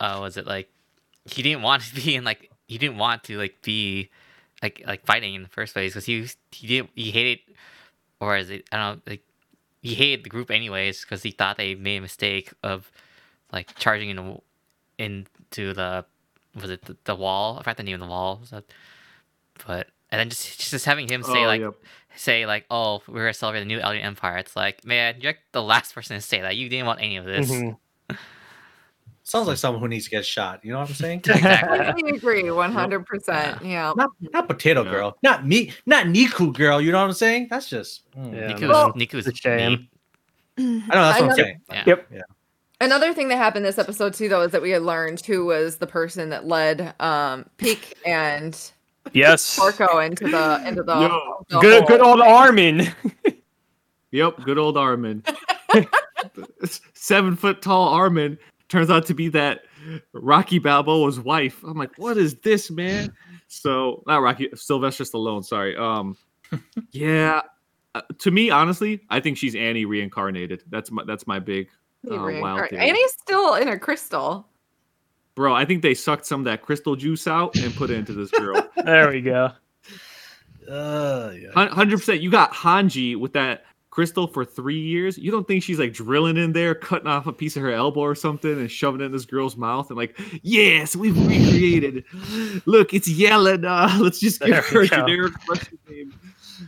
uh, 0.00 0.18
was 0.20 0.36
it 0.36 0.46
like, 0.46 0.68
he 1.24 1.42
didn't 1.42 1.62
want 1.62 1.82
to 1.82 1.94
be 2.02 2.14
in 2.14 2.24
like 2.24 2.50
he 2.66 2.78
didn't 2.78 2.98
want 2.98 3.24
to 3.24 3.38
like 3.38 3.60
be, 3.62 4.10
like 4.62 4.82
like 4.86 5.04
fighting 5.06 5.34
in 5.34 5.42
the 5.42 5.48
first 5.48 5.72
place 5.74 5.92
because 5.92 6.04
he 6.06 6.20
was- 6.20 6.36
he 6.52 6.66
didn't 6.66 6.90
he 6.94 7.10
hated, 7.10 7.38
or 8.20 8.36
is 8.36 8.50
it 8.50 8.66
I 8.72 8.76
don't 8.76 8.96
know 8.96 9.02
like, 9.12 9.22
he 9.82 9.94
hated 9.94 10.24
the 10.24 10.28
group 10.30 10.50
anyways 10.50 11.02
because 11.02 11.22
he 11.22 11.30
thought 11.30 11.56
they 11.56 11.74
made 11.74 11.98
a 11.98 12.00
mistake 12.00 12.52
of, 12.62 12.90
like 13.52 13.74
charging 13.78 14.10
in, 14.10 14.40
into 14.98 15.72
the, 15.72 16.04
was 16.60 16.70
it 16.70 16.82
the, 16.84 16.96
the 17.04 17.14
wall? 17.14 17.56
I 17.56 17.62
forgot 17.62 17.76
the 17.76 17.82
name 17.84 17.94
of 17.94 18.00
the 18.00 18.06
wall. 18.06 18.38
Was 18.40 18.50
that, 18.50 18.64
but 19.66 19.88
and 20.10 20.18
then 20.18 20.28
just 20.30 20.70
just 20.70 20.84
having 20.84 21.08
him 21.08 21.22
say 21.22 21.44
Oh, 21.44 21.46
like 21.46 21.60
yep. 21.60 21.74
say 22.16 22.46
like, 22.46 22.66
"Oh, 22.70 23.02
we're 23.06 23.20
gonna 23.22 23.34
celebrate 23.34 23.60
the 23.60 23.66
new 23.66 23.78
Eldian 23.78 24.04
Empire." 24.04 24.38
It's 24.38 24.56
like, 24.56 24.84
man, 24.84 25.16
you're 25.20 25.34
the 25.52 25.62
last 25.62 25.94
person 25.94 26.16
to 26.16 26.20
say 26.22 26.40
that. 26.40 26.56
You 26.56 26.68
didn't 26.68 26.86
want 26.86 27.00
any 27.00 27.16
of 27.16 27.24
this. 27.24 27.50
Mhm. 27.50 27.76
Sounds 29.28 29.46
like 29.46 29.58
someone 29.58 29.82
who 29.82 29.88
needs 29.88 30.04
to 30.04 30.10
get 30.10 30.24
shot. 30.24 30.64
You 30.64 30.72
know 30.72 30.78
what 30.78 30.88
I'm 30.88 30.94
saying? 30.94 31.18
Exactly. 31.26 31.78
I 31.80 31.90
agree, 32.16 32.44
100%. 32.44 33.62
Yeah. 33.62 33.92
not, 33.94 34.08
not 34.32 34.48
potato 34.48 34.84
Yeah. 34.84 34.90
girl, 34.90 35.18
not 35.22 35.46
me, 35.46 35.72
not 35.84 36.06
Niku 36.06 36.50
girl. 36.54 36.80
You 36.80 36.92
know 36.92 36.98
what 37.00 37.08
I'm 37.08 37.12
saying? 37.12 37.48
That's 37.50 37.68
just. 37.68 38.10
mm. 38.16 38.34
Yeah, 38.34 38.52
Niku's. 38.54 38.68
Well- 38.68 38.92
Niku's 38.94 39.26
a 39.26 39.34
shame. 39.34 39.88
neat. 40.56 40.60
I 40.60 40.62
know 40.62 40.80
that's 40.88 40.90
what 40.90 41.02
I'm 41.02 41.24
Another- 41.24 41.42
saying. 41.42 41.60
Yeah. 41.70 41.82
Yep. 41.86 42.10
Another 42.80 43.12
thing 43.12 43.28
that 43.28 43.36
happened 43.36 43.64
this 43.66 43.76
episode 43.78 44.14
too, 44.14 44.28
though, 44.30 44.40
is 44.42 44.52
that 44.52 44.62
we 44.62 44.70
had 44.70 44.82
learned 44.82 45.20
who 45.20 45.44
was 45.44 45.76
the 45.76 45.86
person 45.86 46.30
that 46.30 46.46
led 46.46 46.94
um 47.00 47.44
Pieck 47.58 47.92
and 48.06 48.58
Yes. 49.12 49.58
Porco 49.58 49.98
into 49.98 50.24
the 50.28 50.62
into 50.66 50.82
the, 50.82 50.94
Yo, 51.00 51.44
the 51.50 51.58
Good 51.60 51.78
hole. 51.80 51.88
good 51.88 52.00
old 52.00 52.20
Armin. 52.22 52.88
Yep, 54.12 54.42
good 54.44 54.58
old 54.58 54.76
Armin. 54.78 55.22
Seven 56.94 57.36
foot 57.36 57.60
tall 57.62 57.88
Armin 57.90 58.38
turns 58.68 58.90
out 58.90 59.06
to 59.06 59.14
be 59.14 59.28
that 59.30 59.62
Rocky 60.12 60.58
Balboa's 60.60 61.18
wife. 61.20 61.62
I'm 61.62 61.76
like, 61.78 61.96
what 61.98 62.16
is 62.18 62.34
this, 62.40 62.70
man? 62.70 63.12
So 63.48 64.02
not 64.06 64.18
Rocky, 64.22 64.48
Sylvester 64.54 65.04
Stallone. 65.04 65.44
Sorry. 65.44 65.76
Um, 65.76 66.16
yeah. 66.92 67.42
uh, 67.94 68.02
to 68.18 68.30
me, 68.30 68.50
honestly, 68.50 69.00
I 69.10 69.20
think 69.20 69.36
she's 69.38 69.54
Annie 69.54 69.84
reincarnated. 69.84 70.62
That's 70.70 70.90
my 70.90 71.04
that's 71.04 71.26
my 71.26 71.38
big 71.38 71.68
He 72.02 72.10
uh, 72.10 72.16
wild 72.16 72.26
reincarnated. 72.26 72.70
theory. 72.70 72.88
And 72.88 72.96
he's 72.96 73.12
still 73.12 73.54
in 73.54 73.68
a 73.68 73.78
crystal. 73.78 74.46
bro. 75.34 75.54
I 75.54 75.64
think 75.64 75.82
they 75.82 75.94
sucked 75.94 76.26
some 76.26 76.40
of 76.40 76.44
that 76.46 76.62
crystal 76.62 76.96
juice 76.96 77.26
out 77.26 77.56
and 77.56 77.74
put 77.74 77.90
it 77.90 77.94
into 77.94 78.12
this 78.12 78.30
girl. 78.30 78.68
there 78.84 79.10
we 79.10 79.20
go. 79.22 79.52
Uh, 80.70 81.32
yeah. 81.40 81.68
Hundred 81.68 81.98
percent. 81.98 82.20
You 82.20 82.30
got 82.30 82.52
Hanji 82.52 83.16
with 83.16 83.32
that 83.32 83.64
crystal 83.98 84.28
for 84.28 84.44
three 84.44 84.78
years. 84.78 85.18
You 85.18 85.32
don't 85.32 85.48
think 85.48 85.64
she's 85.64 85.80
like 85.80 85.92
drilling 85.92 86.36
in 86.36 86.52
there, 86.52 86.72
cutting 86.72 87.08
off 87.08 87.26
a 87.26 87.32
piece 87.32 87.56
of 87.56 87.64
her 87.64 87.72
elbow 87.72 87.98
or 88.02 88.14
something, 88.14 88.52
and 88.52 88.70
shoving 88.70 89.00
it 89.00 89.06
in 89.06 89.10
this 89.10 89.24
girl's 89.24 89.56
mouth, 89.56 89.90
and 89.90 89.96
like, 89.96 90.16
yes, 90.44 90.94
we've 90.94 91.18
recreated. 91.26 92.04
Look, 92.64 92.94
it's 92.94 93.08
Yelena. 93.08 93.98
Let's 94.00 94.20
just 94.20 94.40
give 94.40 94.50
There 94.50 94.62
her 94.62 94.80
we 94.82 94.86
a 94.86 94.88
generic 94.88 95.32
Russian 95.48 95.78
name. 95.90 96.14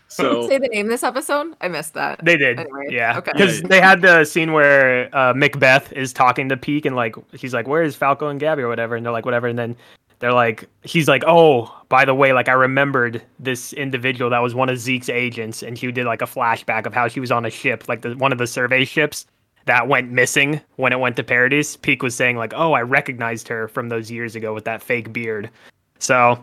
So 0.08 0.48
Say 0.48 0.58
the 0.58 0.66
name 0.66 0.88
this 0.88 1.04
episode. 1.04 1.54
I 1.60 1.68
missed 1.68 1.94
that. 1.94 2.24
They 2.24 2.36
did. 2.36 2.58
Anyway, 2.58 2.86
yeah. 2.90 3.18
okay. 3.18 3.30
Because 3.32 3.62
they 3.62 3.80
had 3.80 4.02
the 4.02 4.24
scene 4.24 4.52
where 4.52 5.08
uh, 5.14 5.32
Magath 5.32 5.92
is 5.92 6.12
talking 6.12 6.48
to 6.48 6.56
Pieck 6.56 6.84
and 6.84 6.96
like 6.96 7.14
he's 7.32 7.54
like, 7.54 7.68
Where 7.68 7.84
is 7.84 7.94
Falco 7.94 8.26
and 8.26 8.40
Gabi 8.40 8.58
or 8.58 8.68
whatever? 8.68 8.96
And 8.96 9.06
they're 9.06 9.12
like, 9.12 9.24
whatever. 9.24 9.46
And 9.46 9.58
then 9.58 9.76
they're 10.20 10.32
like 10.32 10.68
he's 10.84 11.08
like, 11.08 11.24
Oh, 11.26 11.74
by 11.88 12.04
the 12.04 12.14
way, 12.14 12.32
like 12.32 12.48
I 12.48 12.52
remembered 12.52 13.22
this 13.38 13.72
individual 13.72 14.30
that 14.30 14.42
was 14.42 14.54
one 14.54 14.68
of 14.68 14.76
Zeke's 14.76 15.08
agents, 15.08 15.62
and 15.62 15.78
she 15.78 15.90
did 15.90 16.06
like 16.06 16.22
a 16.22 16.26
flashback 16.26 16.86
of 16.86 16.94
how 16.94 17.08
she 17.08 17.20
was 17.20 17.32
on 17.32 17.44
a 17.44 17.50
ship, 17.50 17.88
like 17.88 18.02
the 18.02 18.14
one 18.16 18.32
of 18.32 18.38
the 18.38 18.46
survey 18.46 18.84
ships 18.84 19.26
that 19.66 19.88
went 19.88 20.10
missing 20.10 20.60
when 20.76 20.92
it 20.92 21.00
went 21.00 21.16
to 21.16 21.24
Paradise. 21.24 21.76
Pieck 21.76 22.02
was 22.02 22.14
saying, 22.14 22.36
like, 22.36 22.52
Oh, 22.54 22.72
I 22.72 22.82
recognized 22.82 23.48
her 23.48 23.66
from 23.66 23.88
those 23.88 24.10
years 24.10 24.36
ago 24.36 24.54
with 24.54 24.64
that 24.64 24.82
fake 24.82 25.12
beard. 25.12 25.50
So 25.98 26.42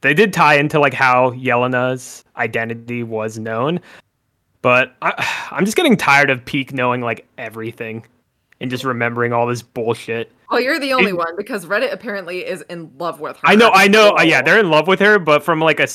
they 0.00 0.14
did 0.14 0.32
tie 0.32 0.54
into 0.54 0.80
like 0.80 0.94
how 0.94 1.30
Yelena's 1.32 2.24
identity 2.36 3.02
was 3.02 3.38
known. 3.38 3.80
But 4.62 4.96
I, 5.02 5.48
I'm 5.50 5.64
just 5.64 5.76
getting 5.76 5.96
tired 5.96 6.30
of 6.30 6.44
Pieck 6.44 6.72
knowing 6.72 7.00
like 7.02 7.26
everything 7.38 8.06
and 8.60 8.70
just 8.70 8.84
remembering 8.84 9.32
all 9.32 9.46
this 9.46 9.62
bullshit. 9.62 10.30
Well, 10.50 10.60
you're 10.60 10.78
the 10.80 10.92
only 10.92 11.10
It- 11.10 11.16
one 11.16 11.36
because 11.36 11.64
Reddit 11.66 11.92
apparently 11.92 12.44
is 12.46 12.62
in 12.62 12.90
love 12.98 13.20
with 13.20 13.36
her. 13.36 13.42
I 13.44 13.54
know, 13.54 13.70
I 13.72 13.88
know. 13.88 14.16
uh, 14.18 14.22
yeah, 14.22 14.42
they're 14.42 14.58
in 14.60 14.68
love 14.70 14.86
with 14.88 15.00
her, 15.00 15.18
but 15.18 15.42
from 15.44 15.60
like 15.60 15.80
a, 15.80 15.86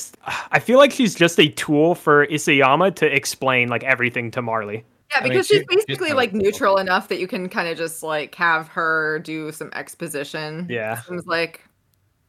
I 0.52 0.60
feel 0.60 0.78
like 0.80 0.92
she's 0.92 1.14
just 1.14 1.40
a 1.40 1.50
tool 1.50 1.94
for 1.96 2.26
Isayama 2.28 2.96
to 2.96 3.06
explain 3.06 3.68
like 3.70 3.84
everything 3.84 4.32
to 4.32 4.42
Marley. 4.42 4.84
Yeah, 5.12 5.18
I 5.20 5.24
mean, 5.24 5.34
because 5.34 5.48
she- 5.48 5.56
she's 5.58 5.66
she's 5.70 5.86
basically 5.86 6.08
kinda 6.08 6.16
like 6.18 6.32
cool. 6.32 6.42
neutral 6.42 6.78
enough 6.78 7.10
that 7.10 7.20
you 7.20 7.28
can 7.28 7.48
kind 7.50 7.68
of 7.68 7.78
just 7.78 8.02
like 8.02 8.34
have 8.36 8.70
her 8.70 9.20
do 9.20 9.52
some 9.52 9.70
exposition. 9.74 10.66
Yeah. 10.70 11.02
Seems 11.02 11.28
like 11.28 11.62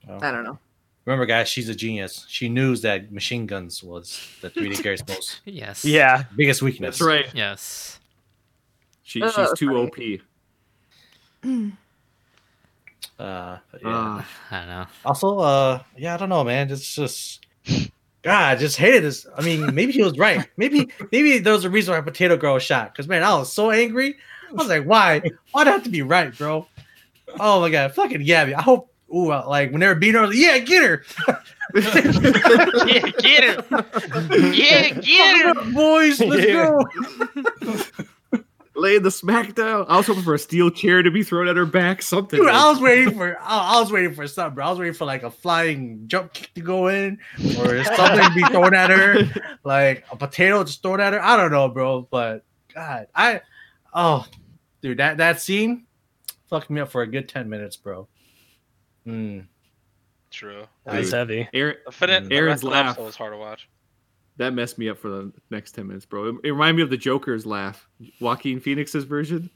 Well, 0.06 0.22
I 0.22 0.30
don't 0.32 0.44
know. 0.44 0.58
remember, 1.06 1.24
guys, 1.26 1.48
she's 1.48 1.68
a 1.70 1.74
genius. 1.74 2.26
She 2.28 2.48
knew 2.50 2.76
that 2.78 3.10
machine 3.12 3.46
guns 3.46 3.82
was 3.82 4.20
the 4.42 4.50
3D 4.50 4.82
Gary's 4.82 5.02
most 5.08 5.40
Yes. 5.44 5.84
Yeah, 5.84 6.24
biggest 6.36 6.60
weakness. 6.60 6.98
That's 6.98 7.06
right. 7.06 7.26
Yes. 7.34 7.98
She, 9.08 9.22
Oh, 9.22 9.30
she's 9.30 9.52
too 9.58 9.68
funny. 9.88 10.20
OP. 11.44 11.72
Uh, 13.18 13.56
yeah. 13.72 13.80
Ah, 13.86 14.28
I 14.50 14.58
don't 14.58 14.68
know. 14.68 14.86
Also, 15.06 15.38
uh, 15.38 15.82
yeah, 15.96 16.12
I 16.12 16.16
don't 16.18 16.28
know, 16.28 16.44
man. 16.44 16.70
It's 16.70 16.94
just, 16.94 17.46
God, 18.22 18.34
I 18.52 18.54
just 18.56 18.76
hated 18.76 19.02
this. 19.04 19.26
I 19.38 19.40
mean, 19.42 19.74
maybe 19.74 19.92
he 19.92 20.02
was 20.02 20.18
right. 20.18 20.46
Maybe, 20.58 20.88
maybe 21.12 21.38
there 21.38 21.54
was 21.54 21.64
a 21.64 21.70
reason 21.70 21.94
why 21.94 22.00
Potato 22.02 22.36
Girl 22.36 22.52
was 22.54 22.62
shot. 22.62 22.92
Because 22.92 23.08
man, 23.08 23.22
I 23.22 23.34
was 23.38 23.50
so 23.50 23.70
angry. 23.70 24.16
I 24.50 24.52
was 24.52 24.68
like, 24.68 24.84
why? 24.84 25.22
Why'd 25.52 25.66
I 25.66 25.70
have 25.70 25.84
to 25.84 25.88
be 25.88 26.02
right, 26.02 26.36
bro? 26.36 26.66
Oh 27.40 27.60
my 27.62 27.70
god, 27.70 27.94
fucking 27.94 28.20
Gabi. 28.20 28.52
I 28.54 28.60
hope. 28.60 28.92
Ooh, 29.14 29.30
uh, 29.30 29.44
like 29.48 29.70
when 29.70 29.80
they 29.80 29.86
were 29.86 29.94
beating 29.94 30.20
her, 30.20 30.26
like, 30.26 30.36
yeah, 30.36 30.58
get 30.58 30.82
her, 30.82 31.04
yeah, 31.74 33.00
get 33.20 33.44
her. 33.44 33.64
Yeah, 34.52 34.90
get 34.90 35.46
her. 35.56 35.72
boys. 35.72 36.20
Let's 36.20 36.44
Yeah. 36.44 36.52
go. 37.64 37.82
laying 38.76 39.02
the 39.02 39.08
smackdown. 39.08 39.86
I 39.88 39.96
was 39.96 40.06
hoping 40.06 40.22
for 40.22 40.34
a 40.34 40.38
steel 40.38 40.70
chair 40.70 41.02
to 41.02 41.10
be 41.10 41.22
thrown 41.22 41.48
at 41.48 41.56
her 41.56 41.66
back. 41.66 42.02
Something. 42.02 42.38
Dude, 42.38 42.46
like- 42.46 42.54
I 42.54 42.70
was 42.70 42.80
waiting 42.80 43.14
for 43.16 43.36
I, 43.40 43.76
I 43.76 43.80
was 43.80 43.90
waiting 43.90 44.14
for 44.14 44.26
something, 44.28 44.54
bro. 44.54 44.66
I 44.66 44.70
was 44.70 44.78
waiting 44.78 44.94
for 44.94 45.04
like 45.04 45.22
a 45.22 45.30
flying 45.30 46.04
jump 46.06 46.32
kick 46.32 46.52
to 46.54 46.60
go 46.60 46.88
in 46.88 47.18
or 47.58 47.82
something 47.96 48.20
to 48.28 48.32
be 48.34 48.42
thrown 48.44 48.74
at 48.74 48.90
her, 48.90 49.22
like 49.64 50.04
a 50.10 50.16
potato 50.16 50.62
just 50.64 50.82
thrown 50.82 51.00
at 51.00 51.12
her. 51.12 51.22
I 51.22 51.36
don't 51.36 51.50
know, 51.50 51.68
bro. 51.68 52.06
But 52.10 52.44
God, 52.74 53.06
I 53.14 53.40
oh 53.94 54.26
dude, 54.82 54.98
that 54.98 55.16
that 55.18 55.40
scene 55.40 55.86
fucked 56.48 56.70
me 56.70 56.80
up 56.80 56.90
for 56.90 57.02
a 57.02 57.06
good 57.06 57.28
ten 57.28 57.48
minutes, 57.48 57.76
bro. 57.76 58.06
Mm. 59.06 59.46
True. 60.30 60.64
that's 60.84 61.06
Dude. 61.06 61.14
heavy. 61.14 61.48
Eren, 61.54 61.74
The, 61.86 61.92
fin- 61.92 62.28
the 62.28 62.34
Eren's 62.34 62.46
rest 62.46 62.64
of 62.64 62.68
the 62.70 62.74
laugh. 62.74 62.86
episode 62.90 63.04
was 63.06 63.16
hard 63.16 63.32
to 63.32 63.38
watch. 63.38 63.68
That 64.38 64.52
messed 64.52 64.76
me 64.78 64.88
up 64.88 64.98
for 64.98 65.08
the 65.08 65.32
next 65.50 65.72
ten 65.72 65.86
minutes, 65.86 66.04
bro. 66.04 66.28
It, 66.28 66.34
it 66.44 66.50
reminded 66.50 66.76
me 66.76 66.82
of 66.82 66.90
the 66.90 66.96
Joker's 66.96 67.46
laugh, 67.46 67.88
Joaquin 68.20 68.60
Phoenix's 68.60 69.04
version. 69.04 69.50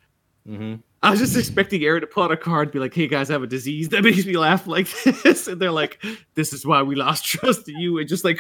hmm 0.47 0.77
I 1.03 1.11
was 1.11 1.19
just 1.19 1.35
expecting 1.35 1.81
Eren 1.81 2.01
to 2.03 2.07
pull 2.07 2.25
out 2.25 2.31
a 2.31 2.37
card, 2.37 2.69
and 2.69 2.73
be 2.73 2.79
like, 2.79 2.93
"Hey 2.95 3.07
guys, 3.09 3.31
I 3.31 3.33
have 3.35 3.43
a 3.43 3.47
disease 3.47 3.88
that 3.90 4.05
makes 4.05 4.27
me 4.27 4.37
laugh 4.37 4.66
like 4.66 4.87
this," 5.23 5.47
and 5.49 5.61
they're 5.61 5.71
like, 5.71 6.03
"This 6.35 6.53
is 6.53 6.66
why 6.66 6.83
we 6.83 6.95
lost 6.95 7.25
trust 7.25 7.69
in 7.69 7.79
you," 7.79 7.99
and 7.99 8.09
just 8.09 8.25
like 8.25 8.38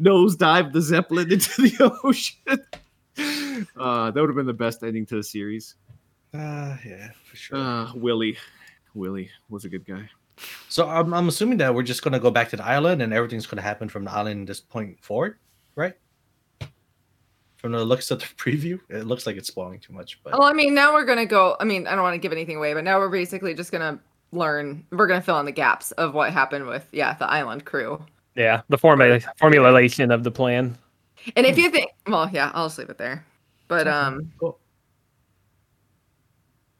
nosedive 0.00 0.72
the 0.72 0.80
zeppelin 0.80 1.30
into 1.32 1.62
the 1.62 1.98
ocean. 2.04 2.64
Uh, 3.76 4.10
that 4.10 4.20
would 4.20 4.28
have 4.30 4.36
been 4.36 4.46
the 4.46 4.52
best 4.52 4.82
ending 4.82 5.04
to 5.06 5.16
the 5.16 5.22
series. 5.22 5.74
Uh, 6.32 6.76
yeah, 6.86 7.10
for 7.24 7.36
sure. 7.36 7.58
Uh, 7.58 7.92
Willie, 7.94 8.36
Willie 8.94 9.30
was 9.48 9.64
a 9.64 9.68
good 9.68 9.84
guy. 9.84 10.08
so 10.68 10.88
I'm, 10.88 11.12
I'm 11.12 11.28
assuming 11.28 11.58
that 11.58 11.74
we're 11.74 11.82
just 11.82 12.02
gonna 12.02 12.20
go 12.20 12.30
back 12.30 12.48
to 12.50 12.56
the 12.56 12.64
island 12.64 13.02
and 13.02 13.12
everything's 13.12 13.46
gonna 13.46 13.62
happen 13.62 13.88
from 13.88 14.04
the 14.04 14.12
island 14.12 14.48
this 14.48 14.60
point 14.60 15.02
forward, 15.02 15.38
right? 15.78 15.94
From 17.56 17.72
the 17.72 17.84
looks 17.84 18.10
of 18.10 18.18
the 18.18 18.26
preview, 18.36 18.78
it 18.90 19.06
looks 19.06 19.26
like 19.26 19.36
it's 19.36 19.48
spoiling 19.48 19.80
too 19.80 19.92
much, 19.92 20.20
but 20.22 20.32
Well, 20.32 20.44
I 20.44 20.52
mean, 20.52 20.74
now 20.74 20.92
we're 20.92 21.04
gonna 21.04 21.26
go. 21.26 21.56
I 21.60 21.64
mean, 21.64 21.86
I 21.86 21.94
don't 21.94 22.02
want 22.02 22.14
to 22.14 22.18
give 22.18 22.32
anything 22.32 22.56
away, 22.56 22.74
but 22.74 22.84
now 22.84 22.98
we're 22.98 23.08
basically 23.08 23.54
just 23.54 23.72
gonna 23.72 23.98
learn. 24.32 24.84
We're 24.90 25.06
gonna 25.06 25.22
fill 25.22 25.40
in 25.40 25.46
the 25.46 25.52
gaps 25.52 25.92
of 25.92 26.12
what 26.14 26.32
happened 26.32 26.66
with 26.66 26.86
yeah 26.92 27.14
the 27.14 27.26
island 27.26 27.64
crew. 27.64 28.04
Yeah, 28.34 28.62
the 28.68 28.78
formula 28.78 29.20
formulation 29.36 30.10
of 30.10 30.24
the 30.24 30.30
plan. 30.30 30.76
And 31.34 31.46
if 31.46 31.58
you 31.58 31.70
think, 31.70 31.90
well, 32.06 32.30
yeah, 32.32 32.50
I'll 32.54 32.66
just 32.66 32.78
leave 32.78 32.90
it 32.90 32.98
there. 32.98 33.24
But 33.66 33.88
um, 33.88 34.32
cool. 34.38 34.58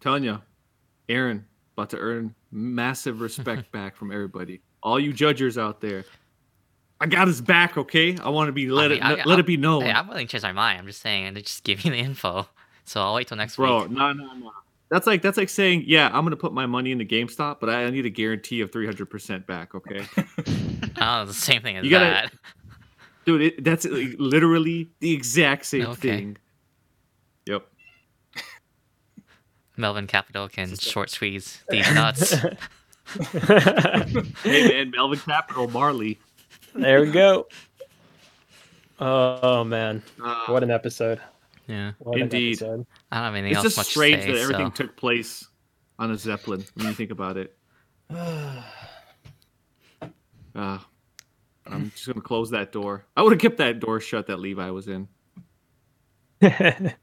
telling 0.00 0.24
you, 0.24 0.40
Eren 1.08 1.42
about 1.74 1.90
to 1.90 1.98
earn 1.98 2.34
massive 2.50 3.20
respect 3.20 3.70
back 3.72 3.96
from 3.96 4.12
everybody. 4.12 4.60
All 4.82 4.98
you 4.98 5.12
judgers 5.12 5.58
out 5.58 5.80
there, 5.80 6.04
I 7.00 7.06
got 7.06 7.28
his 7.28 7.40
back. 7.40 7.76
Okay, 7.78 8.16
I 8.18 8.28
want 8.30 8.48
to 8.48 8.52
be 8.52 8.68
let 8.68 8.90
mean, 8.90 8.98
it 8.98 9.04
I- 9.04 9.14
let 9.24 9.36
I- 9.36 9.40
it 9.40 9.46
be 9.46 9.56
known, 9.56 9.82
Hey, 9.84 9.92
I'm 9.92 10.08
willing 10.08 10.26
to 10.26 10.30
change 10.30 10.42
my 10.42 10.52
mind. 10.52 10.80
I'm 10.80 10.86
just 10.86 11.00
saying, 11.00 11.26
and 11.26 11.36
just 11.36 11.62
give 11.64 11.84
me 11.84 11.90
the 11.90 11.96
info. 11.98 12.48
So 12.84 13.00
I'll 13.02 13.14
wait 13.14 13.28
till 13.28 13.36
next 13.36 13.56
bro. 13.56 13.82
week. 13.82 13.90
No, 13.90 14.12
no, 14.12 14.32
no. 14.34 14.52
That's 14.90 15.06
like 15.06 15.20
that's 15.22 15.36
like 15.36 15.50
saying, 15.50 15.84
yeah, 15.86 16.06
I'm 16.12 16.24
gonna 16.24 16.36
put 16.36 16.52
my 16.54 16.64
money 16.66 16.90
in 16.92 17.00
into 17.00 17.14
GameStop, 17.14 17.58
but 17.60 17.68
I 17.68 17.88
need 17.90 18.06
a 18.06 18.10
guarantee 18.10 18.62
of 18.62 18.72
300 18.72 19.06
percent 19.10 19.46
back. 19.46 19.74
Okay, 19.74 20.06
Oh, 21.00 21.24
the 21.26 21.34
same 21.34 21.60
thing 21.62 21.76
as 21.76 21.84
You 21.84 21.90
gotta- 21.90 22.28
that. 22.30 22.32
dude, 23.26 23.42
it, 23.42 23.62
that's 23.64 23.84
literally 23.84 24.88
the 25.00 25.12
exact 25.12 25.66
same 25.66 25.86
Okay. 25.88 26.00
thing. 26.00 26.36
Yep. 27.46 27.66
Melvin 29.76 30.06
Capital 30.06 30.48
can 30.48 30.74
short 30.76 31.10
squeeze 31.10 31.62
these 31.68 31.88
nuts. 31.94 32.34
Hey 34.42 34.68
man, 34.68 34.90
Melvin 34.90 35.18
Capital, 35.20 35.66
Marley. 35.70 36.18
There 36.74 37.00
we 37.00 37.10
go. 37.10 37.46
Oh 39.00 39.64
man, 39.64 40.02
Uh, 40.22 40.46
what 40.46 40.62
an 40.62 40.70
episode! 40.70 41.20
yeah. 41.66 41.92
What 41.98 42.18
Indeed. 42.18 42.54
episode. 42.62 42.86
I 43.12 43.16
don't 43.16 43.24
have 43.24 43.34
anything 43.34 43.50
it's 43.52 43.56
else 43.58 43.64
just 43.64 43.76
much 43.76 43.86
strange 43.88 44.16
to 44.16 44.22
say. 44.22 44.32
that 44.32 44.40
everything 44.40 44.66
so. 44.74 44.84
took 44.86 44.96
place 44.96 45.46
on 45.98 46.10
a 46.10 46.16
zeppelin 46.16 46.64
when 46.74 46.86
you 46.86 46.92
think 46.94 47.10
about 47.10 47.36
it. 47.36 47.56
Uh, 48.10 48.62
I'm 51.66 51.90
just 51.90 52.06
gonna 52.06 52.20
close 52.22 52.50
that 52.50 52.72
door. 52.72 53.04
I 53.16 53.22
would 53.22 53.32
have 53.32 53.40
kept 53.40 53.58
that 53.58 53.78
door 53.80 54.00
shut 54.00 54.26
that 54.28 54.38
Levi 54.40 54.70
was 54.70 54.88
in. 54.88 55.08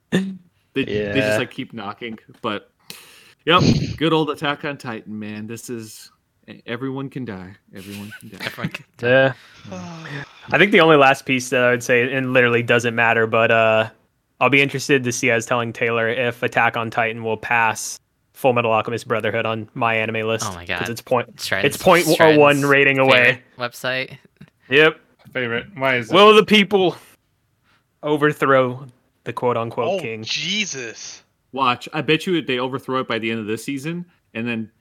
They, 0.73 0.83
they 0.83 1.13
just 1.13 1.39
like 1.39 1.51
keep 1.51 1.71
knocking. 1.71 2.19
But 2.41 2.69
yep, 3.45 3.63
good 3.95 4.11
old 4.11 4.29
Attack 4.29 4.65
on 4.65 4.77
Titan, 4.77 5.17
man. 5.17 5.47
This 5.47 5.69
is 5.69 6.11
everyone 6.65 7.09
can 7.09 7.25
die. 7.25 7.55
Everyone 7.75 8.11
can 8.19 8.29
die. 8.29 8.37
Everyone 8.45 8.69
can- 8.71 8.85
yeah. 9.01 9.33
I 10.51 10.57
think 10.57 10.71
the 10.71 10.81
only 10.81 10.95
last 10.97 11.25
piece 11.25 11.49
that 11.49 11.63
I 11.63 11.71
would 11.71 11.83
say, 11.83 12.11
and 12.13 12.33
literally 12.33 12.61
doesn't 12.63 12.93
matter, 12.95 13.25
but 13.27 13.51
uh, 13.51 13.89
I'll 14.39 14.49
be 14.49 14.61
interested 14.61 15.03
to 15.03 15.11
see 15.11 15.31
as 15.31 15.45
telling 15.45 15.73
Taylor 15.73 16.07
if 16.09 16.43
Attack 16.43 16.77
on 16.77 16.91
Titan 16.91 17.23
will 17.23 17.37
pass 17.37 17.99
Fullmetal 18.35 18.65
Alchemist 18.65 19.07
Brotherhood 19.07 19.45
on 19.45 19.67
my 19.73 19.95
anime 19.95 20.27
list. 20.27 20.45
Oh 20.47 20.53
my 20.53 20.65
'cause 20.65 20.79
God. 20.81 20.89
it's 20.89 21.01
point. 21.01 21.39
Stratton's- 21.39 21.75
It's 21.75 21.83
point 21.83 22.05
Stratton's 22.05 22.37
one 22.39 22.61
rating 22.63 22.99
away. 22.99 23.41
Website. 23.57 24.17
Yep. 24.69 24.99
Favorite. 25.31 25.65
Why 25.75 25.95
is 25.97 26.11
it? 26.11 26.13
Will 26.13 26.35
the 26.35 26.45
people 26.45 26.95
overthrow 28.03 28.85
the 29.23 29.33
quote 29.33 29.57
unquote 29.57 29.99
Oh 29.99 30.01
king? 30.01 30.23
Jesus! 30.23 31.23
Watch. 31.51 31.87
I 31.93 32.01
bet 32.01 32.27
you 32.27 32.41
they 32.41 32.59
overthrow 32.59 32.99
it 32.99 33.07
by 33.07 33.17
the 33.19 33.31
end 33.31 33.39
of 33.39 33.45
this 33.47 33.63
season, 33.63 34.05
and 34.33 34.47
then 34.47 34.71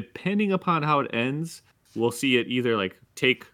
depending 0.00 0.52
upon 0.52 0.82
how 0.82 1.00
it 1.00 1.10
ends, 1.14 1.62
we'll 1.94 2.10
see 2.12 2.36
it 2.36 2.46
either 2.48 2.76
like 2.76 2.94
take 3.14 3.46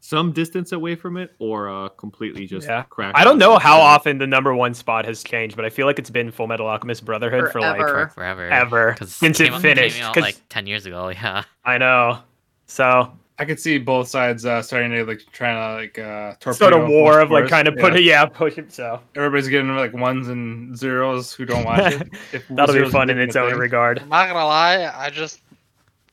some 0.00 0.32
distance 0.32 0.72
away 0.72 0.94
from 0.96 1.16
it 1.16 1.30
or 1.38 1.68
uh 1.68 1.88
completely 1.90 2.46
just 2.46 2.66
Yeah. 2.66 2.82
crack. 2.84 3.12
I 3.14 3.22
don't 3.24 3.38
know 3.38 3.56
how 3.58 3.76
Yeah. 3.78 3.84
often 3.94 4.18
the 4.18 4.26
number 4.26 4.52
one 4.54 4.74
spot 4.74 5.04
has 5.04 5.22
changed, 5.22 5.54
but 5.54 5.64
I 5.64 5.70
feel 5.70 5.86
like 5.86 5.98
it's 5.98 6.10
been 6.10 6.32
Fullmetal 6.32 6.60
Alchemist 6.72 7.04
Brotherhood 7.04 7.52
for 7.52 7.60
like 7.60 7.76
Forever. 7.78 8.08
Forever. 8.14 8.48
ever 8.50 8.94
'Cause 8.98 9.14
since 9.14 9.38
it 9.38 9.44
came 9.44 9.54
out- 9.54 9.62
finished. 9.62 9.96
Came 9.98 10.06
out 10.06 10.14
'cause- 10.14 10.22
like 10.24 10.36
ten 10.48 10.66
years 10.66 10.86
ago. 10.86 11.10
Yeah. 11.10 11.42
I 11.64 11.78
know. 11.78 12.18
So 12.66 13.12
I 13.38 13.44
could 13.44 13.60
see 13.60 13.78
both 13.78 14.08
sides 14.08 14.44
uh, 14.46 14.60
starting 14.62 14.90
to 14.92 15.04
like 15.04 15.20
trying 15.32 15.56
to 15.56 15.74
like 15.82 15.98
uh, 15.98 16.34
torpedo 16.40 16.52
sort 16.70 16.72
of 16.72 16.88
war 16.88 17.20
of 17.20 17.30
like 17.30 17.48
kind 17.48 17.66
of 17.68 17.76
put 17.76 17.94
it, 17.94 18.02
yeah, 18.02 18.24
push 18.24 18.58
it. 18.58 18.72
So 18.72 19.00
Everybody's 19.14 19.48
getting 19.48 19.74
like 19.76 19.92
ones 19.92 20.28
and 20.28 20.76
zeros 20.76 21.32
who 21.32 21.44
don't 21.44 21.64
watch 21.64 21.92
it. 21.94 22.08
If 22.32 22.48
that'll 22.50 22.74
be 22.74 22.88
fun 22.90 23.08
in 23.10 23.18
its 23.20 23.36
own 23.36 23.50
thing. 23.50 23.58
regard. 23.58 24.00
I'm 24.00 24.08
not 24.08 24.26
gonna 24.28 24.44
lie. 24.46 24.90
I 24.96 25.10
just 25.10 25.40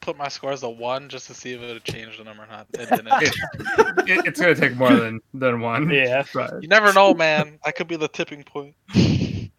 put 0.10 0.17
my 0.17 0.28
score 0.28 0.52
as 0.52 0.63
a 0.63 0.69
one 0.69 1.08
just 1.08 1.28
to 1.28 1.36
see 1.36 1.54
if 1.54 1.62
it 1.62 1.71
would 1.71 1.83
change 1.83 2.17
the 2.17 2.23
number 2.23 2.42
or 2.44 2.48
not. 2.48 2.65
It 2.73 2.90
didn't. 2.90 3.08
It, 3.12 4.25
it's 4.25 4.40
gonna 4.42 4.56
take 4.56 4.75
more 4.75 4.92
than 4.92 5.19
than 5.36 5.62
one. 5.62 5.90
Yeah. 5.90 6.23
But 6.33 6.62
you 6.63 6.67
never 6.67 6.92
know, 6.94 7.13
man. 7.13 7.60
I 7.65 7.71
could 7.71 7.88
be 7.88 7.96
the 7.96 8.08
tipping 8.08 8.44
point. 8.44 8.75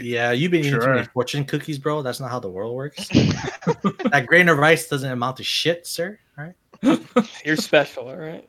Yeah, 0.00 0.30
you've 0.32 0.50
been 0.50 0.64
eating 0.64 0.80
too 0.80 0.86
many 0.86 1.04
fortune 1.04 1.44
cookies, 1.44 1.78
bro. 1.78 2.00
That's 2.00 2.18
not 2.18 2.30
how 2.30 2.40
the 2.40 2.48
world 2.48 2.74
works. 2.74 3.08
that 3.08 4.24
grain 4.26 4.48
of 4.48 4.56
rice 4.56 4.88
doesn't 4.88 5.10
amount 5.10 5.36
to 5.36 5.44
shit, 5.44 5.86
sir. 5.86 6.18
All 6.38 6.46
right. 6.46 7.02
You're 7.44 7.56
special, 7.56 8.08
all 8.08 8.16
right. 8.16 8.48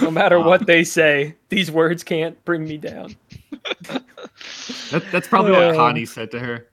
No 0.00 0.10
matter 0.10 0.40
what 0.40 0.66
they 0.66 0.82
say, 0.82 1.34
these 1.50 1.70
words 1.70 2.02
can't 2.02 2.42
bring 2.46 2.64
me 2.64 2.78
down. 2.78 3.16
That, 4.90 5.04
that's 5.12 5.28
probably 5.28 5.52
what 5.52 5.60
Yeah. 5.60 5.74
Connie 5.74 6.06
said 6.06 6.30
to 6.30 6.40
her. 6.40 6.68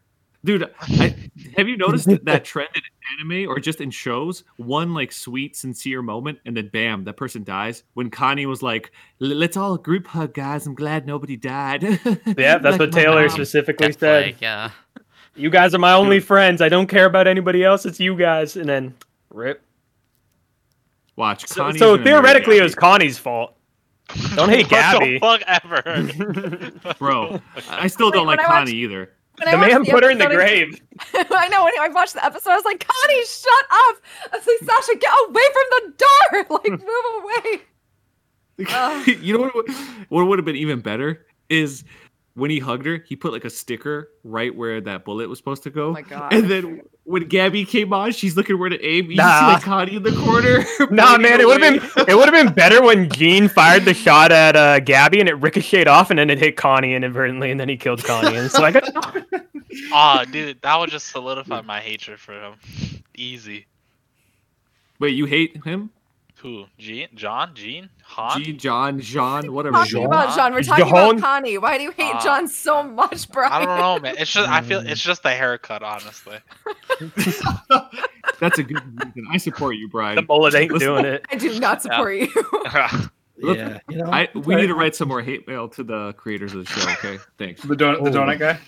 Dude, 0.45 0.71
I, 0.79 1.15
have 1.57 1.67
you 1.67 1.75
noticed 1.75 2.05
that, 2.05 2.23
that 2.25 2.45
trend 2.45 2.69
in, 2.75 2.81
anime 3.19 3.49
or 3.49 3.59
just 3.59 3.81
in 3.81 3.89
shows, 3.91 4.43
one 4.57 4.93
like 4.93 5.11
sweet, 5.11 5.55
sincere 5.55 6.01
moment, 6.01 6.39
and 6.45 6.55
then 6.55 6.69
bam, 6.69 7.03
that 7.05 7.17
person 7.17 7.43
dies. 7.43 7.83
When 7.95 8.09
Connie 8.11 8.45
was 8.45 8.61
like, 8.61 8.91
"Let's 9.19 9.57
all 9.57 9.77
group 9.77 10.05
hug, 10.07 10.33
guys. 10.35 10.67
I'm 10.67 10.75
glad 10.75 11.05
nobody 11.07 11.35
died." 11.35 11.83
Yeah, 12.37 12.59
that's 12.59 12.73
Like 12.73 12.79
what 12.79 12.91
Taylor 12.91 13.21
mom. 13.21 13.29
specifically 13.29 13.87
Death 13.87 13.99
said. 13.99 14.23
flag, 14.23 14.35
yeah. 14.41 14.69
You 15.35 15.49
guys 15.49 15.73
are 15.73 15.79
my 15.79 15.93
only 15.93 16.19
friends. 16.19 16.61
I 16.61 16.69
don't 16.69 16.87
care 16.87 17.05
about 17.05 17.27
anybody 17.27 17.63
else. 17.63 17.85
It's 17.85 17.99
you 17.99 18.15
guys. 18.15 18.55
And 18.55 18.69
then 18.69 18.93
rip. 19.31 19.61
Watch. 21.15 21.47
So, 21.47 21.63
Connie's 21.63 21.79
so 21.79 22.01
theoretically, 22.01 22.57
it 22.57 22.63
was 22.63 22.75
Connie's 22.75 23.17
fault. 23.17 23.55
Don't 24.35 24.49
hate 24.49 24.67
Gabi. 24.67 25.19
What 25.21 25.39
the 25.41 25.45
fuck 25.45 25.63
ever? 26.83 26.93
bro. 26.99 27.41
I 27.69 27.87
still 27.87 28.11
don't 28.11 28.27
Wait, 28.27 28.37
like 28.37 28.39
when 28.39 28.45
I 28.45 28.59
watched- 28.59 28.67
Connie 28.69 28.77
either. 28.79 29.11
When 29.37 29.47
I 29.47 29.51
The 29.51 29.57
watched 29.57 29.71
man 29.73 29.85
put 29.85 30.03
her 30.03 30.09
in 30.11 30.17
the 30.17 30.25
episode, 30.25 30.39
I- 30.41 30.45
grave. 30.45 30.81
I 31.31 31.47
know 31.49 31.63
when 31.65 31.73
I 31.79 31.89
watched 31.89 32.13
the 32.13 32.25
episode, 32.25 32.51
I 32.51 32.55
was 32.55 32.65
like, 32.65 32.85
Connie, 32.87 33.25
shut 33.25 33.65
up! 33.69 33.95
I 34.31 34.37
was 34.37 34.47
like, 34.47 34.69
Sasha, 34.69 34.97
get 34.99 35.11
away 35.27 35.43
from 35.53 35.63
the 35.71 35.93
door! 35.97 36.59
Like, 36.63 36.71
move 36.71 37.23
away. 37.23 37.61
Ugh. 38.67 39.07
you 39.21 39.37
know 39.37 39.49
what? 39.49 39.65
What 40.09 40.27
would 40.27 40.39
have 40.39 40.45
been 40.45 40.55
even 40.55 40.79
better 40.79 41.25
is 41.49 41.83
when 42.35 42.51
he 42.51 42.59
hugged 42.59 42.85
her, 42.85 43.03
he 43.07 43.15
put 43.15 43.31
like 43.33 43.45
a 43.45 43.49
sticker 43.49 44.11
right 44.23 44.53
where 44.53 44.79
that 44.81 45.03
bullet 45.05 45.27
was 45.29 45.37
supposed 45.39 45.63
to 45.63 45.69
go. 45.69 45.87
Oh 45.87 45.93
my 45.93 46.01
god. 46.01 46.31
And 46.33 46.49
then 46.49 46.81
when 47.03 47.29
Gabi 47.29 47.67
came 47.67 47.93
on, 47.93 48.11
she's 48.11 48.35
looking 48.35 48.59
where 48.59 48.69
to 48.69 48.83
aim. 48.85 49.09
You 49.09 49.17
Nah. 49.17 49.39
see 49.39 49.53
like 49.53 49.63
Connie 49.63 49.95
in 49.95 50.03
the 50.03 50.11
corner. 50.11 50.65
Nah, 50.91 51.15
pointing 51.15 51.21
man, 51.31 51.39
it 51.41 51.47
would 51.47 51.61
have 51.61 51.81
been 51.95 52.05
it 52.09 52.15
would 52.15 52.31
have 52.31 52.45
been 52.45 52.53
better 52.53 52.81
when 52.83 53.09
Gene 53.09 53.47
fired 53.47 53.85
the 53.85 53.93
shot 53.93 54.31
at 54.31 54.55
uh, 54.55 54.79
Gabi 54.81 55.19
and 55.19 55.29
it 55.29 55.35
ricocheted 55.35 55.87
off 55.87 56.09
and 56.09 56.19
then 56.19 56.29
it 56.29 56.37
hit 56.39 56.57
Connie 56.57 56.93
inadvertently 56.93 57.51
and 57.51 57.59
then 57.59 57.69
he 57.69 57.77
killed 57.77 58.03
Connie. 58.03 58.35
And 58.35 58.45
it's 58.45 58.57
like, 58.59 58.75
Aw, 59.93 60.25
dude, 60.25 60.61
that 60.61 60.77
would 60.77 60.89
just 60.89 61.07
solidify 61.07 61.61
my 61.61 61.79
hatred 61.79 62.19
for 62.19 62.33
him. 62.33 62.55
Easy. 63.15 63.65
Wait, 64.99 65.15
you 65.15 65.25
hate 65.25 65.63
him? 65.63 65.89
Who? 66.45 66.65
Gene? 66.77 67.07
John? 67.15 67.51
Jean? 67.55 67.89
Han? 68.03 68.43
G, 68.43 68.53
John, 68.53 68.99
Jean, 69.01 69.51
whatever. 69.51 69.77
talking 69.77 69.91
Jean? 69.91 70.05
about 70.05 70.35
John. 70.35 70.53
We're 70.53 70.61
talking 70.63 70.85
Jean? 70.85 70.93
about 70.93 71.19
Connie. 71.19 71.57
Why 71.57 71.77
do 71.77 71.83
you 71.83 71.91
hate 71.91 72.13
Ah. 72.15 72.21
John 72.23 72.47
so 72.47 72.83
much, 72.83 73.29
Brian? 73.31 73.51
I 73.51 73.65
don't 73.65 73.77
know, 73.79 73.99
man. 73.99 74.15
It's 74.19 74.31
just 74.31 74.47
I 74.49 74.61
feel 74.61 74.79
it's 74.79 75.01
just 75.01 75.23
the 75.23 75.31
haircut, 75.31 75.81
honestly. 75.81 76.37
That's 78.39 78.59
a 78.59 78.63
good 78.63 78.81
reason. 79.05 79.27
I 79.31 79.37
support 79.37 79.75
you, 79.77 79.87
Brian. 79.87 80.15
the 80.15 80.21
Brian. 80.21 80.27
bullet 80.27 80.55
ain't 80.55 80.77
doing 80.79 81.05
it. 81.05 81.25
I 81.31 81.35
do 81.35 81.59
not 81.59 81.81
support 81.81 82.15
you. 82.17 82.27
Look, 83.37 83.57
Yeah, 83.57 83.79
you 83.89 83.97
know. 83.97 84.09
I 84.11 84.29
we 84.33 84.55
need 84.55 84.67
to 84.67 84.75
write 84.75 84.95
some 84.95 85.07
more 85.09 85.21
hate 85.21 85.47
mail 85.47 85.67
to 85.69 85.83
the 85.83 86.13
creators 86.13 86.53
of 86.53 86.65
the 86.65 86.71
show. 86.71 86.89
Okay, 86.93 87.17
thanks. 87.37 87.61
The 87.61 87.75
donut, 87.75 88.03
the 88.03 88.09
Oh. 88.11 88.23
donut 88.23 88.39
guy. 88.39 88.59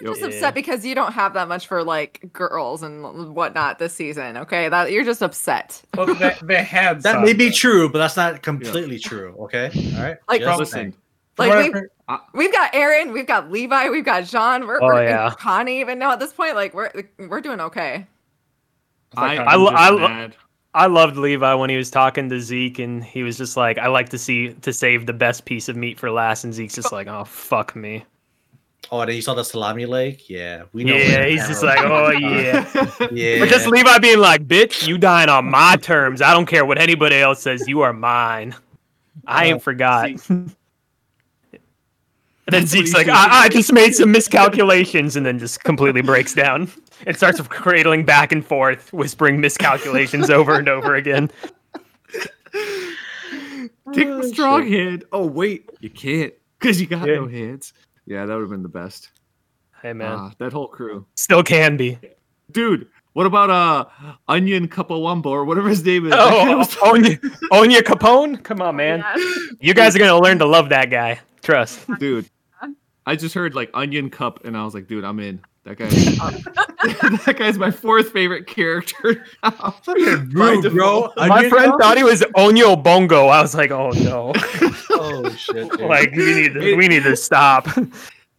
You 0.00 0.06
guys 0.06 0.16
are 0.18 0.20
just 0.20 0.20
Yeah. 0.20 0.36
upset 0.36 0.54
because 0.54 0.84
you 0.86 0.94
don't 0.94 1.12
have 1.12 1.34
that 1.34 1.48
much 1.48 1.66
for 1.66 1.82
like 1.84 2.30
girls 2.32 2.82
and 2.82 3.34
whatnot 3.34 3.78
this 3.78 3.94
season. 3.94 4.36
Okay, 4.38 4.68
that 4.68 4.90
you're 4.92 5.04
just 5.04 5.22
upset. 5.22 5.82
Well, 5.96 6.14
they, 6.14 6.36
they 6.42 6.62
had 6.62 7.02
that 7.02 7.20
may 7.22 7.32
be 7.34 7.50
true, 7.50 7.88
but 7.90 7.98
that's 7.98 8.16
not 8.16 8.42
completely 8.42 8.98
true. 8.98 9.34
Okay, 9.40 9.70
all 9.96 10.02
right. 10.02 10.16
Like- 10.28 10.40
Just 10.40 10.58
Listen, 10.58 10.94
Like 11.38 11.54
we've, 11.64 11.72
heard- 11.72 11.90
we've 12.34 12.52
got 12.52 12.72
Eren, 12.72 13.12
we've 13.12 13.26
got 13.26 13.50
Levi, 13.50 13.88
we've 13.90 14.04
got 14.04 14.24
John. 14.24 14.66
We're, 14.66 14.80
Oh, 14.82 14.86
we're 14.86 15.04
yeah. 15.04 15.34
Connie 15.38 15.80
even 15.80 15.98
now 15.98 16.12
at 16.12 16.20
this 16.20 16.32
point. 16.32 16.54
Like 16.56 16.74
we're 16.74 16.90
we're 17.18 17.40
doing 17.40 17.60
okay. 17.60 18.06
I, 19.16 19.36
I 19.36 19.54
I'm 19.54 19.60
lo- 19.60 19.70
just 19.70 19.80
I 19.82 19.90
lo- 19.90 20.08
mad. 20.08 20.36
I 20.74 20.86
loved 20.86 21.16
Levi 21.18 21.52
when 21.54 21.68
he 21.68 21.76
was 21.76 21.90
talking 21.90 22.30
to 22.30 22.40
Zeke 22.40 22.78
and 22.78 23.04
he 23.04 23.22
was 23.22 23.36
just 23.36 23.58
like, 23.58 23.76
I 23.76 23.88
like 23.88 24.08
to 24.08 24.18
see 24.18 24.54
to 24.54 24.72
save 24.72 25.04
the 25.04 25.12
best 25.12 25.44
piece 25.44 25.68
of 25.68 25.76
meat 25.76 26.00
for 26.00 26.10
last. 26.10 26.44
And 26.44 26.54
Zeke's 26.54 26.74
just 26.76 26.92
oh. 26.92 26.96
like, 26.96 27.08
oh 27.08 27.24
fuck 27.24 27.76
me. 27.76 28.04
Oh, 28.90 29.00
and 29.00 29.08
then 29.08 29.16
you 29.16 29.22
saw 29.22 29.34
the 29.34 29.44
salami 29.44 29.86
leg. 29.86 30.22
Yeah, 30.26 30.64
we 30.72 30.84
know. 30.84 30.94
Yeah, 30.94 31.24
he's 31.26 31.46
just 31.46 31.62
like, 31.62 31.80
oh 31.80 32.10
yeah. 32.10 32.68
yeah. 33.12 33.38
But 33.38 33.48
just 33.48 33.66
Levi 33.66 33.98
being 33.98 34.18
like, 34.18 34.46
bitch, 34.46 34.86
you 34.86 34.98
dying 34.98 35.28
on 35.28 35.50
my 35.50 35.76
terms. 35.76 36.20
I 36.20 36.32
don't 36.32 36.46
care 36.46 36.64
what 36.64 36.78
anybody 36.78 37.16
else 37.16 37.42
says. 37.42 37.66
You 37.66 37.80
are 37.82 37.92
mine. 37.92 38.54
I 39.26 39.46
ain't 39.46 39.56
oh, 39.56 39.60
forgot. 39.60 40.08
and 40.08 40.54
then 42.46 42.62
That's 42.62 42.66
Zeke's 42.66 42.92
like, 42.92 43.08
I, 43.08 43.44
I 43.44 43.48
just 43.48 43.72
made 43.72 43.94
some 43.94 44.10
miscalculations, 44.10 45.16
and 45.16 45.24
then 45.24 45.38
just 45.38 45.62
completely 45.64 46.02
breaks 46.02 46.34
down 46.34 46.70
and 47.06 47.16
starts 47.16 47.40
cradling 47.42 48.04
back 48.04 48.32
and 48.32 48.44
forth, 48.44 48.92
whispering 48.92 49.40
miscalculations 49.40 50.28
over 50.30 50.58
and 50.58 50.68
over 50.68 50.96
again. 50.96 51.30
Take 53.92 54.08
the 54.08 54.20
oh, 54.22 54.22
strong 54.22 54.66
hand. 54.70 55.04
Oh 55.12 55.26
wait, 55.26 55.68
you 55.80 55.90
can't 55.90 56.34
because 56.58 56.80
you 56.80 56.86
got 56.86 57.06
Yeah. 57.06 57.16
no 57.16 57.28
hands. 57.28 57.72
Yeah, 58.06 58.26
that 58.26 58.34
would 58.34 58.42
have 58.42 58.50
been 58.50 58.62
the 58.62 58.68
best. 58.68 59.10
Hey 59.82 59.92
man, 59.92 60.12
Ah, 60.18 60.32
that 60.38 60.52
whole 60.52 60.68
crew, 60.68 61.06
still 61.16 61.42
can 61.42 61.76
be. 61.76 61.98
dude. 62.50 62.88
What 63.14 63.26
about 63.26 63.50
uh 63.50 64.12
Onion 64.28 64.68
Kapawambo 64.68 65.26
or 65.26 65.44
whatever 65.44 65.68
his 65.68 65.84
name 65.84 66.06
is? 66.06 66.14
Oh, 66.16 66.64
Onya, 66.82 67.16
Onyankopon, 67.52 68.42
come 68.42 68.62
on, 68.62 68.76
man. 68.76 69.04
You 69.60 69.74
guys 69.74 69.94
are 69.94 69.98
gonna 69.98 70.18
learn 70.18 70.38
to 70.38 70.46
love 70.46 70.68
that 70.70 70.88
guy. 70.90 71.20
Trust. 71.42 71.80
dude. 71.98 72.28
I 73.04 73.16
just 73.16 73.34
heard 73.34 73.54
like 73.54 73.68
Onion 73.74 74.08
Cup, 74.10 74.44
and 74.44 74.56
I 74.56 74.64
was 74.64 74.74
like, 74.74 74.86
dude, 74.86 75.04
I'm 75.04 75.18
in. 75.18 75.40
That 75.64 75.76
guy. 75.78 75.88
that 77.24 77.36
guy's 77.38 77.56
my 77.58 77.70
fourth 77.70 78.10
favorite 78.10 78.46
character. 78.48 79.24
now. 79.44 79.74
By 79.86 79.92
rude, 79.94 80.72
bro. 80.72 81.12
My 81.16 81.48
friend 81.48 81.72
thought 81.80 81.96
he 81.96 82.02
was 82.02 82.22
Onyo 82.36 82.82
Bongo. 82.82 83.26
I 83.28 83.40
was 83.42 83.54
like, 83.54 83.70
oh 83.70 83.90
no. 83.90 84.32
Oh 84.94 85.28
shit. 85.30 85.70
dude. 85.70 85.80
like 85.80 86.12
we 86.12 86.34
need 86.34 86.54
to, 86.54 86.76
we 86.76 86.86
need 86.88 87.02
to 87.04 87.16
stop. 87.16 87.66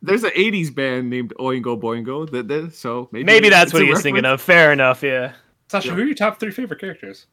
There's 0.02 0.24
an 0.24 0.32
'80s 0.32 0.74
band 0.74 1.10
named 1.10 1.34
Oingo 1.40 1.80
Boingo. 1.80 2.30
That, 2.30 2.48
that 2.48 2.74
so 2.76 3.10
maybe 3.12 3.24
Maybe 3.24 3.50
that's 3.50 3.74
what 3.74 3.82
a 3.82 3.86
he 3.86 3.92
was 3.92 4.02
thinking 4.02 4.26
of. 4.26 4.42
Fair 4.42 4.72
enough. 4.72 5.02
Yeah. 5.02 5.34
Sasha, 5.70 5.88
Yeah. 5.90 5.96
who 5.96 6.02
are 6.02 6.06
your 6.06 6.16
top 6.16 6.40
three 6.40 6.52
favorite 6.52 6.80
characters? 6.80 7.26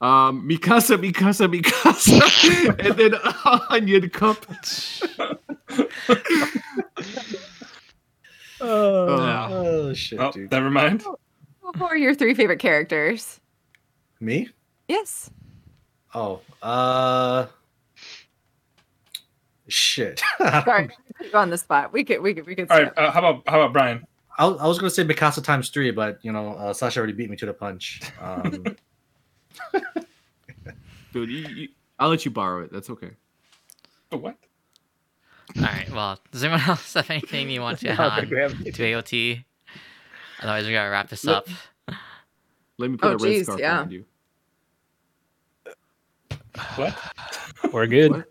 Um, 0.00 0.46
Mikasa, 0.48 0.96
Mikasa, 1.02 1.48
Mikasa, 1.52 2.78
and 2.84 2.96
then 2.98 3.14
Onion 3.70 4.10
Cup. 4.10 4.44
Oh. 8.66 9.06
Uh, 9.16 9.48
Oh 9.50 9.92
shit, 9.94 10.18
Oh, 10.20 10.32
dude. 10.32 10.50
never 10.50 10.70
mind. 10.70 11.02
Who 11.02 11.84
are 11.84 11.96
your 11.96 12.14
three 12.14 12.34
favorite 12.34 12.58
characters? 12.58 13.40
Me? 14.20 14.48
Yes. 14.88 15.30
Oh, 16.14 16.40
uh, 16.62 17.46
shit. 19.68 20.22
Sorry, 20.38 20.88
put 21.16 21.26
you 21.32 21.38
on 21.38 21.50
the 21.50 21.58
spot. 21.58 21.92
We 21.92 22.04
could 22.04 22.20
we 22.22 22.34
could 22.34 22.46
we 22.46 22.54
could. 22.54 22.70
All 22.70 22.82
right, 22.82 22.92
uh, 22.96 23.10
how 23.10 23.18
about 23.20 23.42
how 23.48 23.60
about 23.60 23.72
Brian? 23.72 24.06
I, 24.38 24.46
was- 24.46 24.60
I 24.60 24.66
was 24.66 24.78
gonna 24.78 24.90
say 24.90 25.04
Mikasa 25.04 25.42
times 25.42 25.70
three, 25.70 25.90
but 25.90 26.18
you 26.22 26.32
know, 26.32 26.54
uh, 26.54 26.72
Sasha 26.72 27.00
already 27.00 27.12
beat 27.12 27.30
me 27.30 27.36
to 27.36 27.46
the 27.46 27.52
punch. 27.54 28.00
Um, 28.20 28.64
dude, 31.12 31.30
you, 31.30 31.48
you, 31.48 31.68
I'll 31.98 32.08
let 32.10 32.24
you 32.24 32.30
borrow 32.30 32.62
it. 32.64 32.72
That's 32.72 32.90
okay. 32.90 33.10
Oh, 34.12 34.16
what? 34.18 34.36
All 35.56 35.62
right. 35.62 35.90
Well, 35.92 36.18
does 36.32 36.42
anyone 36.44 36.60
else 36.68 36.94
have 36.94 37.08
anything 37.10 37.50
you 37.50 37.60
want 37.60 37.78
to 37.80 37.88
add 37.88 38.28
to 38.28 38.34
AOT? 38.82 39.44
Otherwise, 40.40 40.66
we 40.66 40.72
gotta 40.72 40.90
wrap 40.90 41.08
this 41.08 41.24
Look- 41.24 41.48
up. 41.88 41.96
Let 42.76 42.90
me 42.90 42.96
put 42.96 43.06
Oh, 43.06 43.12
a 43.12 43.16
red 43.18 43.20
geez, 43.20 43.44
scarf 43.46 43.60
yeah. 43.60 43.78
around 43.78 43.92
you. 43.92 44.04
What? 46.76 46.96
We're 47.72 47.86
good. 47.86 48.10
What? 48.10 48.28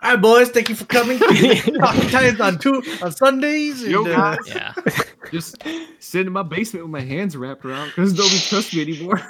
All 0.00 0.10
right, 0.12 0.20
boys, 0.20 0.50
thank 0.50 0.68
you 0.68 0.74
for 0.76 0.84
coming. 0.86 1.18
Talking 1.18 2.08
times 2.08 2.40
on 2.40 2.58
two 2.58 2.82
on 3.02 3.10
Sundays. 3.12 3.82
And, 3.82 3.90
Yo, 3.92 4.02
uh, 4.06 4.36
guys. 4.36 4.38
Yeah. 4.48 4.72
Just 5.32 5.62
sit 5.98 6.26
in 6.26 6.32
my 6.32 6.42
basement 6.44 6.84
with 6.84 6.92
my 6.92 7.00
hands 7.00 7.36
wrapped 7.36 7.64
around 7.64 7.88
because 7.88 8.14
nobody 8.14 8.38
trusts 8.38 8.74
me 8.74 8.82
anymore. 8.82 9.20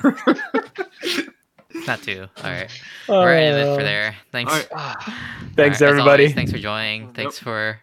That 1.86 2.02
too. 2.02 2.26
All 2.38 2.50
right. 2.50 2.70
We're 3.08 3.32
ending 3.32 3.62
it 3.62 3.74
for 3.74 3.80
Uh, 3.80 3.84
there. 3.84 4.14
Thanks. 4.32 4.52
All 4.52 4.58
right. 4.58 4.96
Thanks, 5.56 5.80
Alright, 5.80 5.82
everybody. 5.82 6.24
always, 6.24 6.34
thanks 6.34 6.52
for 6.52 6.58
joining. 6.58 7.12
Thanks 7.12 7.38
for 7.38 7.80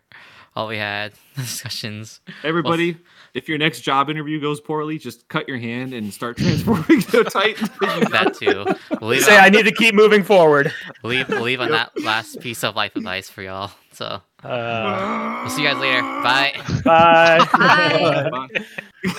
all 0.55 0.67
we 0.67 0.77
had 0.77 1.11
discussions. 1.35 2.21
Everybody, 2.43 2.97
if 3.33 3.49
your 3.49 3.57
next 3.57 3.81
job 3.81 4.09
interview 4.09 4.39
goes 4.39 4.61
poorly, 4.61 4.97
just 4.97 5.27
cut 5.27 5.47
your 5.49 5.57
hand 5.57 5.93
and 5.93 6.13
start 6.13 6.37
transforming 6.37 7.01
to 7.01 7.23
tight. 7.25 7.57
That 8.11 8.35
too. 8.39 8.65
We'll 9.01 9.19
Say 9.21 9.35
it 9.35 9.41
I 9.41 9.49
need 9.49 9.63
to 9.65 9.71
keep 9.73 9.93
moving 9.95 10.23
forward. 10.23 10.71
we'll 11.03 11.11
leave, 11.11 11.27
we'll 11.27 11.41
leave 11.41 11.59
on 11.59 11.69
Yep. 11.73 11.91
that 11.95 12.03
last 12.03 12.39
piece 12.39 12.63
of 12.63 12.75
life 12.75 12.95
advice 12.95 13.29
for 13.29 13.41
y'all. 13.41 13.71
So 13.91 14.21
Uh, 14.43 15.39
we'll 15.41 15.49
see 15.49 15.63
you 15.63 15.67
guys 15.69 15.77
later. 15.79 16.01
Bye. 16.01 16.53
bye. 16.85 17.47
Bye. 17.51 18.29
Bye. 18.29 18.65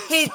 Hey, 0.09 0.27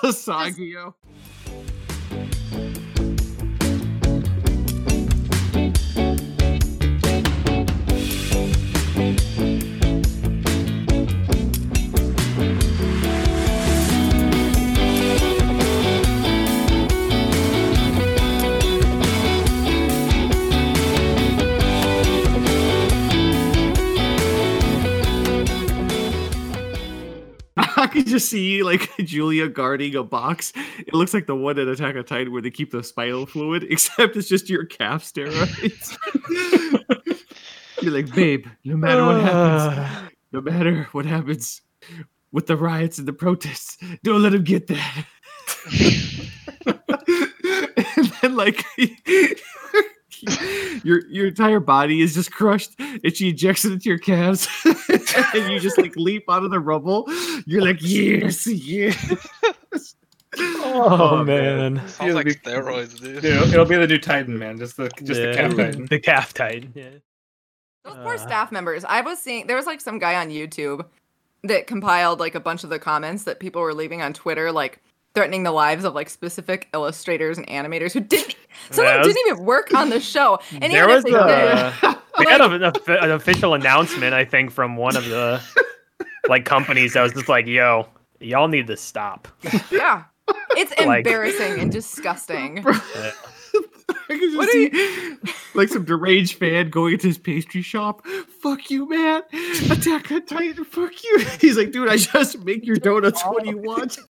could 27.93 28.07
just 28.07 28.29
see 28.29 28.63
like 28.63 28.91
Julia 28.99 29.49
guarding 29.49 29.95
a 29.95 30.03
box. 30.03 30.53
It 30.79 30.95
looks 30.95 31.15
like 31.15 31.27
the 31.27 31.37
one 31.37 31.59
in 31.59 31.69
Attack 31.69 31.95
of 31.97 32.07
Titan 32.07 32.33
where 32.33 32.43
they 32.43 32.51
keep 32.51 32.71
the 32.71 32.83
spinal 32.83 33.27
fluid, 33.27 33.65
except 33.71 34.17
it's 34.17 34.29
just 34.29 34.49
your 34.49 34.65
calf 34.65 35.05
steroids. 35.05 35.97
You're 37.83 37.93
like, 37.93 38.15
babe, 38.15 38.47
no 38.65 38.77
matter 38.77 39.05
what 39.05 39.21
happens, 39.21 40.13
no 40.33 40.41
matter 40.53 40.89
what 40.93 41.05
happens 41.07 41.61
with 42.33 42.47
the 42.47 42.57
riots 42.57 42.99
and 42.99 43.07
the 43.09 43.13
protests, 43.13 43.77
don't 44.03 44.23
let 44.23 44.35
him 44.35 44.45
get 44.45 44.67
that. 44.69 45.07
and 46.67 48.07
then 48.23 48.37
like 48.37 48.65
your 50.85 51.05
your 51.09 51.27
entire 51.27 51.61
body 51.61 52.01
is 52.01 52.15
just 52.15 52.33
crushed 52.33 52.73
and 52.79 53.15
she 53.17 53.29
ejects 53.31 53.65
it 53.65 53.73
into 53.73 53.89
your 53.89 53.99
calves 53.99 54.49
and 55.35 55.53
you 55.53 55.59
just 55.61 55.79
like 55.79 55.95
leap 55.97 56.25
out 56.31 56.45
of 56.45 56.51
the 56.51 56.61
rubble 56.61 57.05
you're 57.47 57.63
like 57.63 57.79
yes 57.81 58.47
yes 58.47 58.97
Oh, 60.39 61.19
Oh, 61.21 61.25
man. 61.25 61.75
man. 61.75 61.89
Sounds 61.89 62.15
like 62.15 62.25
be- 62.25 62.35
steroids, 62.35 62.99
dude. 62.99 63.21
Dude, 63.21 63.25
it'll, 63.35 63.53
it'll 63.53 63.65
be 63.67 63.77
the 63.77 63.87
new 63.87 63.99
Titan, 63.99 64.39
man. 64.39 64.57
Just 64.57 64.79
the 64.79 64.89
just 65.05 65.21
Yeah. 65.21 65.27
the 65.27 65.35
calf 65.37 65.53
Titan. 65.57 65.87
The 65.91 65.99
calf 66.01 66.33
titan. 66.33 66.73
Yeah. 66.75 66.89
Those 67.85 67.97
poor 67.97 68.15
Uh. 68.15 68.19
staff 68.19 68.53
members. 68.53 68.85
I 68.85 69.01
was 69.01 69.19
seeing 69.19 69.47
there 69.47 69.57
was 69.57 69.67
like 69.67 69.81
some 69.81 69.99
guy 69.99 70.15
on 70.17 70.29
YouTube 70.31 70.85
that 71.45 71.67
compiled 71.67 72.21
like 72.21 72.35
a 72.35 72.41
bunch 72.41 72.63
of 72.65 72.71
the 72.71 72.79
comments 72.79 73.25
that 73.25 73.41
people 73.41 73.61
were 73.63 73.75
leaving 73.75 74.01
on 74.03 74.13
Twitter, 74.13 74.53
like 74.53 74.81
threatening 75.15 75.43
the 75.43 75.51
lives 75.53 75.85
of 75.85 75.95
like 75.95 76.09
specific 76.09 76.69
illustrators 76.73 77.37
and 77.37 77.47
animators 77.49 77.93
who 77.93 78.01
didn't 78.01 78.35
some 78.71 78.87
of 78.87 78.93
them 78.93 79.03
didn't 79.03 79.19
even 79.29 79.45
work 79.45 79.75
on 79.75 79.91
the 79.91 79.99
show. 80.01 80.39
And 80.61 80.73
there 80.73 80.87
was 80.87 81.03
they 81.05 81.11
did, 81.11 81.19
a, 81.21 81.75
they 82.19 82.31
had 82.31 82.41
a, 82.41 82.73
a- 82.91 83.05
an 83.05 83.11
official 83.11 83.55
announcement, 83.55 84.15
I 84.15 84.25
think, 84.25 84.51
from 84.53 84.77
one 84.77 84.97
of 84.97 85.05
the 85.07 85.43
like 86.29 86.45
companies 86.45 86.93
that 86.95 87.03
was 87.03 87.13
just 87.13 87.29
like, 87.29 87.47
"Yo, 87.47 87.89
y'all 88.21 88.47
need 88.49 88.69
to 88.69 88.77
stop." 88.77 89.27
yeah. 89.73 90.05
It's 90.57 90.73
Like- 90.87 91.05
embarrassing 91.05 91.59
and 91.59 91.73
disgusting. 91.73 92.65
I 94.09 94.19
can 94.19 94.21
just 94.21 94.37
What 94.37 94.51
see 94.51 95.17
like 95.55 95.69
some 95.69 95.85
deranged 95.85 96.39
fan 96.39 96.71
going 96.71 96.95
into 96.95 97.09
his 97.09 97.19
pastry 97.19 97.63
shop. 97.63 98.07
Fuck 98.41 98.71
you, 98.71 98.89
man. 98.89 99.23
Attack 99.71 100.11
on 100.13 100.27
Titan. 100.27 100.65
Fuck 100.65 101.03
you. 101.03 101.25
He's 101.41 101.57
like, 101.57 101.73
dude, 101.73 101.89
I 101.89 101.97
just 101.97 102.39
make 102.45 102.67
your 102.67 102.77
donuts 102.77 103.23
when 103.27 103.47
you 103.47 103.59
want. 103.59 103.99